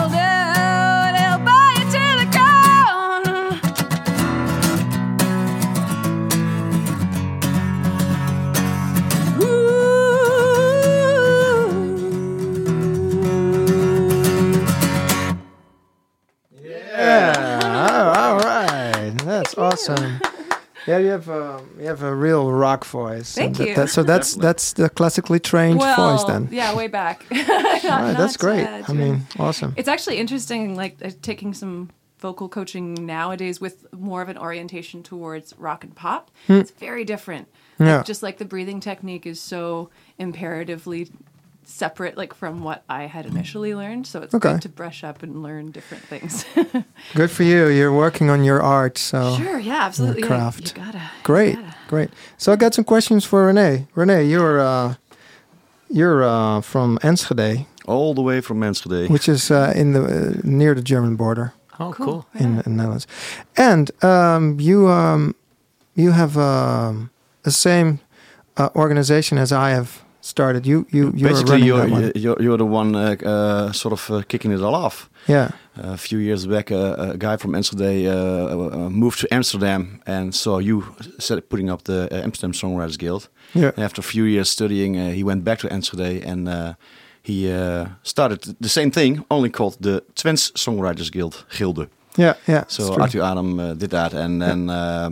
spell 0.07 0.38
Yeah, 20.89 20.99
you 20.99 21.11
have 21.11 21.29
um, 21.29 21.69
you 21.79 21.87
have 21.87 22.03
a 22.03 22.15
real 22.15 22.51
rock 22.51 22.85
voice. 22.87 23.35
Thank 23.35 23.59
you. 23.59 23.75
that- 23.75 23.91
so 23.91 24.03
that's 24.03 24.35
that's 24.37 24.73
the 24.73 24.89
classically 24.89 25.39
trained 25.41 25.81
voice 25.81 26.25
then. 26.25 26.49
yeah, 26.51 26.75
way 26.75 26.89
back. 26.89 27.25
All 27.31 27.39
right, 27.39 28.17
that's 28.17 28.37
great. 28.39 28.65
uh, 28.67 28.83
I 28.89 28.93
mean, 28.95 29.27
awesome. 29.39 29.75
It's 29.77 29.89
actually 29.89 30.17
interesting, 30.19 30.77
like 30.77 30.97
uh, 31.05 31.11
taking 31.23 31.53
some 31.55 31.91
vocal 32.21 32.49
coaching 32.49 32.95
nowadays 33.07 33.61
with 33.61 33.87
more 33.93 34.23
of 34.23 34.29
an 34.29 34.39
orientation 34.39 35.03
towards 35.03 35.55
rock 35.59 35.85
and 35.85 35.95
pop. 35.95 36.31
It's 36.49 36.73
very 36.73 37.05
different. 37.05 37.47
Hmm. 37.77 37.87
Yeah. 37.87 38.03
Just 38.03 38.23
like 38.23 38.39
the 38.39 38.45
breathing 38.45 38.81
technique 38.81 39.25
is 39.27 39.41
so 39.41 39.91
imperatively 40.19 41.11
separate, 41.69 42.17
like 42.17 42.33
from 42.35 42.63
what 42.65 42.83
I 42.89 43.05
had 43.05 43.27
initially 43.27 43.75
learned. 43.75 44.07
So 44.07 44.23
it's 44.23 44.35
Okay. 44.35 44.53
good 44.53 44.63
to 44.63 44.69
brush 44.71 45.05
up 45.05 45.23
and 45.23 45.43
learn 45.43 45.71
different 45.71 46.03
things. 46.05 46.45
Good 47.15 47.31
for 47.31 47.43
you. 47.45 47.69
You're 47.69 47.93
working 47.93 48.31
on 48.31 48.43
your 48.43 48.63
art, 48.63 48.97
so 48.99 49.37
sure, 49.37 49.59
yeah, 49.59 49.85
absolutely. 49.85 50.23
Craft. 50.23 50.77
You 50.77 50.83
gotta. 50.85 50.99
you 50.99 51.05
great, 51.25 51.55
gotta. 51.57 51.75
great. 51.89 52.11
So 52.39 52.53
I 52.53 52.57
got 52.57 52.75
some 52.75 52.85
questions 52.85 53.25
for 53.25 53.47
Renee. 53.47 53.87
Renee, 53.95 54.25
you're 54.25 54.59
uh, 54.61 54.95
you're 55.91 56.25
uh, 56.25 56.61
from 56.63 56.99
Enschede, 57.03 57.67
All 57.87 58.15
the 58.15 58.23
way 58.23 58.41
from 58.41 58.63
Enschede. 58.63 59.11
which 59.11 59.29
is 59.29 59.51
uh, 59.51 59.73
in 59.77 59.93
the 59.93 60.03
uh, 60.05 60.41
near 60.45 60.75
the 60.75 60.83
German 60.83 61.17
border 61.17 61.53
Oh, 61.81 61.93
Cool. 61.93 62.07
cool. 62.07 62.27
Right 62.35 62.43
in 62.43 62.57
on. 62.57 62.63
the 62.65 62.71
Netherlands, 62.71 63.07
and 63.57 63.91
um, 64.03 64.59
you 64.61 64.89
um, 64.89 65.35
you 65.95 66.13
have 66.13 66.37
um, 66.39 67.11
the 67.43 67.51
same 67.53 68.01
uh, 68.57 68.71
organization 68.75 69.39
as 69.39 69.53
I 69.53 69.71
have 69.71 70.03
started. 70.29 70.67
You 70.67 70.87
you 70.91 71.13
you're 71.15 71.31
Basically, 71.31 71.63
you're, 71.63 72.13
you're 72.17 72.43
you're 72.43 72.59
the 72.59 72.67
one 72.67 72.95
uh, 72.95 73.17
uh, 73.25 73.73
sort 73.73 73.93
of 73.93 74.11
uh, 74.11 74.23
kicking 74.29 74.53
it 74.53 74.61
all 74.63 74.75
off. 74.75 75.09
Yeah. 75.27 75.51
a 75.77 75.97
few 75.97 76.19
years 76.19 76.47
back, 76.47 76.71
uh, 76.71 77.13
a 77.15 77.17
guy 77.17 77.37
from 77.37 77.55
Enschede 77.55 78.07
uh, 78.07 78.15
uh, 78.15 78.91
moved 78.91 79.21
to 79.21 79.35
Amsterdam 79.35 80.01
and 80.07 80.35
saw 80.35 80.59
you 80.59 80.83
set, 81.19 81.49
putting 81.49 81.71
up 81.71 81.83
the 81.83 82.09
uh, 82.11 82.25
Amsterdam 82.25 82.53
Songwriters 82.53 82.99
Guild. 82.99 83.29
Yeah. 83.55 83.71
And 83.77 83.85
after 83.85 84.01
a 84.01 84.05
few 84.05 84.25
years 84.25 84.49
studying, 84.51 84.97
uh, 84.97 85.11
he 85.13 85.23
went 85.25 85.45
back 85.45 85.59
to 85.61 85.73
Amsterdam 85.73 86.23
and 86.25 86.49
uh, 86.49 86.75
he 87.23 87.53
uh, 87.53 87.87
started 88.03 88.57
the 88.61 88.69
same 88.69 88.91
thing, 88.91 89.25
only 89.31 89.51
called 89.51 89.77
the 89.81 90.03
Twents 90.15 90.53
Songwriters 90.53 91.11
Guild, 91.11 91.45
Gilde. 91.57 91.89
Yeah, 92.17 92.35
yeah. 92.47 92.65
So. 92.69 92.95
Arthur 93.01 93.23
Adam 93.23 93.61
uh, 93.61 93.75
did 93.75 93.91
that, 93.91 94.13
and 94.13 94.41
then 94.43 94.71
uh, 94.71 95.11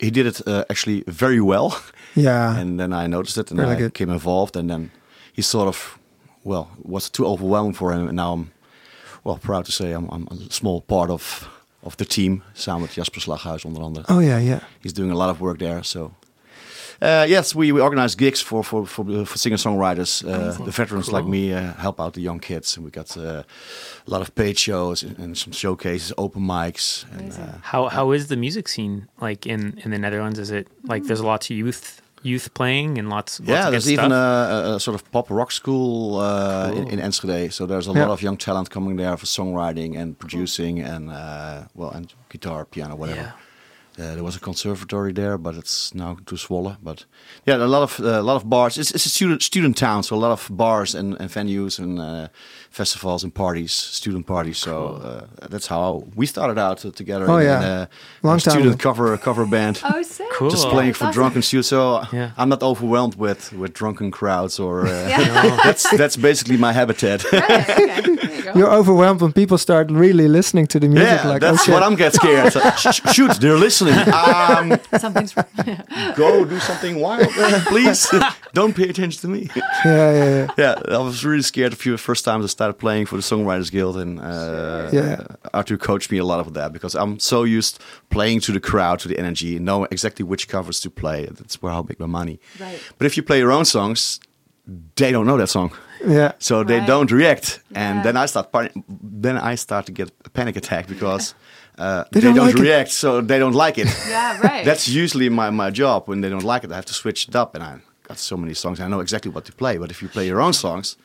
he 0.00 0.10
did 0.10 0.26
it 0.26 0.40
uh, 0.46 0.64
actually 0.68 1.04
very 1.06 1.40
well. 1.40 1.80
Yeah. 2.14 2.60
and 2.60 2.78
then 2.78 2.92
I 2.92 3.06
noticed 3.08 3.38
it 3.38 3.50
and 3.50 3.60
Really 3.60 3.72
I 3.76 3.78
good. 3.78 3.92
became 3.92 4.12
involved. 4.12 4.56
And 4.56 4.68
then 4.68 4.90
he 5.32 5.42
sort 5.42 5.68
of, 5.68 5.98
well, 6.44 6.66
was 6.82 7.10
too 7.10 7.26
overwhelming 7.26 7.74
for 7.74 7.92
him. 7.92 8.06
And 8.08 8.16
now 8.16 8.32
I'm, 8.32 8.50
well, 9.24 9.38
proud 9.38 9.64
to 9.66 9.72
say 9.72 9.92
I'm, 9.94 10.08
I'm 10.10 10.28
a 10.30 10.52
small 10.52 10.80
part 10.80 11.10
of 11.10 11.48
of 11.82 11.96
the 11.96 12.04
team. 12.04 12.42
Samen 12.54 12.80
met 12.80 12.90
Jasper 12.96 13.20
Slaghuis 13.20 13.64
onder 13.66 13.82
andere. 13.82 14.04
oh 14.08 14.20
yeah, 14.20 14.38
yeah. 14.42 14.60
He's 14.82 14.92
doing 14.94 15.10
a 15.10 15.16
lot 15.16 15.28
of 15.30 15.40
work 15.40 15.58
there. 15.58 15.82
So. 15.82 16.10
Uh, 17.02 17.26
yes, 17.28 17.54
we, 17.54 17.72
we 17.72 17.80
organize 17.80 18.14
gigs 18.16 18.40
for 18.42 18.62
for 18.64 18.86
for, 18.86 19.04
for 19.26 19.38
singer 19.38 19.56
songwriters. 19.58 20.22
Uh, 20.24 20.64
the 20.64 20.70
veterans 20.70 21.12
like 21.12 21.26
me 21.26 21.52
uh, 21.52 21.72
help 21.74 22.00
out 22.00 22.12
the 22.14 22.20
young 22.22 22.40
kids, 22.40 22.76
and 22.76 22.84
we 22.84 22.90
got 22.90 23.16
uh, 23.16 23.42
a 24.06 24.10
lot 24.10 24.22
of 24.22 24.34
paid 24.34 24.56
shows 24.58 25.02
and, 25.02 25.18
and 25.18 25.36
some 25.36 25.52
showcases, 25.52 26.12
open 26.16 26.42
mics. 26.42 27.04
And, 27.12 27.32
uh, 27.32 27.58
How 27.62 27.88
how 27.88 28.12
is 28.14 28.26
the 28.28 28.36
music 28.36 28.68
scene 28.68 29.06
like 29.20 29.44
in 29.46 29.78
in 29.84 29.90
the 29.90 29.98
Netherlands? 29.98 30.38
Is 30.38 30.50
it 30.50 30.68
like 30.92 31.04
there's 31.06 31.20
a 31.20 31.26
lot 31.26 31.50
of 31.50 31.56
youth 31.56 32.00
youth 32.24 32.48
playing 32.54 32.98
and 32.98 33.08
lots, 33.10 33.38
lots 33.40 33.48
yeah, 33.50 33.66
of 33.66 33.70
there's 33.72 33.90
even 33.92 34.10
stuff? 34.10 34.50
a, 34.66 34.70
a, 34.72 34.74
a 34.76 34.80
sort 34.80 34.94
of 34.94 35.02
pop 35.12 35.30
rock 35.30 35.52
school 35.52 36.18
uh, 36.18 36.70
in, 36.70 36.74
Cool. 36.84 36.92
in 36.92 36.98
Enschede. 37.00 37.52
So 37.52 37.66
there's 37.66 37.86
a 37.88 37.92
Yeah. 37.92 38.00
lot 38.06 38.10
of 38.10 38.22
young 38.22 38.36
talent 38.38 38.70
coming 38.70 38.96
there 38.96 39.16
for 39.16 39.26
songwriting 39.26 39.96
and 40.00 40.18
producing 40.18 40.80
and 40.80 41.10
uh, 41.10 41.64
well 41.74 41.90
and 41.90 42.12
guitar, 42.30 42.64
piano, 42.64 42.96
whatever. 42.96 43.20
Yeah. 43.20 43.32
Uh, 43.96 44.14
there 44.14 44.24
was 44.24 44.36
a 44.36 44.40
conservatory 44.40 45.12
there, 45.12 45.38
but 45.38 45.54
it's 45.54 45.94
now 45.94 46.16
too 46.26 46.36
swollen. 46.36 46.76
But 46.82 47.06
yeah, 47.46 47.56
a 47.56 47.66
lot 47.66 47.82
of 47.82 48.00
uh, 48.00 48.20
a 48.20 48.22
lot 48.22 48.36
of 48.36 48.48
bars. 48.48 48.76
It's, 48.76 48.90
it's 48.90 49.06
a 49.06 49.08
student 49.08 49.42
student 49.42 49.76
town, 49.76 50.02
so 50.02 50.16
a 50.16 50.18
lot 50.18 50.32
of 50.32 50.48
bars 50.50 50.94
and, 50.94 51.14
and 51.20 51.30
venues 51.30 51.78
and 51.78 51.98
uh, 52.00 52.28
festivals 52.70 53.22
and 53.24 53.32
parties, 53.32 53.72
student 53.72 54.26
parties. 54.26 54.58
So 54.58 54.72
uh, 54.96 55.46
that's 55.48 55.68
how 55.68 56.02
we 56.16 56.26
started 56.26 56.58
out 56.58 56.84
uh, 56.84 56.90
together. 56.90 57.30
Oh, 57.30 57.36
in, 57.38 57.44
yeah. 57.46 57.58
in 57.58 57.64
a, 57.64 57.88
Long 58.22 58.36
a 58.38 58.40
time 58.40 58.50
student 58.52 58.74
ago. 58.74 58.82
cover 58.82 59.16
cover 59.18 59.46
band. 59.46 59.80
Oh, 59.84 60.02
sick. 60.02 60.26
Cool. 60.32 60.50
Just 60.50 60.68
playing 60.68 60.94
for 60.94 61.04
Awesome. 61.04 61.14
drunken 61.14 61.42
students, 61.48 61.68
so 61.68 62.02
Yeah. 62.12 62.30
I'm 62.36 62.48
not 62.48 62.62
overwhelmed 62.62 63.14
with, 63.14 63.52
with 63.52 63.72
drunken 63.74 64.10
crowds 64.10 64.58
or 64.58 64.86
uh, 64.86 65.08
Yeah. 65.08 65.56
that's 65.64 65.88
that's 65.96 66.16
basically 66.16 66.56
my 66.56 66.72
habitat. 66.72 67.22
Right, 67.32 67.68
okay. 67.70 68.23
There 68.44 68.52
you 68.52 68.54
go. 68.54 68.58
You're 68.66 68.78
overwhelmed 68.78 69.20
when 69.22 69.32
people 69.32 69.58
start 69.58 69.90
really 69.90 70.28
listening 70.28 70.66
to 70.68 70.80
the 70.80 70.88
music. 70.88 71.08
yeah, 71.22 71.28
like, 71.28 71.40
that's 71.40 71.60
oh, 71.60 71.64
shit. 71.64 71.72
what 71.74 71.82
I'm 71.82 71.94
get 71.96 72.12
scared. 72.14 72.52
So, 72.52 72.60
sh- 72.76 72.94
sh- 72.94 73.12
shoot, 73.14 73.32
they're 73.40 73.56
listening. 73.56 73.94
Um, 74.12 74.78
Something's 74.98 75.36
wrong. 75.36 75.46
go 76.16 76.44
do 76.44 76.58
something 76.60 77.00
wild, 77.00 77.28
please. 77.66 78.06
Don't 78.52 78.74
pay 78.76 78.88
attention 78.88 79.20
to 79.22 79.28
me. 79.28 79.48
Yeah, 79.84 80.12
yeah, 80.12 80.24
yeah. 80.58 80.76
yeah, 80.88 80.96
I 80.96 80.98
was 80.98 81.24
really 81.24 81.42
scared 81.42 81.72
a 81.72 81.76
few 81.76 81.96
first 81.98 82.24
times 82.24 82.44
I 82.44 82.48
started 82.48 82.74
playing 82.74 83.06
for 83.06 83.16
the 83.16 83.22
Songwriters 83.22 83.70
Guild, 83.70 83.96
and 83.98 84.18
uh, 84.20 84.88
Yeah. 84.92 85.24
Arthur 85.52 85.76
coached 85.76 86.10
me 86.10 86.18
a 86.18 86.24
lot 86.24 86.40
of 86.40 86.54
that 86.54 86.72
because 86.72 86.94
I'm 86.94 87.18
so 87.18 87.44
used 87.44 87.80
playing 88.10 88.40
to 88.42 88.52
the 88.52 88.60
crowd, 88.60 89.00
to 89.00 89.08
the 89.08 89.18
energy, 89.18 89.58
knowing 89.58 89.88
exactly 89.90 90.24
which 90.24 90.48
covers 90.48 90.80
to 90.80 90.90
play. 90.90 91.26
That's 91.26 91.60
where 91.60 91.72
I 91.72 91.82
make 91.82 92.00
my 92.00 92.06
money. 92.06 92.40
Right. 92.60 92.80
But 92.98 93.06
if 93.06 93.16
you 93.16 93.22
play 93.22 93.38
your 93.38 93.52
own 93.52 93.64
songs, 93.64 94.20
they 94.96 95.12
don't 95.12 95.26
know 95.26 95.36
that 95.36 95.48
song. 95.48 95.72
Yeah. 96.06 96.32
so 96.38 96.64
they 96.64 96.78
Right. 96.78 96.86
don't 96.86 97.10
react 97.10 97.60
Yeah. 97.70 97.82
and 97.90 98.04
then 98.04 98.16
i 98.16 98.26
start 98.26 98.50
par- 98.52 98.70
then 99.22 99.36
i 99.38 99.56
start 99.56 99.86
to 99.86 99.92
get 99.92 100.08
a 100.24 100.30
panic 100.30 100.56
attack 100.56 100.86
because 100.86 101.34
uh, 101.78 102.04
They 102.12 102.20
they, 102.20 102.26
don't 102.26 102.36
don't, 102.36 102.46
like 102.46 102.56
it. 102.58 102.62
react 102.62 102.90
so 102.90 103.20
they 103.20 103.38
don't 103.38 103.54
like 103.64 103.78
it 103.78 103.88
Yeah, 104.08 104.40
right. 104.40 104.64
that's 104.68 104.86
usually 104.88 105.28
my, 105.28 105.50
my 105.50 105.70
job 105.70 106.06
when 106.08 106.20
they 106.20 106.30
don't 106.30 106.44
like 106.44 106.64
it 106.64 106.72
i 106.72 106.74
have 106.74 106.86
to 106.86 106.94
switch 106.94 107.28
it 107.28 107.36
up 107.36 107.54
and 107.54 107.62
i 107.64 107.72
got 108.08 108.18
so 108.18 108.36
many 108.36 108.54
songs 108.54 108.80
i 108.80 108.86
know 108.88 109.00
exactly 109.00 109.30
what 109.30 109.44
to 109.44 109.52
play 109.52 109.78
but 109.78 109.90
if 109.90 110.02
you 110.02 110.08
play 110.08 110.26
your 110.26 110.40
own 110.40 110.52
songs 110.52 110.96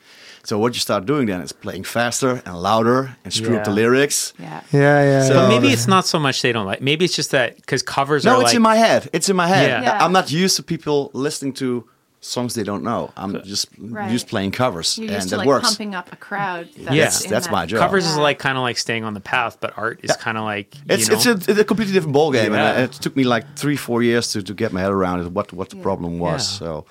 so 0.42 0.58
what 0.58 0.72
you 0.74 0.80
start 0.80 1.04
doing 1.06 1.26
then 1.26 1.40
is 1.42 1.52
playing 1.52 1.84
faster 1.84 2.40
and 2.46 2.54
louder 2.62 3.16
and 3.24 3.32
screw 3.32 3.56
up 3.58 3.64
the 3.64 3.70
lyrics 3.70 4.32
yeah. 4.38 4.60
Yeah, 4.72 5.02
yeah. 5.10 5.22
So- 5.28 5.34
But 5.34 5.48
maybe 5.48 5.68
it's 5.68 5.86
not 5.86 6.06
so 6.06 6.18
much 6.18 6.40
they 6.40 6.52
don't 6.52 6.64
like. 6.72 6.80
Maybe 6.80 7.04
it's 7.04 7.14
just 7.16 7.30
that 7.32 7.56
because 7.56 7.82
covers 7.82 8.24
no 8.24 8.30
are 8.36 8.40
it's 8.42 8.44
like 8.50 8.56
in 8.56 8.62
my 8.62 8.76
head 8.76 9.08
it's 9.12 9.28
in 9.28 9.36
my 9.36 9.48
head 9.48 9.68
Yeah. 9.68 9.82
Yeah. 9.82 10.04
i'm 10.04 10.12
not 10.12 10.30
used 10.44 10.56
to 10.56 10.62
people 10.62 11.10
listening 11.12 11.52
to 11.62 11.84
songs 12.22 12.54
they 12.54 12.62
don't 12.62 12.82
know 12.84 13.10
i'm 13.16 13.42
just 13.44 13.66
Right. 13.78 14.10
used 14.12 14.28
playing 14.28 14.50
covers 14.50 14.98
You're 14.98 15.06
and 15.08 15.14
used 15.16 15.28
to 15.28 15.30
that 15.30 15.38
like 15.38 15.46
works 15.48 15.68
pumping 15.68 15.94
up 15.94 16.12
a 16.12 16.16
crowd. 16.16 16.66
That's 16.76 16.78
Yeah. 16.96 17.04
That's- 17.04 17.24
that's 17.24 17.46
that- 17.46 17.52
my 17.52 17.64
job. 17.66 17.80
covers 17.80 18.06
is 18.06 18.16
like 18.16 18.38
kind 18.38 18.58
of 18.58 18.62
like 18.62 18.76
staying 18.78 19.04
on 19.04 19.14
the 19.14 19.20
path, 19.20 19.56
but 19.60 19.72
art 19.78 20.00
is 20.02 20.14
kind 20.16 20.36
of 20.36 20.44
like 20.44 20.74
you 20.74 20.82
It's 20.90 21.08
know, 21.08 21.14
it's, 21.16 21.26
a, 21.26 21.32
it's 21.50 21.60
a 21.60 21.64
completely 21.64 21.94
different 21.94 22.12
ball 22.12 22.30
game, 22.30 22.52
Yeah. 22.52 22.70
and 22.72 22.78
uh, 22.78 22.82
it 22.84 22.92
took 22.92 23.16
me 23.16 23.24
like 23.24 23.56
three 23.56 23.76
four 23.76 24.02
years 24.02 24.32
to, 24.32 24.42
to 24.42 24.52
get 24.54 24.70
my 24.72 24.80
head 24.80 24.92
around 24.92 25.20
it. 25.20 25.32
What 25.32 25.52
what 25.54 25.70
the 25.70 25.76
problem 25.76 26.18
was. 26.18 26.42
Yeah. 26.52 26.58
So 26.58 26.84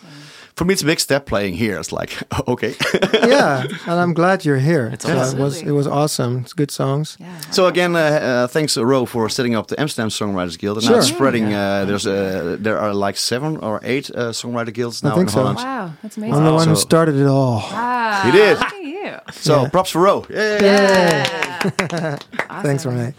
for 0.60 0.66
me, 0.66 0.74
it's 0.74 0.82
a 0.84 0.86
big 0.86 1.00
step 1.00 1.26
playing 1.26 1.54
here. 1.56 1.80
It's 1.80 1.92
like 1.92 2.12
okay. 2.48 2.74
yeah, 3.14 3.64
and 3.88 4.00
I'm 4.04 4.14
glad 4.14 4.44
you're 4.46 4.60
here. 4.72 4.90
It's 4.94 5.06
So 5.06 5.18
awesome. 5.18 5.40
it 5.40 5.44
was 5.44 5.62
it 5.62 5.72
was 5.72 5.88
awesome. 5.88 6.34
It's 6.44 6.54
good 6.54 6.70
songs. 6.72 7.18
Yeah. 7.20 7.40
so 7.52 7.66
again, 7.68 7.96
uh, 7.96 8.00
uh, 8.00 8.48
thanks 8.48 8.78
uh, 8.78 8.84
Ro 8.86 9.06
for 9.06 9.30
setting 9.30 9.56
up 9.56 9.68
the 9.68 9.80
Amsterdam 9.80 10.10
Songwriters 10.10 10.58
Guild, 10.60 10.78
and 10.78 10.86
now 10.86 10.92
Sure. 10.92 11.00
it's 11.00 11.08
spreading. 11.08 11.46
Uh, 11.54 11.86
there's 11.86 12.06
uh, 12.06 12.58
there 12.60 12.78
are 12.78 12.94
like 12.94 13.16
seven 13.18 13.58
or 13.58 13.80
eight 13.84 14.10
uh, 14.12 14.32
songwriter 14.34 14.74
guilds 14.74 15.02
now 15.04 15.16
think 15.16 15.28
in 15.30 15.34
so. 15.34 15.40
Holland. 15.40 15.58
Wow, 15.58 15.92
that's 16.04 16.18
I'm 16.18 16.24
amazing. 16.24 16.44
the 16.46 16.54
one 16.54 16.68
who 16.68 16.76
started 16.76 17.16
it 17.16 17.28
all. 17.28 17.60
Wow. 17.72 18.22
He 18.26 18.32
did. 18.32 18.58
Look 18.60 18.74
at 18.74 18.84
you. 18.84 19.18
So 19.32 19.54
Yeah. 19.62 19.70
props 19.70 19.92
for 19.92 20.02
Ro. 20.02 20.26
Yeah. 20.30 20.60
Yeah. 20.62 22.18
Thanks, 22.62 22.86
Renee. 22.86 23.14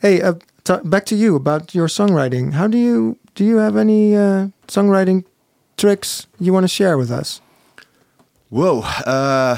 Hey, 0.00 0.20
uh, 0.22 0.34
t- 0.64 0.82
back 0.84 1.04
to 1.06 1.14
you 1.16 1.34
about 1.36 1.74
your 1.74 1.88
songwriting. 1.88 2.52
How 2.52 2.68
do 2.68 2.76
you 2.78 3.16
do? 3.34 3.44
You 3.44 3.56
have 3.58 3.76
any 3.76 4.14
uh, 4.16 4.48
songwriting 4.68 5.24
tricks 5.78 6.26
you 6.38 6.52
want 6.52 6.64
to 6.64 6.68
share 6.68 6.98
with 6.98 7.10
us? 7.10 7.40
Whoa. 8.50 8.80
Uh, 9.06 9.56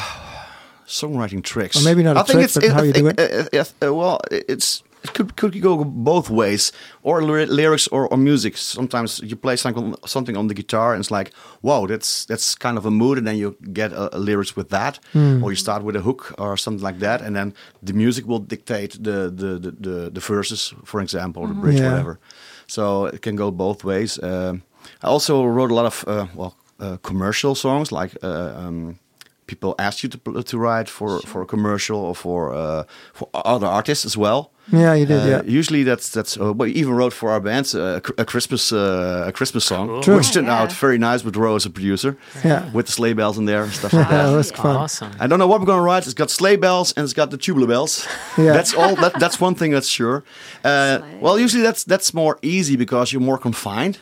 songwriting 0.87 1.43
tricks. 1.43 1.77
Or 1.81 1.85
maybe 1.85 2.03
not 2.03 2.17
a 2.17 2.21
I 2.21 2.23
think 2.23 2.33
trick, 2.39 2.45
it's, 2.45 2.55
but 2.55 2.71
how 2.77 2.83
you 2.83 2.93
do 2.93 3.07
it. 3.09 3.21
uh, 3.21 3.59
uh, 3.59 3.89
uh, 3.89 3.95
well, 3.95 4.21
it's 4.31 4.83
it 5.03 5.15
could 5.15 5.35
could 5.37 5.63
go 5.63 5.85
both 5.85 6.29
ways, 6.29 6.73
or 7.03 7.23
lyrics 7.23 7.89
or, 7.89 8.07
or 8.09 8.19
music. 8.19 8.57
Sometimes 8.57 9.21
you 9.25 9.37
play 9.37 9.57
something 9.57 9.95
something 10.07 10.37
on 10.37 10.49
the 10.49 10.55
guitar, 10.55 10.93
and 10.93 11.01
it's 11.01 11.11
like, 11.11 11.31
wow, 11.63 11.87
that's 11.87 12.27
that's 12.27 12.55
kind 12.55 12.77
of 12.79 12.85
a 12.87 12.91
mood, 12.91 13.17
and 13.19 13.27
then 13.27 13.37
you 13.37 13.57
get 13.73 13.93
a, 13.93 14.15
a 14.17 14.19
lyrics 14.19 14.57
with 14.57 14.69
that, 14.69 14.99
Hmm. 15.13 15.43
or 15.43 15.51
you 15.53 15.57
start 15.57 15.83
with 15.85 15.97
a 15.97 16.01
hook 16.01 16.35
or 16.39 16.57
something 16.57 16.85
like 16.87 16.99
that, 16.99 17.23
and 17.23 17.35
then 17.35 17.55
the 17.87 17.93
music 17.95 18.27
will 18.27 18.41
dictate 18.47 19.03
the 19.03 19.31
the 19.35 19.59
the, 19.59 19.71
the, 19.91 20.11
the 20.11 20.21
verses, 20.21 20.75
for 20.85 21.01
example, 21.01 21.43
or 21.43 21.49
the 21.49 21.55
bridge, 21.61 21.81
Yeah. 21.81 21.91
whatever. 21.93 22.19
So 22.67 23.07
it 23.07 23.21
can 23.23 23.37
go 23.37 23.51
both 23.51 23.85
ways. 23.85 24.19
Um, 24.23 24.63
I 25.03 25.07
also 25.09 25.45
wrote 25.45 25.71
a 25.71 25.75
lot 25.75 25.87
of 25.87 26.05
uh, 26.07 26.27
well 26.35 26.55
uh, 26.81 26.97
commercial 27.03 27.55
songs, 27.55 27.91
like 27.93 28.13
uh, 28.23 28.53
um, 28.67 28.99
people 29.47 29.75
asked 29.79 30.03
you 30.03 30.09
to 30.11 30.43
to 30.43 30.59
write 30.59 30.89
for 30.89 31.21
for 31.27 31.43
a 31.43 31.47
commercial 31.47 31.97
or 31.99 32.15
for 32.15 32.53
uh, 32.55 32.83
for 33.13 33.29
other 33.33 33.67
artists 33.67 34.05
as 34.05 34.17
well. 34.17 34.51
Yeah, 34.73 34.95
you 34.95 35.07
did. 35.07 35.21
Uh, 35.23 35.27
yeah. 35.29 35.59
Usually 35.59 35.83
that's 35.85 36.09
that's. 36.11 36.37
Uh, 36.41 36.53
we 36.53 36.71
even 36.81 36.95
wrote 36.95 37.13
for 37.13 37.31
our 37.31 37.41
bands 37.41 37.75
uh, 37.75 37.99
a, 38.19 38.23
a 38.23 38.25
Christmas 38.25 38.73
uh, 38.73 39.25
a 39.29 39.33
Christmas 39.33 39.65
song, 39.65 40.01
True. 40.03 40.17
which 40.17 40.31
turned 40.33 40.47
Yeah. 40.47 40.63
out 40.63 40.73
very 40.73 40.97
nice 40.99 41.25
with 41.25 41.37
Ro 41.37 41.57
as 41.57 41.67
a 41.67 41.71
producer, 41.71 42.15
Yeah. 42.45 42.71
with 42.73 42.87
the 42.87 42.93
sleigh 42.93 43.15
bells 43.15 43.37
in 43.39 43.47
there 43.47 43.63
and 43.65 43.73
stuff 43.73 43.93
like 43.99 44.11
Yeah, 44.11 44.23
that. 44.27 44.33
it 44.33 44.37
was 44.37 44.51
fun. 44.53 44.77
awesome. 44.77 45.11
I 45.19 45.27
don't 45.27 45.39
know 45.39 45.49
what 45.49 45.61
we're 45.61 45.67
gonna 45.67 45.83
write. 45.83 46.05
It's 46.07 46.15
got 46.15 46.31
sleigh 46.31 46.57
bells 46.59 46.93
and 46.97 47.03
it's 47.05 47.15
got 47.15 47.31
the 47.31 47.37
tubular 47.37 47.67
bells. 47.67 48.07
Yeah. 48.37 48.53
That's 48.57 48.75
all. 48.75 48.95
That, 48.97 49.13
that's 49.21 49.41
one 49.41 49.55
thing 49.57 49.73
that's 49.75 49.89
sure. 49.89 50.23
Uh, 50.65 50.99
well, 51.21 51.37
usually 51.45 51.65
that's 51.65 51.85
that's 51.85 52.13
more 52.15 52.37
easy 52.43 52.77
because 52.77 53.13
you're 53.13 53.27
more 53.27 53.39
confined. 53.39 53.99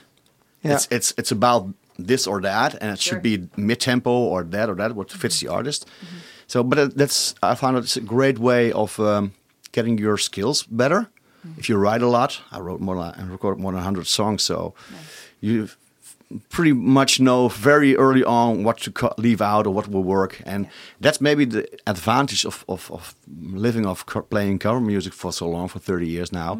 Yeah. 0.62 0.74
It's 0.74 0.88
it's 0.90 1.14
it's 1.16 1.32
about 1.32 1.68
this 1.98 2.26
or 2.26 2.40
that, 2.40 2.74
and 2.80 2.92
it 2.92 3.00
should 3.00 3.22
be 3.22 3.48
mid 3.56 3.80
tempo 3.80 4.10
or 4.10 4.44
that 4.44 4.68
or 4.68 4.74
that, 4.76 4.94
what 4.94 5.10
fits 5.10 5.40
the 5.40 5.46
mm-hmm. 5.46 5.56
artist. 5.56 5.86
Mm-hmm. 5.86 6.16
So, 6.46 6.62
but 6.62 6.78
uh, 6.78 6.88
that's 6.94 7.34
I 7.42 7.54
found 7.54 7.76
it's 7.76 7.96
a 7.96 8.00
great 8.00 8.38
way 8.38 8.72
of 8.72 8.98
um, 8.98 9.32
getting 9.72 9.98
your 9.98 10.18
skills 10.18 10.62
better. 10.64 11.00
Mm-hmm. 11.46 11.60
If 11.60 11.68
you 11.68 11.76
write 11.76 12.02
a 12.02 12.08
lot, 12.08 12.40
I 12.50 12.60
wrote 12.60 12.80
more 12.80 12.96
than, 12.96 13.14
and 13.20 13.30
recorded 13.30 13.60
more 13.60 13.72
than 13.72 13.82
hundred 13.82 14.06
songs, 14.06 14.42
so 14.42 14.74
you 15.40 15.68
pretty 16.48 16.72
much 16.72 17.20
know 17.20 17.48
very 17.48 17.96
early 17.96 18.22
on 18.24 18.64
what 18.64 18.78
to 18.78 18.90
cut, 18.90 19.18
leave 19.18 19.40
out 19.40 19.66
or 19.66 19.70
what 19.70 19.88
will 19.88 20.02
work, 20.02 20.42
and 20.44 20.68
that's 21.00 21.20
maybe 21.20 21.44
the 21.44 21.66
advantage 21.86 22.44
of 22.44 22.64
of, 22.68 22.90
of 22.90 23.14
living 23.40 23.86
off 23.86 24.04
co- 24.06 24.22
playing 24.22 24.58
cover 24.58 24.80
music 24.80 25.12
for 25.12 25.32
so 25.32 25.48
long 25.48 25.68
for 25.68 25.78
thirty 25.78 26.08
years 26.08 26.32
now. 26.32 26.54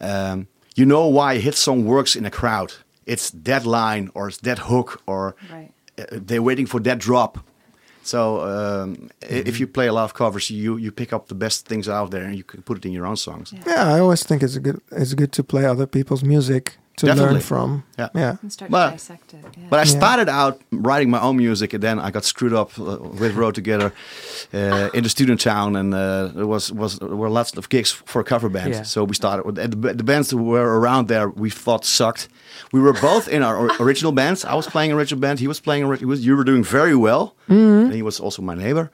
Mm. 0.00 0.32
Um, 0.32 0.46
you 0.76 0.84
know 0.84 1.06
why 1.06 1.34
a 1.34 1.38
hit 1.38 1.54
song 1.54 1.84
works 1.84 2.16
in 2.16 2.26
a 2.26 2.30
crowd. 2.30 2.74
It's 3.06 3.30
that 3.44 3.64
line 3.66 4.10
or 4.14 4.28
it's 4.28 4.38
that 4.42 4.58
hook 4.58 5.02
or 5.06 5.34
Right. 5.52 5.70
uh, 5.98 6.04
they're 6.26 6.42
waiting 6.42 6.66
for 6.66 6.80
that 6.80 6.98
drop. 6.98 7.38
So 8.02 8.40
um, 8.40 9.08
i 9.22 9.26
if 9.50 9.58
you 9.60 9.66
play 9.66 9.86
a 9.88 9.92
lot 9.92 10.04
of 10.04 10.12
covers, 10.12 10.50
you 10.50 10.76
you 10.78 10.92
pick 10.92 11.12
up 11.12 11.26
the 11.28 11.34
best 11.34 11.66
things 11.68 11.88
out 11.88 12.10
there 12.10 12.24
and 12.24 12.34
you 12.36 12.44
can 12.44 12.62
put 12.62 12.76
it 12.78 12.84
in 12.86 12.92
your 12.92 13.06
own 13.06 13.16
songs. 13.16 13.52
Yeah, 13.66 13.94
I 13.96 14.00
always 14.00 14.22
think 14.26 14.42
it's 14.42 14.56
a 14.56 14.60
good 14.60 14.80
it's 14.90 15.14
good 15.14 15.32
to 15.32 15.42
play 15.42 15.64
other 15.66 15.86
people's 15.86 16.22
music 16.22 16.76
to 16.96 17.06
learn 17.06 17.16
Definitely. 17.16 17.40
from. 17.40 17.82
Yeah. 17.98 18.08
Yeah. 18.14 18.36
And 18.42 18.52
start 18.52 18.70
But- 18.70 18.86
to 18.90 18.92
dissect 18.96 19.34
it. 19.34 19.44
Yeah. 19.58 19.66
But 19.70 19.78
I 19.80 19.82
Yeah. 19.82 19.98
started 19.98 20.28
out 20.28 20.60
writing 20.70 21.10
my 21.10 21.18
own 21.20 21.36
music, 21.36 21.74
and 21.74 21.82
then 21.82 21.98
I 21.98 22.10
got 22.10 22.24
screwed 22.24 22.52
up 22.52 22.70
uh, 22.78 22.98
with 23.20 23.34
Ro 23.36 23.50
Together 23.50 23.92
uh, 24.52 24.90
in 24.94 25.02
the 25.02 25.08
student 25.08 25.40
town, 25.40 25.76
and 25.76 25.92
uh, 25.94 26.28
there 26.34 26.46
was 26.46 26.72
was 26.72 26.98
there 26.98 27.16
were 27.16 27.30
lots 27.30 27.56
of 27.56 27.68
gigs 27.68 27.90
for 28.06 28.20
a 28.20 28.24
cover 28.24 28.48
band. 28.48 28.70
Yeah. 28.74 28.84
So 28.84 29.04
we 29.04 29.14
started 29.14 29.44
with 29.46 29.56
the, 29.56 29.94
the 29.94 30.04
bands 30.04 30.30
who 30.30 30.38
were 30.42 30.78
around 30.80 31.08
there. 31.08 31.28
We 31.28 31.50
thought 31.50 31.84
sucked. 31.84 32.28
We 32.72 32.80
were 32.80 32.92
both 33.00 33.28
in 33.28 33.42
our 33.42 33.70
original 33.80 34.12
bands. 34.12 34.44
I 34.44 34.54
was 34.54 34.66
playing 34.66 34.92
original 34.92 35.20
band. 35.20 35.40
He 35.40 35.48
was 35.48 35.60
playing. 35.60 35.84
A, 35.84 35.96
he 35.96 36.04
was. 36.06 36.18
You 36.26 36.36
were 36.36 36.44
doing 36.44 36.64
very 36.64 36.94
well. 36.96 37.34
And 37.48 37.92
he 37.92 38.02
was 38.02 38.20
also 38.20 38.42
my 38.42 38.54
neighbor. 38.54 38.90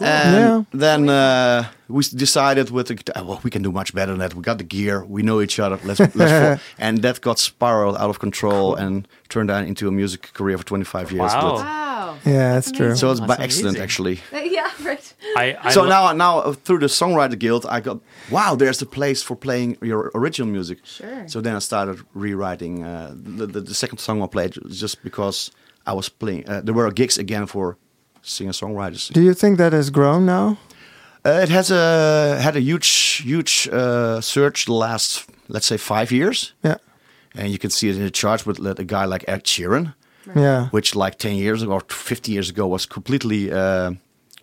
And 0.00 0.34
Yeah. 0.36 0.62
then 0.72 1.08
uh, 1.08 1.64
we 1.88 2.02
decided 2.02 2.70
with 2.70 2.86
the 2.88 2.94
guitar, 2.94 3.24
well, 3.24 3.40
we 3.44 3.50
can 3.50 3.62
do 3.62 3.70
much 3.72 3.94
better 3.94 4.12
than 4.12 4.18
that. 4.20 4.34
We 4.34 4.42
got 4.42 4.58
the 4.58 4.64
gear, 4.64 5.04
we 5.04 5.22
know 5.22 5.40
each 5.40 5.58
other. 5.58 5.78
Let's, 5.84 6.00
let's 6.16 6.62
and 6.78 7.02
that 7.02 7.20
got 7.20 7.38
spiraled 7.38 7.96
out 7.96 8.10
of 8.10 8.18
control 8.18 8.74
and 8.74 9.06
turned 9.28 9.50
out 9.50 9.64
into 9.66 9.88
a 9.88 9.92
music 9.92 10.32
career 10.32 10.58
for 10.58 10.64
25 10.64 11.12
years. 11.12 11.32
Wow. 11.32 11.40
But- 11.56 11.82
Wow. 12.02 12.18
Yeah, 12.26 12.54
that's 12.54 12.72
true. 12.72 12.96
so 12.96 13.10
it's 13.10 13.20
That's 13.20 13.36
by 13.38 13.44
accident, 13.44 13.78
actually. 13.78 14.20
Yeah, 14.32 14.68
right. 14.84 15.14
I, 15.36 15.56
I 15.62 15.70
so 15.72 15.82
lo- 15.82 15.88
now, 15.88 16.12
now 16.12 16.38
uh, 16.40 16.52
through 16.52 16.80
the 16.80 16.86
Songwriter 16.88 17.38
Guild, 17.38 17.64
I 17.66 17.80
got 17.80 18.00
wow. 18.30 18.54
There's 18.56 18.82
a 18.82 18.86
place 18.86 19.22
for 19.22 19.36
playing 19.36 19.76
your 19.82 20.10
original 20.14 20.48
music. 20.48 20.78
Sure. 20.84 21.28
So 21.28 21.40
then 21.40 21.54
I 21.56 21.60
started 21.60 22.00
rewriting 22.14 22.82
uh, 22.84 23.14
the, 23.14 23.46
the 23.46 23.60
the 23.60 23.74
second 23.74 23.98
song 23.98 24.20
I 24.22 24.26
played 24.26 24.52
just 24.68 25.02
because 25.04 25.52
I 25.86 25.92
was 25.94 26.08
playing. 26.10 26.48
Uh, 26.48 26.60
there 26.64 26.74
were 26.74 26.90
gigs 26.92 27.18
again 27.18 27.46
for 27.46 27.76
singer 28.22 28.52
songwriters. 28.52 29.12
Do 29.12 29.20
you 29.20 29.34
think 29.34 29.58
that 29.58 29.72
has 29.72 29.90
grown 29.90 30.24
now? 30.26 30.56
Uh, 31.24 31.40
it 31.42 31.48
has 31.50 31.70
a 31.70 32.38
had 32.40 32.56
a 32.56 32.60
huge 32.60 33.22
huge 33.24 33.68
uh, 33.72 34.20
surge 34.20 34.64
the 34.64 34.72
last 34.72 35.24
let's 35.48 35.66
say 35.66 35.76
five 35.76 36.10
years, 36.10 36.52
Yeah. 36.64 36.76
and 37.34 37.52
you 37.52 37.58
can 37.58 37.70
see 37.70 37.88
it 37.88 37.96
in 37.96 38.02
the 38.02 38.10
charts 38.10 38.44
with 38.46 38.58
a 38.80 38.84
guy 38.84 39.04
like 39.04 39.24
Ed 39.28 39.44
Sheeran, 39.44 39.94
Yeah. 40.34 40.68
which 40.72 40.94
like 40.96 41.18
ten 41.18 41.36
years 41.36 41.62
ago 41.62 41.72
or 41.72 41.82
fifty 41.88 42.32
years 42.32 42.50
ago 42.50 42.66
was 42.66 42.86
completely 42.86 43.52
uh, 43.52 43.92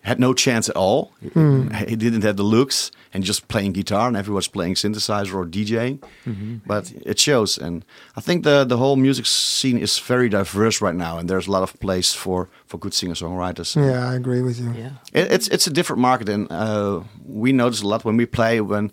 had 0.02 0.18
no 0.18 0.32
chance 0.32 0.68
at 0.68 0.76
all. 0.76 1.12
Hmm. 1.32 1.70
He 1.88 1.96
didn't 1.96 2.22
have 2.22 2.36
the 2.36 2.42
looks 2.42 2.90
and 3.12 3.24
just 3.24 3.48
playing 3.48 3.72
guitar, 3.72 4.08
and 4.08 4.16
everyone's 4.16 4.48
playing 4.48 4.74
synthesizer 4.74 5.34
or 5.34 5.46
DJing. 5.46 5.98
Mm-hmm. 6.26 6.56
But 6.66 6.92
it 7.04 7.18
shows, 7.18 7.58
and 7.58 7.84
I 8.16 8.20
think 8.20 8.44
the 8.44 8.64
the 8.64 8.76
whole 8.76 8.96
music 8.96 9.26
scene 9.26 9.78
is 9.78 9.98
very 9.98 10.28
diverse 10.28 10.80
right 10.80 10.94
now, 10.94 11.18
and 11.18 11.28
there's 11.28 11.46
a 11.46 11.50
lot 11.50 11.62
of 11.62 11.78
place 11.80 12.14
for 12.14 12.48
for 12.66 12.78
good 12.78 12.94
singer 12.94 13.14
songwriters. 13.14 13.76
Yeah, 13.76 14.08
I 14.08 14.14
agree 14.14 14.42
with 14.42 14.60
you. 14.60 14.72
yeah. 14.72 14.90
It, 15.12 15.32
it's 15.32 15.48
it's 15.48 15.66
a 15.66 15.70
different 15.70 16.00
market, 16.00 16.28
and 16.28 16.50
uh, 16.50 17.00
we 17.26 17.52
notice 17.52 17.82
a 17.82 17.88
lot 17.88 18.04
when 18.04 18.16
we 18.16 18.26
play 18.26 18.60
when 18.60 18.92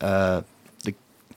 uh, 0.00 0.42
the 0.57 0.57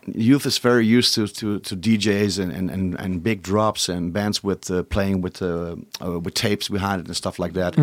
youth 0.07 0.45
is 0.45 0.57
very 0.57 0.85
used 0.85 1.13
to 1.15 1.27
to, 1.27 1.59
to 1.59 1.75
DJs 1.75 2.39
and, 2.39 2.51
and, 2.51 2.69
and, 2.71 2.99
and 2.99 3.23
big 3.23 3.41
drops 3.41 3.89
and 3.89 4.11
bands 4.13 4.43
with 4.43 4.69
uh, 4.71 4.83
playing 4.83 5.21
with 5.21 5.41
uh, 5.41 5.75
uh, 6.03 6.19
with 6.19 6.33
tapes 6.33 6.67
behind 6.69 7.01
it 7.01 7.07
and 7.07 7.15
stuff 7.15 7.39
like 7.39 7.53
that. 7.53 7.77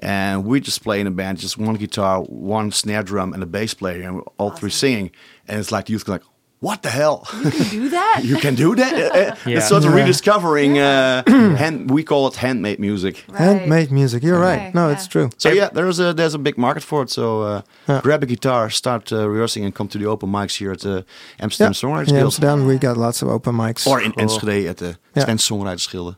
And 0.00 0.44
we 0.44 0.60
just 0.60 0.82
play 0.82 1.00
in 1.00 1.06
a 1.06 1.10
band, 1.10 1.38
just 1.38 1.58
one 1.58 1.74
guitar, 1.76 2.22
one 2.22 2.72
snare 2.72 3.02
drum, 3.02 3.32
and 3.32 3.42
a 3.42 3.46
bass 3.46 3.74
player, 3.74 4.02
and 4.02 4.16
we're 4.16 4.22
all 4.38 4.50
three 4.50 4.70
singing. 4.70 5.10
And 5.48 5.60
it's 5.60 5.72
like 5.72 5.86
the 5.86 5.92
youth 5.92 6.04
go 6.04 6.12
like, 6.12 6.22
"What 6.66 6.78
the 6.82 6.88
hell? 7.00 7.18
You 7.44 7.50
can 7.50 7.68
do 7.80 7.88
that? 7.98 8.20
you 8.30 8.36
can 8.44 8.54
do 8.54 8.74
that?" 8.80 8.92
Uh, 9.02 9.18
uh, 9.20 9.34
Yeah. 9.46 9.56
It's 9.58 9.68
sort 9.68 9.84
of 9.84 9.90
Yeah. 9.90 10.00
rediscovering. 10.00 10.72
Uh, 10.78 11.22
hand, 11.62 11.90
we 11.96 12.02
call 12.10 12.22
it 12.30 12.36
handmade 12.36 12.78
music. 12.78 13.14
Right. 13.28 13.40
Handmade 13.40 13.90
music. 13.90 14.22
You're 14.22 14.44
Okay, 14.44 14.64
right. 14.64 14.74
No, 14.74 14.86
yeah. 14.86 14.94
it's 14.94 15.06
true. 15.08 15.28
So 15.38 15.48
yeah, 15.60 15.68
there's 15.74 15.98
a 16.00 16.12
there's 16.14 16.34
a 16.34 16.38
big 16.48 16.56
market 16.56 16.82
for 16.84 17.02
it. 17.02 17.10
So 17.10 17.24
uh, 17.42 17.60
Yeah. 17.88 18.00
grab 18.02 18.22
a 18.22 18.26
guitar, 18.26 18.70
start 18.70 19.12
uh, 19.12 19.16
rehearsing, 19.32 19.64
and 19.64 19.74
come 19.74 19.88
to 19.88 19.98
the 19.98 20.06
open 20.08 20.28
mics 20.30 20.58
here 20.60 20.72
at 20.72 20.80
the 20.80 21.04
Amsterdam 21.40 21.72
Songwriters 21.74 22.06
Guild, 22.08 22.22
Amsterdam, 22.24 22.66
we 22.66 22.78
got 22.78 22.96
lots 22.96 23.22
of 23.22 23.28
open 23.28 23.54
mics. 23.56 23.86
or 23.86 24.00
in 24.04 24.12
Enschede 24.18 24.68
at 24.70 24.76
the 24.76 24.96
Yeah. 25.16 25.22
Stand 25.24 25.40
Songwriters 25.40 25.88
Guild. 25.92 26.14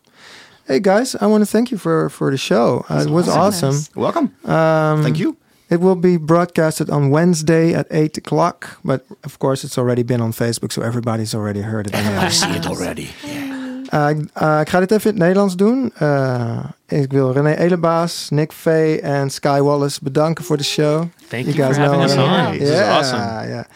hey 0.69 0.81
guys, 0.81 1.15
I 1.21 1.27
want 1.27 1.43
to 1.43 1.51
thank 1.53 1.71
you 1.71 1.79
for 1.79 2.09
for 2.11 2.31
the 2.31 2.39
show. 2.39 2.85
Uh, 2.91 3.05
it 3.07 3.11
was 3.11 3.29
awesome. 3.29 3.69
awesome. 3.75 4.01
Welcome. 4.03 4.27
Um, 4.45 5.03
Thank 5.03 5.19
you. 5.19 5.37
It 5.75 5.81
will 5.81 5.99
be 5.99 6.19
broadcasted 6.19 6.91
on 6.91 7.11
Wednesday 7.11 7.75
at 7.75 7.87
8 7.89 8.17
o'clock. 8.19 8.79
But 8.83 9.01
of 9.23 9.37
course, 9.39 9.65
it's 9.67 9.79
already 9.79 10.05
been 10.05 10.21
on 10.21 10.33
Facebook, 10.33 10.73
so 10.73 10.83
everybody's 10.83 11.35
already 11.35 11.61
heard 11.63 11.87
it. 11.87 11.95
I 12.27 12.31
see 12.31 12.55
it 12.55 12.67
already. 12.67 13.09
Uh, 13.95 14.09
ik- 14.09 14.31
uh, 14.43 14.59
ik 14.61 14.69
ga 14.69 14.79
dit 14.81 14.91
even 14.91 15.03
in 15.11 15.17
het 15.17 15.19
Nederlands 15.19 15.57
doen. 15.57 15.93
Uh, 16.03 16.59
ik 16.89 17.13
wil 17.13 17.33
René 17.33 17.55
Elebaas, 17.55 18.27
Nick 18.31 18.53
Vee 18.53 19.01
en 19.01 19.31
Sky 19.31 19.61
Wallace 19.61 19.99
bedanken 20.03 20.45
voor 20.45 20.57
de 20.57 20.65
show. 20.65 21.05
Thank 21.29 21.45
You 21.45 21.57
you, 21.57 21.65
guys 21.65 21.77
for 21.77 21.85
having 21.87 22.11
know, 22.13 22.27
us 22.27 22.47
on. 22.47 22.59
This 22.59 22.69
Ja, 22.69 22.99
is 23.01 23.11
awesome. 23.13 23.49
ja. 23.49 23.67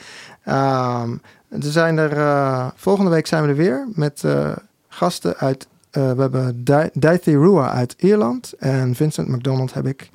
Ehm, 0.44 1.10
er 1.48 1.70
zijn 1.72 1.98
er, 1.98 2.16
uh, 2.16 2.66
volgende 2.76 3.10
week 3.10 3.26
zijn 3.26 3.42
we 3.42 3.48
er 3.48 3.56
weer 3.56 3.86
met 3.94 4.22
uh, 4.24 4.48
gasten 4.88 5.36
uit. 5.36 5.66
uh, 5.92 6.12
we 6.12 6.20
hebben 6.20 6.64
Daithi 6.92 7.36
Rua 7.36 7.70
uit 7.72 7.94
Ierland 7.98 8.52
en 8.58 8.94
Vincent 8.94 9.28
McDonald 9.28 9.74
heb 9.74 9.86
ik. 9.86 10.10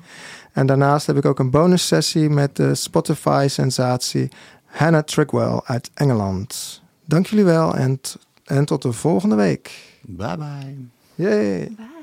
En 0.54 0.66
daarnaast 0.66 1.06
heb 1.06 1.16
ik 1.16 1.24
ook 1.24 1.38
een 1.38 1.50
bonus 1.50 1.86
sessie 1.86 2.28
met 2.30 2.56
de 2.56 2.74
Spotify-sensatie 2.74 4.28
Hannah 4.64 5.02
Trickwell 5.02 5.60
uit 5.64 5.90
Engeland. 5.94 6.82
Dank 7.04 7.26
jullie 7.26 7.44
wel 7.44 7.74
en, 7.74 8.00
en 8.44 8.64
tot 8.64 8.82
de 8.82 8.92
volgende 8.92 9.34
week. 9.34 9.98
Bye 10.00 10.36
bye. 10.36 10.88
Yay! 11.14 11.58
Bye. 11.76 11.93